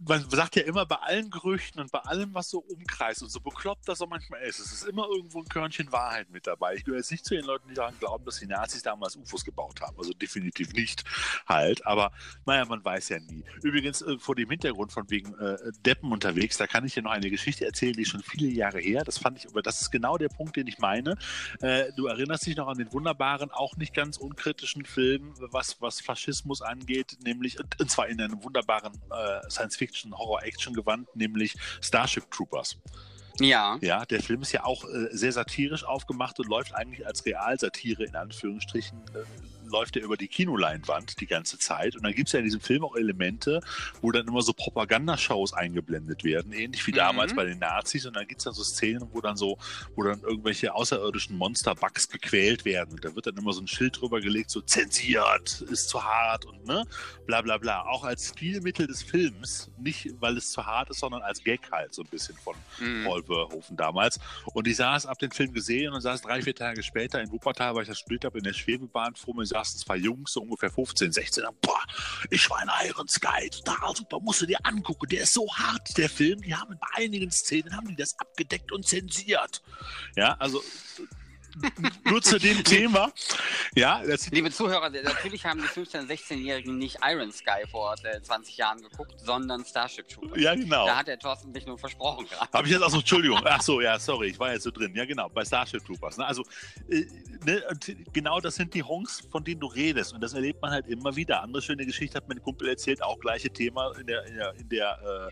man 0.06 0.30
sagt 0.30 0.56
ja 0.56 0.64
immer 0.64 0.86
bei 0.86 0.98
allen 0.98 1.30
Gerüchten 1.30 1.82
und 1.82 1.92
bei 1.92 2.00
allem, 2.00 2.34
was 2.34 2.50
so 2.50 2.60
umkreist 2.60 3.24
und 3.24 3.30
so 3.30 3.40
bekloppt 3.40 3.88
das 3.88 4.02
auch 4.02 4.10
manchmal 4.10 4.42
ist, 4.42 4.60
es 4.60 4.72
ist 4.72 4.84
immer 4.84 5.08
irgendwo 5.08 5.40
ein 5.40 5.48
Körnchen 5.48 5.92
Wahrheit 5.92 6.30
mit 6.30 6.48
dabei. 6.48 6.76
Ich 6.76 6.84
gehöre 6.84 7.00
jetzt 7.00 7.12
nicht 7.12 7.26
zu 7.26 7.36
den 7.36 7.46
Leuten, 7.46 7.68
die 7.70 7.74
daran 7.74 7.98
glauben, 8.00 8.26
dass 8.26 8.40
die 8.40 8.48
Nazis 8.48 8.82
damals 8.84 9.16
UFOs 9.16 9.46
gebaut 9.46 9.82
haben. 9.82 9.98
Also 9.98 10.14
definitiv 10.14 10.74
nicht 10.74 11.04
halt. 11.48 11.86
Aber 11.86 12.12
naja, 12.46 12.66
man 12.66 12.84
weiß 12.84 13.10
ja 13.10 13.20
nie. 13.20 13.44
Übrigens, 13.62 14.02
äh, 14.02 14.18
vor 14.18 14.36
dem 14.36 14.50
Hintergrund 14.50 14.92
von 14.92 15.10
wegen 15.10 15.34
äh, 15.40 15.58
Deppen 15.86 16.12
unterwegs, 16.12 16.58
da 16.58 16.68
kann 16.68 16.86
ich 16.86 16.94
dir 16.94 17.04
noch 17.04 17.12
eine 17.12 17.30
Geschichte 17.30 17.66
erzählen, 17.66 17.94
die 17.94 18.04
ist 18.04 18.10
schon 18.10 18.24
viele 18.24 18.48
Jahre 18.48 18.80
her. 18.80 19.04
Das 19.04 19.18
fand 19.18 19.38
ich, 19.38 19.48
aber 19.48 19.62
das 19.62 19.82
ist 19.82 19.92
genau 19.92 20.18
der 20.18 20.30
Punkt, 20.30 20.56
den 20.56 20.68
ich 20.68 20.80
meine. 20.80 21.18
Äh, 21.62 21.92
du 21.96 22.08
erinnerst 22.08 22.46
dich 22.46 22.56
noch 22.56 22.68
an 22.68 22.78
den 22.78 22.92
wunderbaren, 22.92 23.52
auch 23.52 23.78
nicht 23.78 23.94
ganz 23.94 24.18
unkritischen 24.18 24.86
Film, 24.86 25.34
was, 25.38 25.82
was 25.82 26.02
Faschismus 26.02 26.62
angeht, 26.62 27.18
nämlich 27.24 27.58
und 27.60 27.90
zwar 27.90 28.08
in 28.08 28.22
einem 28.22 28.44
wunderbaren 28.44 28.94
äh, 29.12 29.50
Science-Fiction-Horror-Action-Gewand, 29.50 31.16
nämlich 31.16 31.56
Starship 31.82 32.30
Troopers. 32.32 32.78
Ja. 33.40 33.78
Ja, 33.82 34.06
der 34.06 34.22
Film 34.22 34.42
ist 34.44 34.52
ja 34.52 34.64
auch 34.64 34.86
äh, 34.86 35.08
sehr 35.12 35.32
satirisch 35.32 35.84
aufgemacht 35.84 36.40
und 36.40 36.48
läuft 36.48 36.76
eigentlich 36.76 37.06
als 37.06 37.26
Realsatire 37.26 38.04
in 38.04 38.16
Anführungsstrichen 38.16 39.00
äh, 39.16 39.24
läuft 39.68 39.96
er 39.96 40.04
über 40.04 40.18
die 40.18 40.28
Kinoleinwand 40.28 41.20
die 41.20 41.28
ganze 41.28 41.58
Zeit. 41.58 41.96
Und 41.96 42.04
dann 42.04 42.14
gibt 42.14 42.30
es 42.30 42.34
ja 42.34 42.40
in 42.40 42.46
diesem 42.46 42.62
Film 42.62 42.84
auch 42.84 42.96
Elemente, 42.96 43.62
wo 44.02 44.12
dann 44.12 44.28
immer 44.28 44.42
so 44.42 44.54
Propagandashows 44.54 45.54
eingeblendet 45.54 46.24
werden, 46.24 46.52
ähnlich 46.54 46.86
wie 46.88 46.92
mhm. 46.92 46.98
damals 46.98 47.36
bei 47.36 47.46
den 47.46 47.60
Nazis. 47.60 48.06
Und 48.06 48.16
dann 48.16 48.28
gibt 48.28 48.42
es 48.42 48.46
dann 48.46 48.54
so 48.54 48.64
Szenen, 48.64 49.08
wo 49.12 49.22
dann 49.22 49.38
so, 49.38 49.58
wo 49.96 50.04
dann 50.04 50.22
irgendwelche 50.22 50.74
außerirdischen 50.74 51.38
Monster-Bugs 51.38 52.10
gequält 52.10 52.66
werden. 52.66 52.92
Und 52.94 53.06
da 53.06 53.16
wird 53.16 53.28
dann 53.28 53.38
immer 53.38 53.54
so 53.54 53.62
ein 53.62 53.68
Schild 53.68 54.00
drüber 54.00 54.22
gelegt, 54.22 54.50
so 54.50 54.62
zensiert, 54.62 55.62
ist 55.70 55.90
zu 55.90 56.04
hart 56.04 56.46
und 56.46 56.66
ne, 56.66 56.84
bla 57.26 57.42
bla 57.42 57.58
bla. 57.58 57.84
Auch 57.84 58.04
als 58.04 58.30
Stilmittel 58.30 58.88
des 58.88 59.04
Films, 59.04 59.72
nicht 59.80 60.10
weil 60.20 60.38
es 60.38 60.52
zu 60.52 60.66
hart 60.66 60.90
ist, 60.90 61.00
sondern 61.00 61.22
als 61.22 61.44
Gag 61.44 61.72
halt 61.72 61.94
so 61.94 62.02
ein 62.02 62.08
bisschen 62.10 62.36
von 62.38 62.56
mhm. 62.80 63.06
Paul 63.06 63.24
Verhoeven 63.24 63.78
damals. 63.78 64.20
Und 64.54 64.68
ich 64.68 64.76
saß, 64.76 65.06
ab 65.06 65.20
den 65.20 65.32
Film 65.32 65.54
gesehen 65.54 65.94
und 65.94 66.02
saß 66.02 66.22
drei, 66.22 66.42
vier 66.42 66.56
Tage 66.56 66.84
später 66.84 67.22
in 67.22 67.32
Wuppertal, 67.32 67.76
weil 67.76 67.84
ich 67.84 67.90
das 67.90 68.00
gespielt 68.00 68.26
habe, 68.26 68.38
in 68.38 68.44
der 68.44 68.54
Schwebebahn 68.54 69.16
vor 69.16 69.36
mir, 69.36 69.46
saß 69.46 69.63
saßen 69.64 69.80
zwei 69.80 69.98
Jungs, 69.98 70.34
so 70.34 70.42
ungefähr 70.42 70.70
15, 70.70 71.12
16, 71.12 71.46
und, 71.46 71.62
boah, 71.62 71.82
ich 72.30 72.50
war 72.50 72.62
in 72.62 72.70
Iron 72.88 73.08
Sky, 73.08 73.50
total 73.50 73.96
super, 73.96 74.20
musst 74.20 74.42
du 74.42 74.46
dir 74.46 74.60
angucken, 74.64 75.08
der 75.10 75.24
ist 75.24 75.34
so 75.34 75.48
hart, 75.54 75.98
der 75.98 76.10
Film, 76.10 76.42
die 76.42 76.54
haben 76.54 76.78
bei 76.80 77.04
einigen 77.04 77.32
Szenen, 77.32 77.76
haben 77.76 77.88
die 77.88 77.96
das 77.96 78.18
abgedeckt 78.20 78.72
und 78.72 78.88
zensiert. 78.88 79.62
Ja, 80.16 80.36
also 80.40 80.64
nur 82.06 82.22
zu 82.22 82.40
dem 82.40 82.64
Thema. 82.64 83.12
Ja, 83.76 84.02
Liebe 84.32 84.52
Zuhörer, 84.52 84.90
natürlich 84.90 85.46
haben 85.46 85.62
die 85.62 85.68
15-, 85.68 86.08
16-Jährigen 86.08 86.78
nicht 86.78 86.98
Iron 87.04 87.32
Sky 87.32 87.68
vor 87.70 87.96
20 87.96 88.54
äh, 88.54 88.60
Jahren 88.60 88.82
geguckt, 88.82 89.20
sondern 89.20 89.66
Starship 89.66 90.08
Troopers. 90.08 90.40
Ja, 90.40 90.56
genau. 90.56 90.86
Da 90.86 90.98
hat 90.98 91.08
der 91.08 91.20
Thorsten 91.20 91.52
mich 91.52 91.66
nur 91.66 91.78
versprochen 91.78 92.28
gerade. 92.28 92.52
Habe 92.52 92.68
ich 92.68 92.74
jetzt 92.74 92.84
auch 92.84 92.90
so, 92.90 93.00
Entschuldigung. 93.00 93.40
Ach 93.44 93.62
so, 93.62 93.82
ja, 93.82 94.00
sorry, 94.00 94.28
ich 94.28 94.40
war 94.40 94.54
jetzt 94.54 94.64
so 94.64 94.72
drin. 94.72 94.94
Ja, 94.96 95.06
genau, 95.06 95.30
bei 95.30 95.44
Starship 95.46 95.84
Troopers. 95.86 96.18
Ne? 96.18 96.26
Also, 96.26 96.44
äh, 96.90 97.06
ne, 97.46 97.64
genau 98.12 98.40
das 98.40 98.56
sind 98.56 98.74
die 98.74 98.84
Honks, 98.84 99.22
von 99.32 99.44
denen 99.44 99.60
du 99.60 99.68
redest. 99.68 100.14
Und 100.14 100.22
das 100.22 100.34
erlebt 100.34 100.62
man 100.62 100.72
halt 100.72 100.88
immer 100.88 101.16
wieder. 101.16 101.42
Andere 101.42 101.62
schöne 101.62 101.86
Geschichte 101.86 102.18
hat 102.18 102.28
mein 102.28 102.42
Kumpel 102.42 102.70
erzählt, 102.70 103.02
auch 103.02 103.20
gleiche 103.20 103.50
Thema 103.50 103.94
in 104.00 104.08
der, 104.08 104.26
in 104.26 104.36
der, 104.36 104.54
in 104.56 104.70
der 104.70 105.30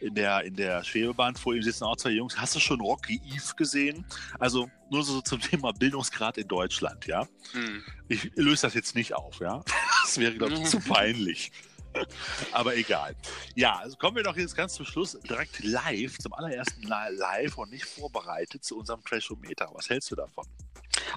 in 0.00 0.14
der, 0.14 0.44
in 0.44 0.54
der 0.54 0.84
Schwebebahn. 0.84 1.34
Vor 1.36 1.54
ihm 1.54 1.62
sitzen 1.62 1.84
auch 1.84 1.96
zwei 1.96 2.10
Jungs. 2.10 2.38
Hast 2.38 2.54
du 2.54 2.60
schon 2.60 2.80
Rocky 2.80 3.20
Eve 3.26 3.54
gesehen? 3.56 4.04
Also 4.38 4.70
nur 4.90 5.02
so 5.02 5.20
zum 5.20 5.40
Thema 5.40 5.72
Bildungsgrad 5.72 6.38
in 6.38 6.48
Deutschland, 6.48 7.06
ja. 7.06 7.26
Hm. 7.52 7.82
Ich 8.08 8.30
löse 8.34 8.62
das 8.62 8.74
jetzt 8.74 8.94
nicht 8.94 9.14
auf, 9.14 9.40
ja. 9.40 9.62
Das 10.02 10.16
wäre, 10.16 10.34
glaube 10.34 10.54
ich, 10.54 10.64
zu 10.64 10.80
peinlich. 10.80 11.52
Aber 12.52 12.76
egal. 12.76 13.14
Ja, 13.54 13.76
also 13.76 13.96
kommen 13.96 14.16
wir 14.16 14.22
doch 14.22 14.36
jetzt 14.36 14.56
ganz 14.56 14.74
zum 14.74 14.86
Schluss 14.86 15.18
direkt 15.28 15.62
live, 15.62 16.18
zum 16.18 16.32
allerersten 16.32 16.82
live 16.82 17.58
und 17.58 17.70
nicht 17.70 17.84
vorbereitet 17.84 18.64
zu 18.64 18.78
unserem 18.78 19.04
Trashometer. 19.04 19.68
Was 19.74 19.90
hältst 19.90 20.10
du 20.10 20.16
davon? 20.16 20.46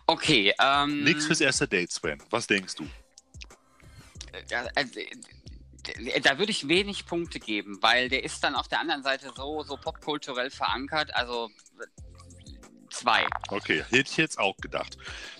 Okay. 0.08 0.54
Ähm, 0.60 1.04
Nichts 1.04 1.26
fürs 1.26 1.42
erste 1.42 1.68
Date, 1.68 1.92
Sven. 1.92 2.22
Was 2.30 2.48
denkst 2.48 2.76
du? 2.76 2.88
Ja, 4.50 4.66
also, 4.76 5.00
da 6.24 6.38
würde 6.38 6.52
ich 6.52 6.68
wenig 6.68 7.06
Punkte 7.06 7.40
geben, 7.40 7.78
weil 7.82 8.10
der 8.10 8.24
ist 8.24 8.44
dann 8.44 8.56
auf 8.56 8.68
der 8.68 8.80
anderen 8.80 9.04
Seite 9.04 9.32
so, 9.36 9.64
so 9.64 9.78
popkulturell 9.78 10.50
verankert. 10.50 11.14
Also 11.16 11.50
zwei. 12.90 13.26
Okay, 13.50 13.84
hätte 13.90 14.10
ich 14.10 14.18
jetzt 14.18 14.40
auch 14.40 14.58
gedacht. 14.58 14.98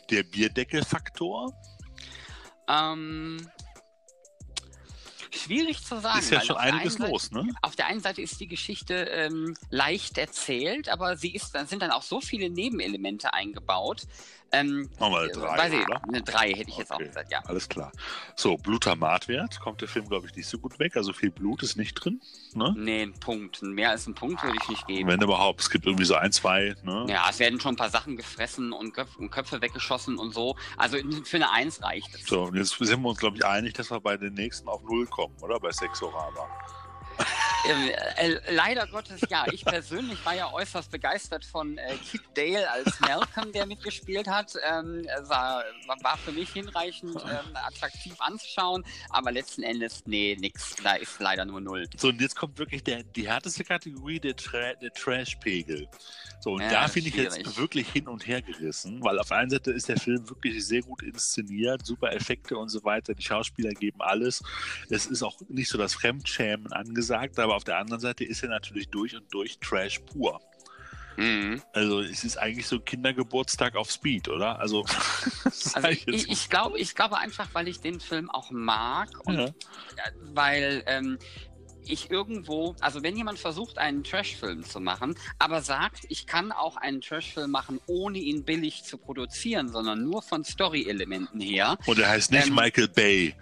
Der 0.10 0.24
Bierdeckelfaktor? 0.24 1.54
Ähm, 2.68 3.50
schwierig 5.32 5.84
zu 5.84 6.00
sagen. 6.00 6.20
Ist 6.20 6.32
ja 6.32 6.42
schon 6.42 6.58
einiges 6.58 6.94
Seite, 6.94 7.12
los, 7.12 7.32
ne? 7.32 7.48
Auf 7.62 7.76
der 7.76 7.88
einen 7.88 8.00
Seite 8.00 8.22
ist 8.22 8.40
die 8.40 8.48
Geschichte 8.48 8.96
ähm, 8.96 9.56
leicht 9.70 10.18
erzählt, 10.18 10.90
aber 10.90 11.18
sie 11.18 11.34
ist, 11.34 11.54
dann 11.54 11.68
sind 11.68 11.82
dann 11.82 11.92
auch 11.92 12.04
so 12.04 12.22
viele 12.22 12.50
Nebenelemente 12.50 13.34
eingebaut, 13.34 14.04
ähm, 14.54 14.90
Nochmal 15.00 15.24
eine 15.24 15.32
3, 15.32 15.68
ich, 15.70 15.88
oder? 15.88 16.02
Eine 16.04 16.22
3 16.22 16.50
hätte 16.50 16.62
ich 16.62 16.68
okay. 16.70 16.80
jetzt 16.80 16.92
auch 16.92 16.98
gesagt, 16.98 17.32
ja. 17.32 17.40
Alles 17.46 17.70
klar. 17.70 17.92
So, 18.36 18.58
Blutamatwert 18.58 19.60
kommt 19.60 19.82
der 19.82 19.88
Film, 19.88 20.08
glaube 20.08 20.28
ich, 20.28 20.36
nicht 20.36 20.48
so 20.48 20.58
gut 20.58 20.78
weg. 20.80 20.98
Also 20.98 21.14
viel 21.14 21.32
Blut 21.32 21.64
ist 21.64 21.78
nicht 21.78 21.94
drin. 21.94 22.22
Ne? 22.54 22.74
Nee, 22.78 23.04
ein 23.04 23.14
Punkt. 23.14 23.62
Mehr 23.62 23.92
als 23.92 24.08
ein 24.08 24.16
Punkt 24.16 24.44
würde 24.44 24.58
ich 24.62 24.70
nicht 24.70 24.88
geben. 24.88 25.10
Wenn 25.10 25.22
überhaupt. 25.22 25.62
Es 25.62 25.70
gibt 25.70 25.86
irgendwie 25.86 26.06
so 26.06 26.16
ein, 26.16 26.32
zwei. 26.32 26.76
Ne? 26.84 27.06
Ja, 27.08 27.28
es 27.30 27.40
werden 27.40 27.60
schon 27.60 27.74
ein 27.74 27.78
paar 27.78 27.90
Sachen 27.90 28.18
gefressen 28.18 28.74
und, 28.74 28.94
Köpfe, 28.94 29.18
und 29.20 29.30
Köpfe 29.32 29.62
weggeschossen 29.62 30.18
und 30.18 30.34
so. 30.34 30.56
Also 30.78 30.98
für 31.24 31.38
eine 31.38 31.52
1 31.52 31.82
reicht 31.84 32.14
es. 32.16 32.26
So, 32.26 32.44
und 32.44 32.56
jetzt 32.56 32.78
sind 32.78 33.02
wir 33.02 33.10
uns, 33.10 33.20
glaube 33.20 33.38
ich, 33.38 33.46
einig, 33.46 33.74
dass 33.76 33.90
wir 33.90 34.02
bei 34.02 34.18
den 34.18 34.34
nächsten 34.34 34.68
auf 34.68 34.84
0 34.84 35.08
kommen, 35.08 35.36
oder? 35.42 35.60
Bei 35.60 35.72
Sexorama. 35.72 36.48
Ähm, 37.68 37.90
äh, 38.18 38.54
leider 38.54 38.88
Gottes 38.88 39.22
ja. 39.30 39.46
Ich 39.52 39.64
persönlich 39.64 40.24
war 40.26 40.36
ja 40.36 40.52
äußerst 40.52 40.92
begeistert 40.92 41.46
von 41.46 41.78
äh, 41.78 41.96
Kit 41.98 42.22
Dale 42.34 42.70
als 42.70 43.00
Malcolm, 43.00 43.52
der 43.52 43.66
mitgespielt 43.66 44.28
hat. 44.28 44.54
Ähm, 44.64 45.06
war, 45.28 45.64
war 46.02 46.18
für 46.18 46.32
mich 46.32 46.52
hinreichend 46.52 47.16
ähm, 47.16 47.56
attraktiv 47.56 48.16
anzuschauen, 48.20 48.84
aber 49.10 49.32
letzten 49.32 49.64
Endes, 49.64 50.04
nee, 50.06 50.36
nix. 50.40 50.76
Da 50.84 50.96
ist 50.96 51.20
leider 51.20 51.46
nur 51.46 51.62
null. 51.62 51.88
So, 51.98 52.10
und 52.10 52.20
jetzt 52.20 52.36
kommt 52.36 52.58
wirklich 52.58 52.84
der, 52.84 53.04
die 53.04 53.28
härteste 53.28 53.64
Kategorie, 53.64 54.20
der, 54.20 54.36
Tra 54.36 54.74
der 54.74 54.92
Trash-Pegel. 54.94 55.88
So, 56.42 56.54
und 56.54 56.62
ja, 56.62 56.72
da 56.72 56.88
finde 56.88 57.10
ich 57.10 57.16
jetzt 57.16 57.58
wirklich 57.58 57.88
hin 57.88 58.08
und 58.08 58.26
her 58.26 58.42
gerissen, 58.42 59.04
weil 59.04 59.20
auf 59.20 59.28
der 59.28 59.38
einen 59.38 59.52
Seite 59.52 59.72
ist 59.72 59.88
der 59.88 59.98
Film 59.98 60.28
wirklich 60.28 60.66
sehr 60.66 60.82
gut 60.82 61.04
inszeniert, 61.04 61.86
super 61.86 62.12
Effekte 62.14 62.58
und 62.58 62.70
so 62.70 62.84
weiter. 62.84 63.14
Die 63.14 63.22
Schauspieler 63.22 63.70
geben 63.72 64.02
alles. 64.02 64.42
Es 64.90 65.06
ist 65.06 65.22
auch 65.22 65.40
nicht 65.50 65.70
so 65.70 65.78
das 65.78 65.94
Fremdschämen 65.94 66.74
angesagt, 66.74 67.38
aber 67.38 67.56
auf 67.56 67.64
der 67.64 67.78
anderen 67.78 68.02
Seite 68.02 68.24
ist 68.24 68.42
er 68.42 68.50
natürlich 68.50 68.90
durch 68.90 69.16
und 69.16 69.32
durch 69.32 69.60
Trash 69.60 70.00
pur. 70.00 70.42
Mhm. 71.18 71.62
Also 71.74 72.02
es 72.02 72.24
ist 72.24 72.38
eigentlich 72.38 72.68
so 72.68 72.80
Kindergeburtstag 72.80 73.76
auf 73.76 73.92
Speed, 73.92 74.28
oder? 74.30 74.60
Also, 74.60 74.84
also 75.74 75.88
ich, 75.90 76.08
ich, 76.08 76.30
ich, 76.30 76.50
glaube, 76.50 76.80
ich 76.80 76.96
glaube 76.96 77.18
einfach, 77.18 77.50
weil 77.54 77.68
ich 77.68 77.82
den 77.82 78.00
Film 78.00 78.30
auch 78.32 78.50
mag 78.50 79.10
und 79.26 79.38
ja. 79.38 79.50
weil 80.34 80.84
ähm, 80.88 81.20
ich 81.88 82.12
irgendwo, 82.12 82.76
also 82.80 83.04
wenn 83.04 83.16
jemand 83.16 83.40
versucht, 83.40 83.78
einen 83.78 84.04
Trashfilm 84.04 84.64
zu 84.64 84.80
machen, 84.80 85.16
aber 85.40 85.62
sagt, 85.62 86.06
ich 86.10 86.28
kann 86.28 86.52
auch 86.52 86.78
einen 86.78 87.02
Trashfilm 87.02 87.52
machen, 87.52 87.80
ohne 87.88 88.20
ihn 88.20 88.44
billig 88.44 88.84
zu 88.84 88.98
produzieren, 88.98 89.70
sondern 89.70 90.04
nur 90.04 90.22
von 90.22 90.44
Story-Elementen 90.44 91.40
her. 91.40 91.78
Und 91.86 92.00
er 92.00 92.10
heißt 92.10 92.32
nicht 92.32 92.48
ähm, 92.48 92.56
Michael 92.56 92.88
Bay. 92.88 93.36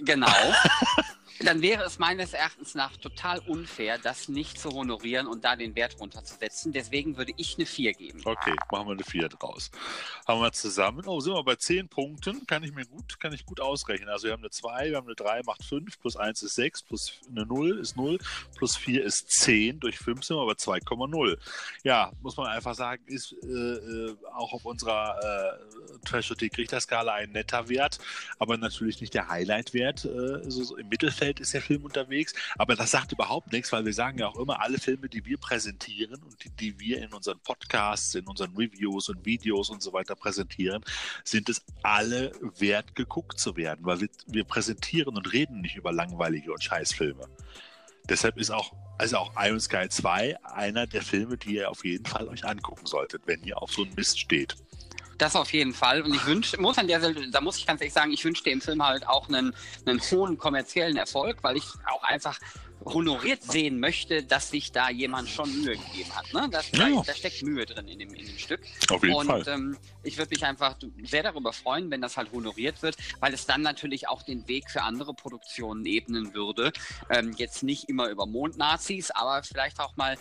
Genau. 0.00 0.26
dann 1.40 1.62
wäre 1.62 1.82
es 1.84 1.98
meines 1.98 2.32
Erachtens 2.32 2.74
nach 2.74 2.96
total 2.96 3.40
unfair, 3.40 3.98
das 3.98 4.28
nicht 4.28 4.58
zu 4.58 4.70
honorieren 4.70 5.26
und 5.26 5.44
da 5.44 5.56
den 5.56 5.74
Wert 5.74 5.98
runterzusetzen. 5.98 6.72
Deswegen 6.72 7.16
würde 7.16 7.32
ich 7.36 7.56
eine 7.56 7.66
4 7.66 7.92
geben. 7.94 8.20
Okay, 8.24 8.54
machen 8.70 8.86
wir 8.86 8.92
eine 8.92 9.04
4 9.04 9.28
draus. 9.28 9.70
Haben 10.26 10.40
wir 10.40 10.52
zusammen. 10.52 11.02
Oh, 11.06 11.20
sind 11.20 11.34
wir 11.34 11.42
bei 11.42 11.56
10 11.56 11.88
Punkten. 11.88 12.46
Kann 12.46 12.62
ich 12.62 12.72
mir 12.72 12.86
gut, 12.86 13.18
kann 13.18 13.32
ich 13.32 13.44
gut 13.44 13.60
ausrechnen. 13.60 14.08
Also 14.08 14.26
wir 14.26 14.32
haben 14.32 14.42
eine 14.42 14.50
2, 14.50 14.90
wir 14.90 14.96
haben 14.96 15.06
eine 15.06 15.16
3, 15.16 15.42
macht 15.42 15.64
5, 15.64 15.98
plus 16.00 16.16
1 16.16 16.42
ist 16.42 16.54
6, 16.54 16.82
plus 16.84 17.12
eine 17.28 17.44
0 17.46 17.78
ist 17.78 17.96
0, 17.96 18.18
plus 18.56 18.76
4 18.76 19.04
ist 19.04 19.30
10. 19.30 19.80
Durch 19.80 19.98
5 19.98 20.24
sind 20.24 20.36
wir 20.36 20.46
bei 20.46 20.52
2,0. 20.52 21.36
Ja, 21.82 22.12
muss 22.22 22.36
man 22.36 22.46
einfach 22.46 22.74
sagen, 22.74 23.02
ist 23.06 23.34
äh, 23.42 23.46
äh 23.46 24.16
auch 24.34 24.52
auf 24.52 24.64
unserer 24.64 25.18
äh, 25.22 25.98
Trash-Richterskala 26.04 27.14
ein 27.14 27.30
netter 27.30 27.68
Wert, 27.68 27.98
aber 28.38 28.56
natürlich 28.56 29.00
nicht 29.00 29.14
der 29.14 29.28
Highlight-Wert 29.28 30.04
äh, 30.04 30.50
so, 30.50 30.64
so 30.64 30.76
im 30.76 30.88
Mittelfeld 30.88 31.23
Umfeld 31.24 31.40
ist 31.40 31.54
der 31.54 31.62
Film 31.62 31.84
unterwegs, 31.84 32.34
aber 32.58 32.76
das 32.76 32.90
sagt 32.90 33.12
überhaupt 33.12 33.50
nichts, 33.50 33.72
weil 33.72 33.86
wir 33.86 33.94
sagen 33.94 34.18
ja 34.18 34.28
auch 34.28 34.36
immer, 34.36 34.60
alle 34.60 34.76
Filme, 34.76 35.08
die 35.08 35.24
wir 35.24 35.38
präsentieren 35.38 36.22
und 36.22 36.44
die, 36.44 36.50
die 36.50 36.78
wir 36.78 37.00
in 37.02 37.14
unseren 37.14 37.38
Podcasts, 37.40 38.14
in 38.14 38.26
unseren 38.26 38.54
Reviews 38.54 39.08
und 39.08 39.24
Videos 39.24 39.70
und 39.70 39.82
so 39.82 39.94
weiter 39.94 40.16
präsentieren, 40.16 40.84
sind 41.24 41.48
es 41.48 41.62
alle 41.82 42.32
wert 42.58 42.94
geguckt 42.94 43.40
zu 43.40 43.56
werden, 43.56 43.86
weil 43.86 44.02
wir, 44.02 44.08
wir 44.26 44.44
präsentieren 44.44 45.16
und 45.16 45.32
reden 45.32 45.62
nicht 45.62 45.76
über 45.76 45.92
langweilige 45.92 46.52
und 46.52 46.62
Scheißfilme. 46.62 47.26
Deshalb 48.06 48.36
ist 48.36 48.50
auch, 48.50 48.74
also 48.98 49.16
auch 49.16 49.32
Iron 49.38 49.60
Sky 49.60 49.88
2 49.88 50.44
einer 50.44 50.86
der 50.86 51.00
Filme, 51.00 51.38
die 51.38 51.54
ihr 51.54 51.70
auf 51.70 51.86
jeden 51.86 52.04
Fall 52.04 52.28
euch 52.28 52.44
angucken 52.44 52.84
solltet, 52.84 53.22
wenn 53.24 53.42
ihr 53.44 53.62
auf 53.62 53.72
so 53.72 53.82
einen 53.82 53.94
Mist 53.94 54.20
steht. 54.20 54.56
Das 55.24 55.36
auf 55.36 55.54
jeden 55.54 55.72
Fall. 55.72 56.02
Und 56.02 56.14
ich 56.14 56.26
wünsche, 56.26 56.60
muss 56.60 56.76
an 56.76 56.86
der 56.86 56.98
Stelle, 56.98 57.30
da 57.30 57.40
muss 57.40 57.56
ich 57.56 57.66
ganz 57.66 57.80
ehrlich 57.80 57.94
sagen, 57.94 58.12
ich 58.12 58.22
wünsche 58.26 58.44
dem 58.44 58.60
Film 58.60 58.84
halt 58.84 59.08
auch 59.08 59.26
einen, 59.26 59.54
einen 59.86 59.98
hohen 60.10 60.36
kommerziellen 60.36 60.98
Erfolg, 60.98 61.38
weil 61.40 61.56
ich 61.56 61.64
auch 61.86 62.02
einfach 62.02 62.38
honoriert 62.84 63.42
sehen 63.42 63.80
möchte, 63.80 64.22
dass 64.22 64.50
sich 64.50 64.70
da 64.70 64.90
jemand 64.90 65.30
schon 65.30 65.50
Mühe 65.62 65.78
gegeben 65.78 66.14
hat. 66.14 66.30
Ne? 66.34 66.46
Das, 66.50 66.70
ja. 66.72 66.90
da, 66.90 67.02
da, 67.06 67.14
steckt 67.14 67.42
Mühe 67.42 67.64
drin 67.64 67.88
in 67.88 68.00
dem, 68.00 68.12
in 68.12 68.26
dem 68.26 68.36
Stück. 68.36 68.60
Auf 68.90 69.02
jeden 69.02 69.14
und, 69.14 69.26
Fall. 69.26 69.44
Ähm, 69.46 69.78
ich 70.02 70.18
würde 70.18 70.28
mich 70.28 70.44
einfach 70.44 70.76
sehr 71.04 71.22
darüber 71.22 71.54
freuen, 71.54 71.90
wenn 71.90 72.02
das 72.02 72.18
halt 72.18 72.30
honoriert 72.30 72.82
wird, 72.82 72.98
weil 73.20 73.32
es 73.32 73.46
dann 73.46 73.62
natürlich 73.62 74.06
auch 74.08 74.24
den 74.24 74.46
Weg 74.46 74.70
für 74.70 74.82
andere 74.82 75.14
Produktionen 75.14 75.86
ebnen 75.86 76.34
würde. 76.34 76.70
Ähm, 77.08 77.32
jetzt 77.38 77.62
nicht 77.62 77.88
immer 77.88 78.10
über 78.10 78.26
Mondnazis, 78.26 79.10
aber 79.10 79.42
vielleicht 79.42 79.80
auch 79.80 79.96
mal 79.96 80.18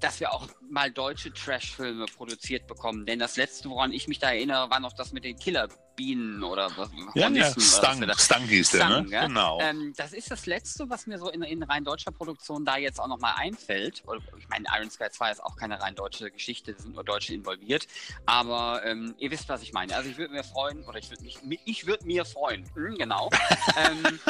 dass 0.00 0.20
wir 0.20 0.32
auch 0.32 0.48
mal 0.70 0.90
deutsche 0.90 1.32
Trash-Filme 1.32 2.06
produziert 2.06 2.66
bekommen. 2.66 3.06
Denn 3.06 3.18
das 3.18 3.36
letzte, 3.36 3.68
woran 3.68 3.92
ich 3.92 4.08
mich 4.08 4.18
da 4.18 4.30
erinnere, 4.30 4.70
war 4.70 4.80
noch 4.80 4.92
das 4.92 5.12
mit 5.12 5.24
den 5.24 5.36
Killer 5.36 5.68
Bienen 5.96 6.44
oder 6.44 6.70
was. 6.76 6.90
Ja, 7.14 7.28
ja 7.30 7.52
Stang, 7.58 8.06
Stang 8.16 8.42
hieß 8.42 8.70
der, 8.72 8.88
ne? 8.88 9.06
Ja? 9.08 9.26
Genau. 9.26 9.58
Ähm, 9.60 9.94
das 9.96 10.12
ist 10.12 10.30
das 10.30 10.46
Letzte, 10.46 10.88
was 10.88 11.06
mir 11.06 11.18
so 11.18 11.30
in, 11.30 11.42
in 11.42 11.62
rein 11.62 11.84
deutscher 11.84 12.12
Produktion 12.12 12.64
da 12.64 12.76
jetzt 12.76 13.00
auch 13.00 13.08
nochmal 13.08 13.34
einfällt. 13.36 14.04
Ich 14.38 14.48
meine, 14.48 14.66
Iron 14.76 14.90
Sky 14.90 15.06
2 15.10 15.32
ist 15.32 15.42
auch 15.42 15.56
keine 15.56 15.80
rein 15.80 15.94
deutsche 15.94 16.30
Geschichte, 16.30 16.74
da 16.74 16.82
sind 16.82 16.94
nur 16.94 17.04
Deutsche 17.04 17.34
involviert. 17.34 17.88
Aber 18.26 18.82
ähm, 18.84 19.14
ihr 19.18 19.30
wisst, 19.30 19.48
was 19.48 19.62
ich 19.62 19.72
meine. 19.72 19.96
Also 19.96 20.10
ich 20.10 20.18
würde 20.18 20.34
mir 20.34 20.44
freuen, 20.44 20.84
oder 20.84 20.98
ich 20.98 21.10
würde 21.10 21.24
mich, 21.24 21.38
ich 21.64 21.86
würde 21.86 22.04
mir 22.06 22.24
freuen, 22.24 22.64
hm, 22.74 22.96
genau, 22.98 23.30
ähm, 23.76 24.20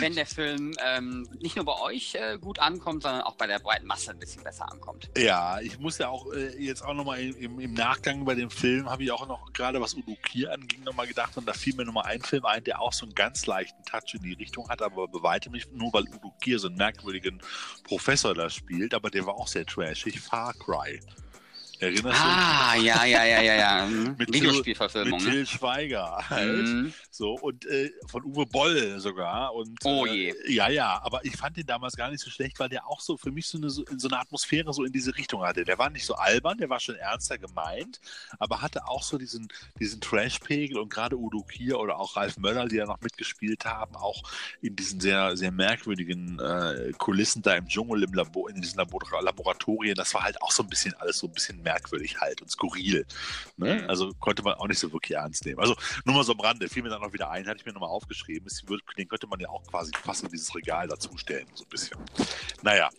wenn 0.00 0.14
der 0.14 0.26
Film 0.26 0.74
ähm, 0.84 1.28
nicht 1.40 1.56
nur 1.56 1.64
bei 1.64 1.80
euch 1.80 2.14
äh, 2.14 2.38
gut 2.38 2.58
ankommt, 2.58 3.02
sondern 3.02 3.22
auch 3.22 3.36
bei 3.36 3.46
der 3.46 3.58
breiten 3.58 3.86
Masse 3.86 4.10
ein 4.10 4.18
bisschen 4.18 4.42
besser 4.42 4.70
ankommt. 4.70 5.10
Ja, 5.16 5.60
ich 5.60 5.78
muss 5.78 5.98
ja 5.98 6.08
auch 6.08 6.32
äh, 6.32 6.56
jetzt 6.62 6.82
auch 6.82 6.94
nochmal 6.94 7.20
im, 7.20 7.58
im 7.58 7.74
Nachgang 7.74 8.24
bei 8.24 8.34
dem 8.34 8.50
Film, 8.50 8.90
habe 8.90 9.02
ich 9.02 9.10
auch 9.10 9.26
noch 9.26 9.52
gerade 9.52 9.80
was 9.80 9.94
Udo 9.94 10.16
Kier 10.22 10.52
anging, 10.52 10.82
nochmal 10.84 11.05
mal 11.06 11.08
gedacht 11.08 11.36
und 11.36 11.46
da 11.46 11.52
fiel 11.52 11.74
mir 11.74 11.84
nochmal 11.84 12.04
ein 12.06 12.20
Film 12.22 12.44
ein, 12.44 12.62
der 12.64 12.80
auch 12.80 12.92
so 12.92 13.06
einen 13.06 13.14
ganz 13.14 13.46
leichten 13.46 13.82
Touch 13.84 14.14
in 14.14 14.22
die 14.22 14.34
Richtung 14.34 14.68
hat, 14.68 14.82
aber 14.82 15.08
bei 15.08 15.22
weitem 15.22 15.52
nicht, 15.52 15.72
nur 15.72 15.92
weil 15.92 16.04
Udo 16.04 16.32
Kier 16.40 16.58
so 16.58 16.68
einen 16.68 16.76
merkwürdigen 16.76 17.40
Professor 17.84 18.34
da 18.34 18.50
spielt, 18.50 18.94
aber 18.94 19.10
der 19.10 19.26
war 19.26 19.34
auch 19.34 19.48
sehr 19.48 19.66
trashig, 19.66 20.20
Far 20.20 20.54
Cry. 20.54 21.00
Erinnerst 21.78 22.20
ah, 22.20 22.74
du? 22.74 22.80
Ah, 22.80 22.82
ja, 22.82 23.04
ja, 23.04 23.24
ja, 23.24 23.42
ja, 23.42 23.54
ja. 23.54 23.86
Mit 24.18 24.32
Videospielverfilmung. 24.32 25.18
Mit 25.18 25.26
ne? 25.26 25.30
Till 25.30 25.40
ne? 25.40 25.46
Schweiger 25.46 26.30
halt. 26.30 26.56
Mhm. 26.56 26.94
So, 27.16 27.32
und 27.32 27.64
äh, 27.64 27.90
von 28.08 28.24
Uwe 28.24 28.44
Boll 28.44 29.00
sogar. 29.00 29.54
Und, 29.54 29.78
oh 29.84 30.04
je. 30.04 30.32
Äh, 30.32 30.52
ja, 30.52 30.68
ja, 30.68 31.00
aber 31.02 31.24
ich 31.24 31.34
fand 31.34 31.56
den 31.56 31.64
damals 31.64 31.96
gar 31.96 32.10
nicht 32.10 32.20
so 32.20 32.28
schlecht, 32.28 32.58
weil 32.60 32.68
der 32.68 32.86
auch 32.86 33.00
so 33.00 33.16
für 33.16 33.30
mich 33.30 33.46
so 33.46 33.56
eine, 33.56 33.70
so, 33.70 33.84
so 33.96 34.08
eine 34.08 34.18
Atmosphäre 34.18 34.70
so 34.74 34.84
in 34.84 34.92
diese 34.92 35.16
Richtung 35.16 35.42
hatte. 35.42 35.64
Der 35.64 35.78
war 35.78 35.88
nicht 35.88 36.04
so 36.04 36.14
albern, 36.14 36.58
der 36.58 36.68
war 36.68 36.78
schon 36.78 36.96
ernster 36.96 37.38
gemeint, 37.38 38.00
aber 38.38 38.60
hatte 38.60 38.86
auch 38.86 39.02
so 39.02 39.16
diesen, 39.16 39.48
diesen 39.80 40.02
Trash-Pegel 40.02 40.78
und 40.78 40.90
gerade 40.90 41.16
Udo 41.16 41.42
Kier 41.42 41.80
oder 41.80 41.98
auch 41.98 42.16
Ralf 42.16 42.36
Möller, 42.36 42.66
die 42.66 42.76
ja 42.76 42.84
noch 42.84 43.00
mitgespielt 43.00 43.64
haben, 43.64 43.96
auch 43.96 44.22
in 44.60 44.76
diesen 44.76 45.00
sehr, 45.00 45.38
sehr 45.38 45.52
merkwürdigen 45.52 46.38
äh, 46.38 46.92
Kulissen 46.98 47.40
da 47.40 47.54
im 47.54 47.66
Dschungel, 47.66 48.02
im 48.02 48.12
Labor, 48.12 48.50
in 48.50 48.60
diesen 48.60 48.76
Labor 48.76 49.00
Laboratorien, 49.22 49.94
das 49.94 50.12
war 50.12 50.22
halt 50.22 50.42
auch 50.42 50.52
so 50.52 50.62
ein 50.62 50.68
bisschen 50.68 50.92
alles 50.94 51.16
so 51.16 51.28
ein 51.28 51.32
bisschen 51.32 51.62
merkwürdig 51.62 52.20
halt 52.20 52.42
und 52.42 52.50
skurril. 52.50 53.06
Ne? 53.56 53.80
Mhm. 53.80 53.88
Also 53.88 54.12
konnte 54.20 54.42
man 54.42 54.54
auch 54.54 54.68
nicht 54.68 54.78
so 54.78 54.92
wirklich 54.92 55.16
ernst 55.16 55.46
nehmen. 55.46 55.60
Also 55.60 55.74
nur 56.04 56.14
mal 56.14 56.22
so 56.22 56.32
am 56.32 56.40
Rande, 56.40 56.68
fiel 56.68 56.82
mir 56.82 56.90
dann 56.90 57.00
noch 57.00 57.05
wieder 57.12 57.30
ein, 57.30 57.46
hatte 57.46 57.58
ich 57.58 57.66
mir 57.66 57.72
nochmal 57.72 57.90
aufgeschrieben. 57.90 58.48
Den 58.96 59.08
könnte 59.08 59.26
man 59.26 59.40
ja 59.40 59.48
auch 59.48 59.64
quasi 59.66 59.92
fast 60.02 60.24
in 60.24 60.30
dieses 60.30 60.54
Regal 60.54 60.88
dazustellen, 60.88 61.46
so 61.54 61.64
ein 61.64 61.68
bisschen. 61.68 61.98
Naja, 62.62 62.90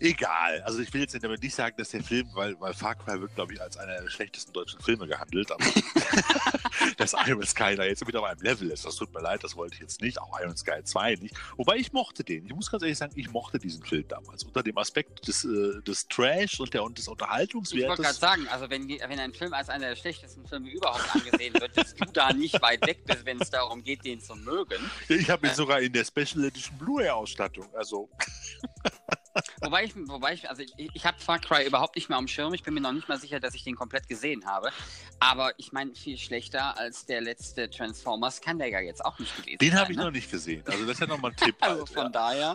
egal. 0.00 0.62
Also 0.62 0.80
ich 0.80 0.92
will 0.92 1.02
jetzt 1.02 1.22
damit 1.22 1.42
nicht 1.42 1.54
sagen, 1.54 1.76
dass 1.78 1.90
der 1.90 2.02
Film, 2.02 2.28
weil, 2.34 2.58
weil 2.60 2.74
Far 2.74 2.94
Cry 2.94 3.20
wird, 3.20 3.34
glaube 3.34 3.54
ich, 3.54 3.60
als 3.60 3.76
einer 3.76 4.00
der 4.00 4.10
schlechtesten 4.10 4.52
deutschen 4.52 4.80
Filme 4.80 5.06
gehandelt, 5.06 5.50
aber 5.52 5.64
dass 6.96 7.14
Iron 7.26 7.44
Sky 7.46 7.74
da 7.76 7.84
jetzt 7.84 8.06
wieder 8.06 8.20
auf 8.20 8.26
einem 8.26 8.40
Level 8.40 8.70
ist. 8.70 8.84
Das 8.84 8.96
tut 8.96 9.12
mir 9.12 9.20
leid, 9.20 9.44
das 9.44 9.56
wollte 9.56 9.74
ich 9.74 9.80
jetzt 9.80 10.00
nicht. 10.00 10.20
Auch 10.20 10.38
Iron 10.40 10.56
Sky 10.56 10.82
2 10.82 11.16
nicht. 11.16 11.34
Wobei 11.56 11.76
ich 11.76 11.92
mochte 11.92 12.24
den. 12.24 12.46
Ich 12.46 12.54
muss 12.54 12.70
ganz 12.70 12.82
ehrlich 12.82 12.98
sagen, 12.98 13.12
ich 13.16 13.30
mochte 13.30 13.58
diesen 13.58 13.84
Film 13.84 14.06
damals. 14.08 14.44
Unter 14.44 14.62
dem 14.62 14.76
Aspekt 14.78 15.26
des, 15.26 15.44
äh, 15.44 15.80
des 15.82 16.08
Trash 16.08 16.60
und, 16.60 16.72
der, 16.72 16.82
und 16.82 16.98
des 16.98 17.08
Unterhaltungswertes. 17.08 17.82
Ich 17.82 17.88
wollte 17.88 18.02
gerade 18.02 18.18
sagen, 18.18 18.48
also 18.48 18.68
wenn, 18.70 18.88
wenn 18.88 19.20
ein 19.20 19.32
Film 19.32 19.52
als 19.52 19.68
einer 19.68 19.88
der 19.88 19.96
schlechtesten 19.96 20.46
Filme 20.46 20.70
überhaupt 20.70 21.14
angesehen 21.14 21.54
wird, 21.60 21.76
dass 21.76 21.94
du 21.94 22.04
da 22.12 22.32
nicht 22.32 22.60
weit 22.62 22.86
weg 22.86 23.04
bist, 23.04 23.24
wenn 23.24 23.40
es 23.40 23.50
darum 23.50 23.82
geht, 23.82 24.04
den 24.04 24.20
zu 24.20 24.34
mögen. 24.34 24.78
Ich 25.08 25.28
habe 25.30 25.46
ihn 25.46 25.52
äh, 25.52 25.54
sogar 25.56 25.80
in 25.80 25.92
der 25.92 26.04
Special 26.04 26.44
Edition 26.44 26.76
Blu-ray-Ausstattung. 26.78 27.68
Also. 27.74 28.08
wobei 29.60 29.84
ich, 29.84 29.94
wobei 29.96 30.34
ich, 30.34 30.48
also 30.48 30.62
ich, 30.62 30.90
ich 30.92 31.06
habe 31.06 31.18
Far 31.20 31.38
Cry 31.38 31.66
überhaupt 31.66 31.96
nicht 31.96 32.08
mehr 32.08 32.18
am 32.18 32.28
Schirm. 32.28 32.54
Ich 32.54 32.62
bin 32.62 32.74
mir 32.74 32.80
noch 32.80 32.92
nicht 32.92 33.08
mal 33.08 33.18
sicher, 33.18 33.40
dass 33.40 33.54
ich 33.54 33.64
den 33.64 33.76
komplett 33.76 34.08
gesehen 34.08 34.46
habe. 34.46 34.70
Aber 35.18 35.52
ich 35.58 35.72
meine, 35.72 35.94
viel 35.94 36.18
schlechter 36.18 36.76
als 36.78 37.06
der 37.06 37.20
letzte 37.20 37.68
Transformers 37.70 38.40
kann 38.40 38.58
der 38.58 38.68
ja 38.68 38.80
jetzt 38.80 39.04
auch 39.04 39.18
nicht 39.18 39.36
gewesen 39.36 39.58
den 39.60 39.74
habe 39.78 39.92
ich 39.92 39.98
ne? 39.98 40.04
noch 40.04 40.10
nicht 40.10 40.30
gesehen. 40.30 40.62
Also 40.66 40.84
das 40.84 40.92
ist 40.92 41.00
ja 41.00 41.06
nochmal 41.06 41.30
ein 41.32 41.36
Tipp. 41.44 41.56
also 41.60 41.86
von 41.86 42.04
ja. 42.04 42.08
daher. 42.08 42.54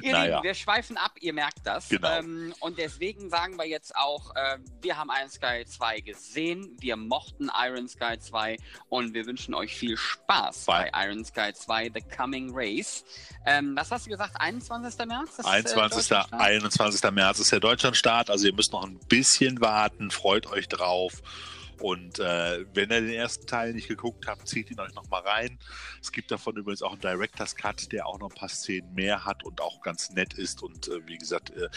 ihr 0.00 0.12
naja. 0.12 0.36
Lieben, 0.36 0.42
wir 0.42 0.54
schweifen 0.54 0.96
ab, 0.96 1.12
ihr 1.20 1.32
merkt 1.32 1.60
das. 1.64 1.88
Genau. 1.88 2.18
Ähm, 2.18 2.54
und 2.60 2.78
deswegen 2.78 3.30
sagen 3.30 3.56
wir 3.56 3.66
jetzt 3.66 3.94
auch, 3.96 4.34
äh, 4.34 4.58
wir 4.82 4.96
haben 4.96 5.10
Iron 5.18 5.30
Sky 5.30 5.64
2 5.64 6.00
gesehen. 6.00 6.76
Wir 6.80 6.96
mochten 6.96 7.50
Iron 7.54 7.88
Sky 7.88 8.18
2 8.18 8.56
und 8.88 9.14
wir 9.14 9.26
wünschen 9.26 9.54
euch 9.54 9.74
viel 9.74 9.96
Spaß 9.96 10.64
bei, 10.64 10.90
bei 10.90 11.06
Iron 11.06 11.24
Sky 11.24 11.52
2 11.52 11.90
The 11.94 12.02
Coming 12.16 12.50
Race. 12.52 13.04
Ähm, 13.46 13.76
was 13.76 13.90
hast 13.90 14.06
du 14.06 14.10
gesagt? 14.10 14.34
21. 14.38 15.06
März? 15.06 15.38
21. 15.54 16.10
Äh, 16.10 16.22
21. 16.32 17.10
März 17.12 17.38
ist 17.38 17.52
der 17.52 17.60
Deutschlandstart. 17.60 18.30
Also 18.30 18.46
ihr 18.46 18.54
müsst 18.54 18.72
noch 18.72 18.84
ein 18.84 18.98
bisschen 19.08 19.60
warten. 19.60 20.10
Freut 20.10 20.46
euch 20.46 20.68
drauf. 20.68 21.22
Und 21.80 22.18
äh, 22.18 22.64
wenn 22.74 22.90
ihr 22.90 23.00
den 23.00 23.10
ersten 23.10 23.46
Teil 23.46 23.72
nicht 23.72 23.88
geguckt 23.88 24.26
habt, 24.26 24.48
zieht 24.48 24.70
ihn 24.70 24.80
euch 24.80 24.94
nochmal 24.94 25.22
rein. 25.22 25.58
Es 26.00 26.12
gibt 26.12 26.30
davon 26.30 26.56
übrigens 26.56 26.82
auch 26.82 26.92
einen 26.92 27.00
Director's 27.00 27.56
Cut, 27.56 27.92
der 27.92 28.06
auch 28.06 28.18
noch 28.18 28.30
ein 28.30 28.34
paar 28.34 28.48
Szenen 28.48 28.94
mehr 28.94 29.24
hat 29.24 29.44
und 29.44 29.60
auch 29.60 29.80
ganz 29.82 30.10
nett 30.10 30.34
ist. 30.34 30.62
Und 30.62 30.88
äh, 30.88 31.06
wie 31.06 31.18
gesagt, 31.18 31.50
äh, 31.50 31.68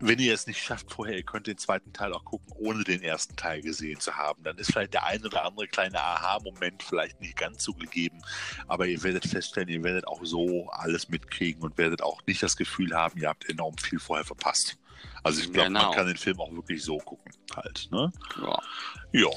wenn 0.00 0.18
ihr 0.18 0.34
es 0.34 0.46
nicht 0.46 0.62
schafft 0.62 0.92
vorher, 0.92 1.16
ihr 1.16 1.24
könnt 1.24 1.46
den 1.46 1.58
zweiten 1.58 1.92
Teil 1.92 2.12
auch 2.12 2.24
gucken, 2.24 2.52
ohne 2.56 2.84
den 2.84 3.02
ersten 3.02 3.36
Teil 3.36 3.60
gesehen 3.60 4.00
zu 4.00 4.16
haben. 4.16 4.42
Dann 4.42 4.58
ist 4.58 4.72
vielleicht 4.72 4.94
der 4.94 5.04
ein 5.04 5.24
oder 5.24 5.44
andere 5.44 5.66
kleine 5.68 6.00
Aha-Moment 6.00 6.82
vielleicht 6.82 7.20
nicht 7.20 7.36
ganz 7.36 7.64
so 7.64 7.72
gegeben. 7.74 8.20
Aber 8.68 8.86
ihr 8.86 9.02
werdet 9.02 9.26
feststellen, 9.26 9.68
ihr 9.68 9.82
werdet 9.82 10.06
auch 10.06 10.24
so 10.24 10.68
alles 10.70 11.08
mitkriegen 11.08 11.62
und 11.62 11.78
werdet 11.78 12.02
auch 12.02 12.24
nicht 12.26 12.42
das 12.42 12.56
Gefühl 12.56 12.94
haben, 12.94 13.20
ihr 13.20 13.28
habt 13.28 13.48
enorm 13.48 13.76
viel 13.78 13.98
vorher 13.98 14.24
verpasst. 14.24 14.78
Also 15.26 15.40
ich 15.40 15.52
glaube, 15.52 15.66
genau. 15.70 15.82
man 15.86 15.92
kann 15.92 16.06
den 16.06 16.16
Film 16.16 16.38
auch 16.40 16.52
wirklich 16.52 16.84
so 16.84 16.98
gucken, 16.98 17.32
halt. 17.56 17.88
Ne? 17.90 18.12
Ja. 18.40 18.62
Ja. 19.10 19.30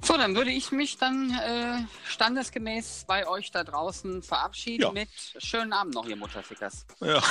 So, 0.00 0.16
dann 0.16 0.34
würde 0.34 0.50
ich 0.50 0.72
mich 0.72 0.96
dann 0.96 1.30
äh, 1.30 1.82
standesgemäß 2.06 3.04
bei 3.06 3.28
euch 3.28 3.50
da 3.50 3.64
draußen 3.64 4.22
verabschieden 4.22 4.82
ja. 4.84 4.92
mit 4.92 5.10
schönen 5.36 5.74
Abend 5.74 5.92
noch, 5.92 6.06
ihr 6.06 6.16
Mutterfickers. 6.16 6.86
Ja. 7.00 7.22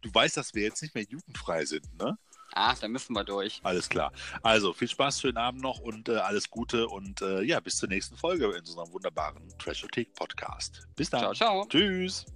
du 0.04 0.14
weißt, 0.14 0.38
dass 0.38 0.54
wir 0.54 0.62
jetzt 0.62 0.84
nicht 0.84 0.94
mehr 0.94 1.06
jugendfrei 1.06 1.66
sind, 1.66 1.98
ne? 1.98 2.16
Ach, 2.54 2.78
dann 2.78 2.92
müssen 2.92 3.14
wir 3.14 3.24
durch. 3.24 3.60
Alles 3.64 3.90
klar. 3.90 4.12
Also, 4.44 4.74
viel 4.74 4.88
Spaß, 4.88 5.22
schönen 5.22 5.38
Abend 5.38 5.64
noch 5.64 5.80
und 5.80 6.08
äh, 6.08 6.18
alles 6.18 6.52
Gute 6.52 6.88
und 6.88 7.22
äh, 7.22 7.42
ja, 7.42 7.60
bis 7.60 7.78
zur 7.78 7.90
nächsten 7.90 8.16
Folge 8.16 8.46
in 8.46 8.54
einem 8.58 8.94
wunderbaren 8.94 9.42
Trashothek 9.58 10.14
Podcast. 10.14 10.88
Bis 10.96 11.10
dann. 11.10 11.22
Ciao, 11.22 11.34
ciao. 11.34 11.66
Tschüss. 11.68 12.28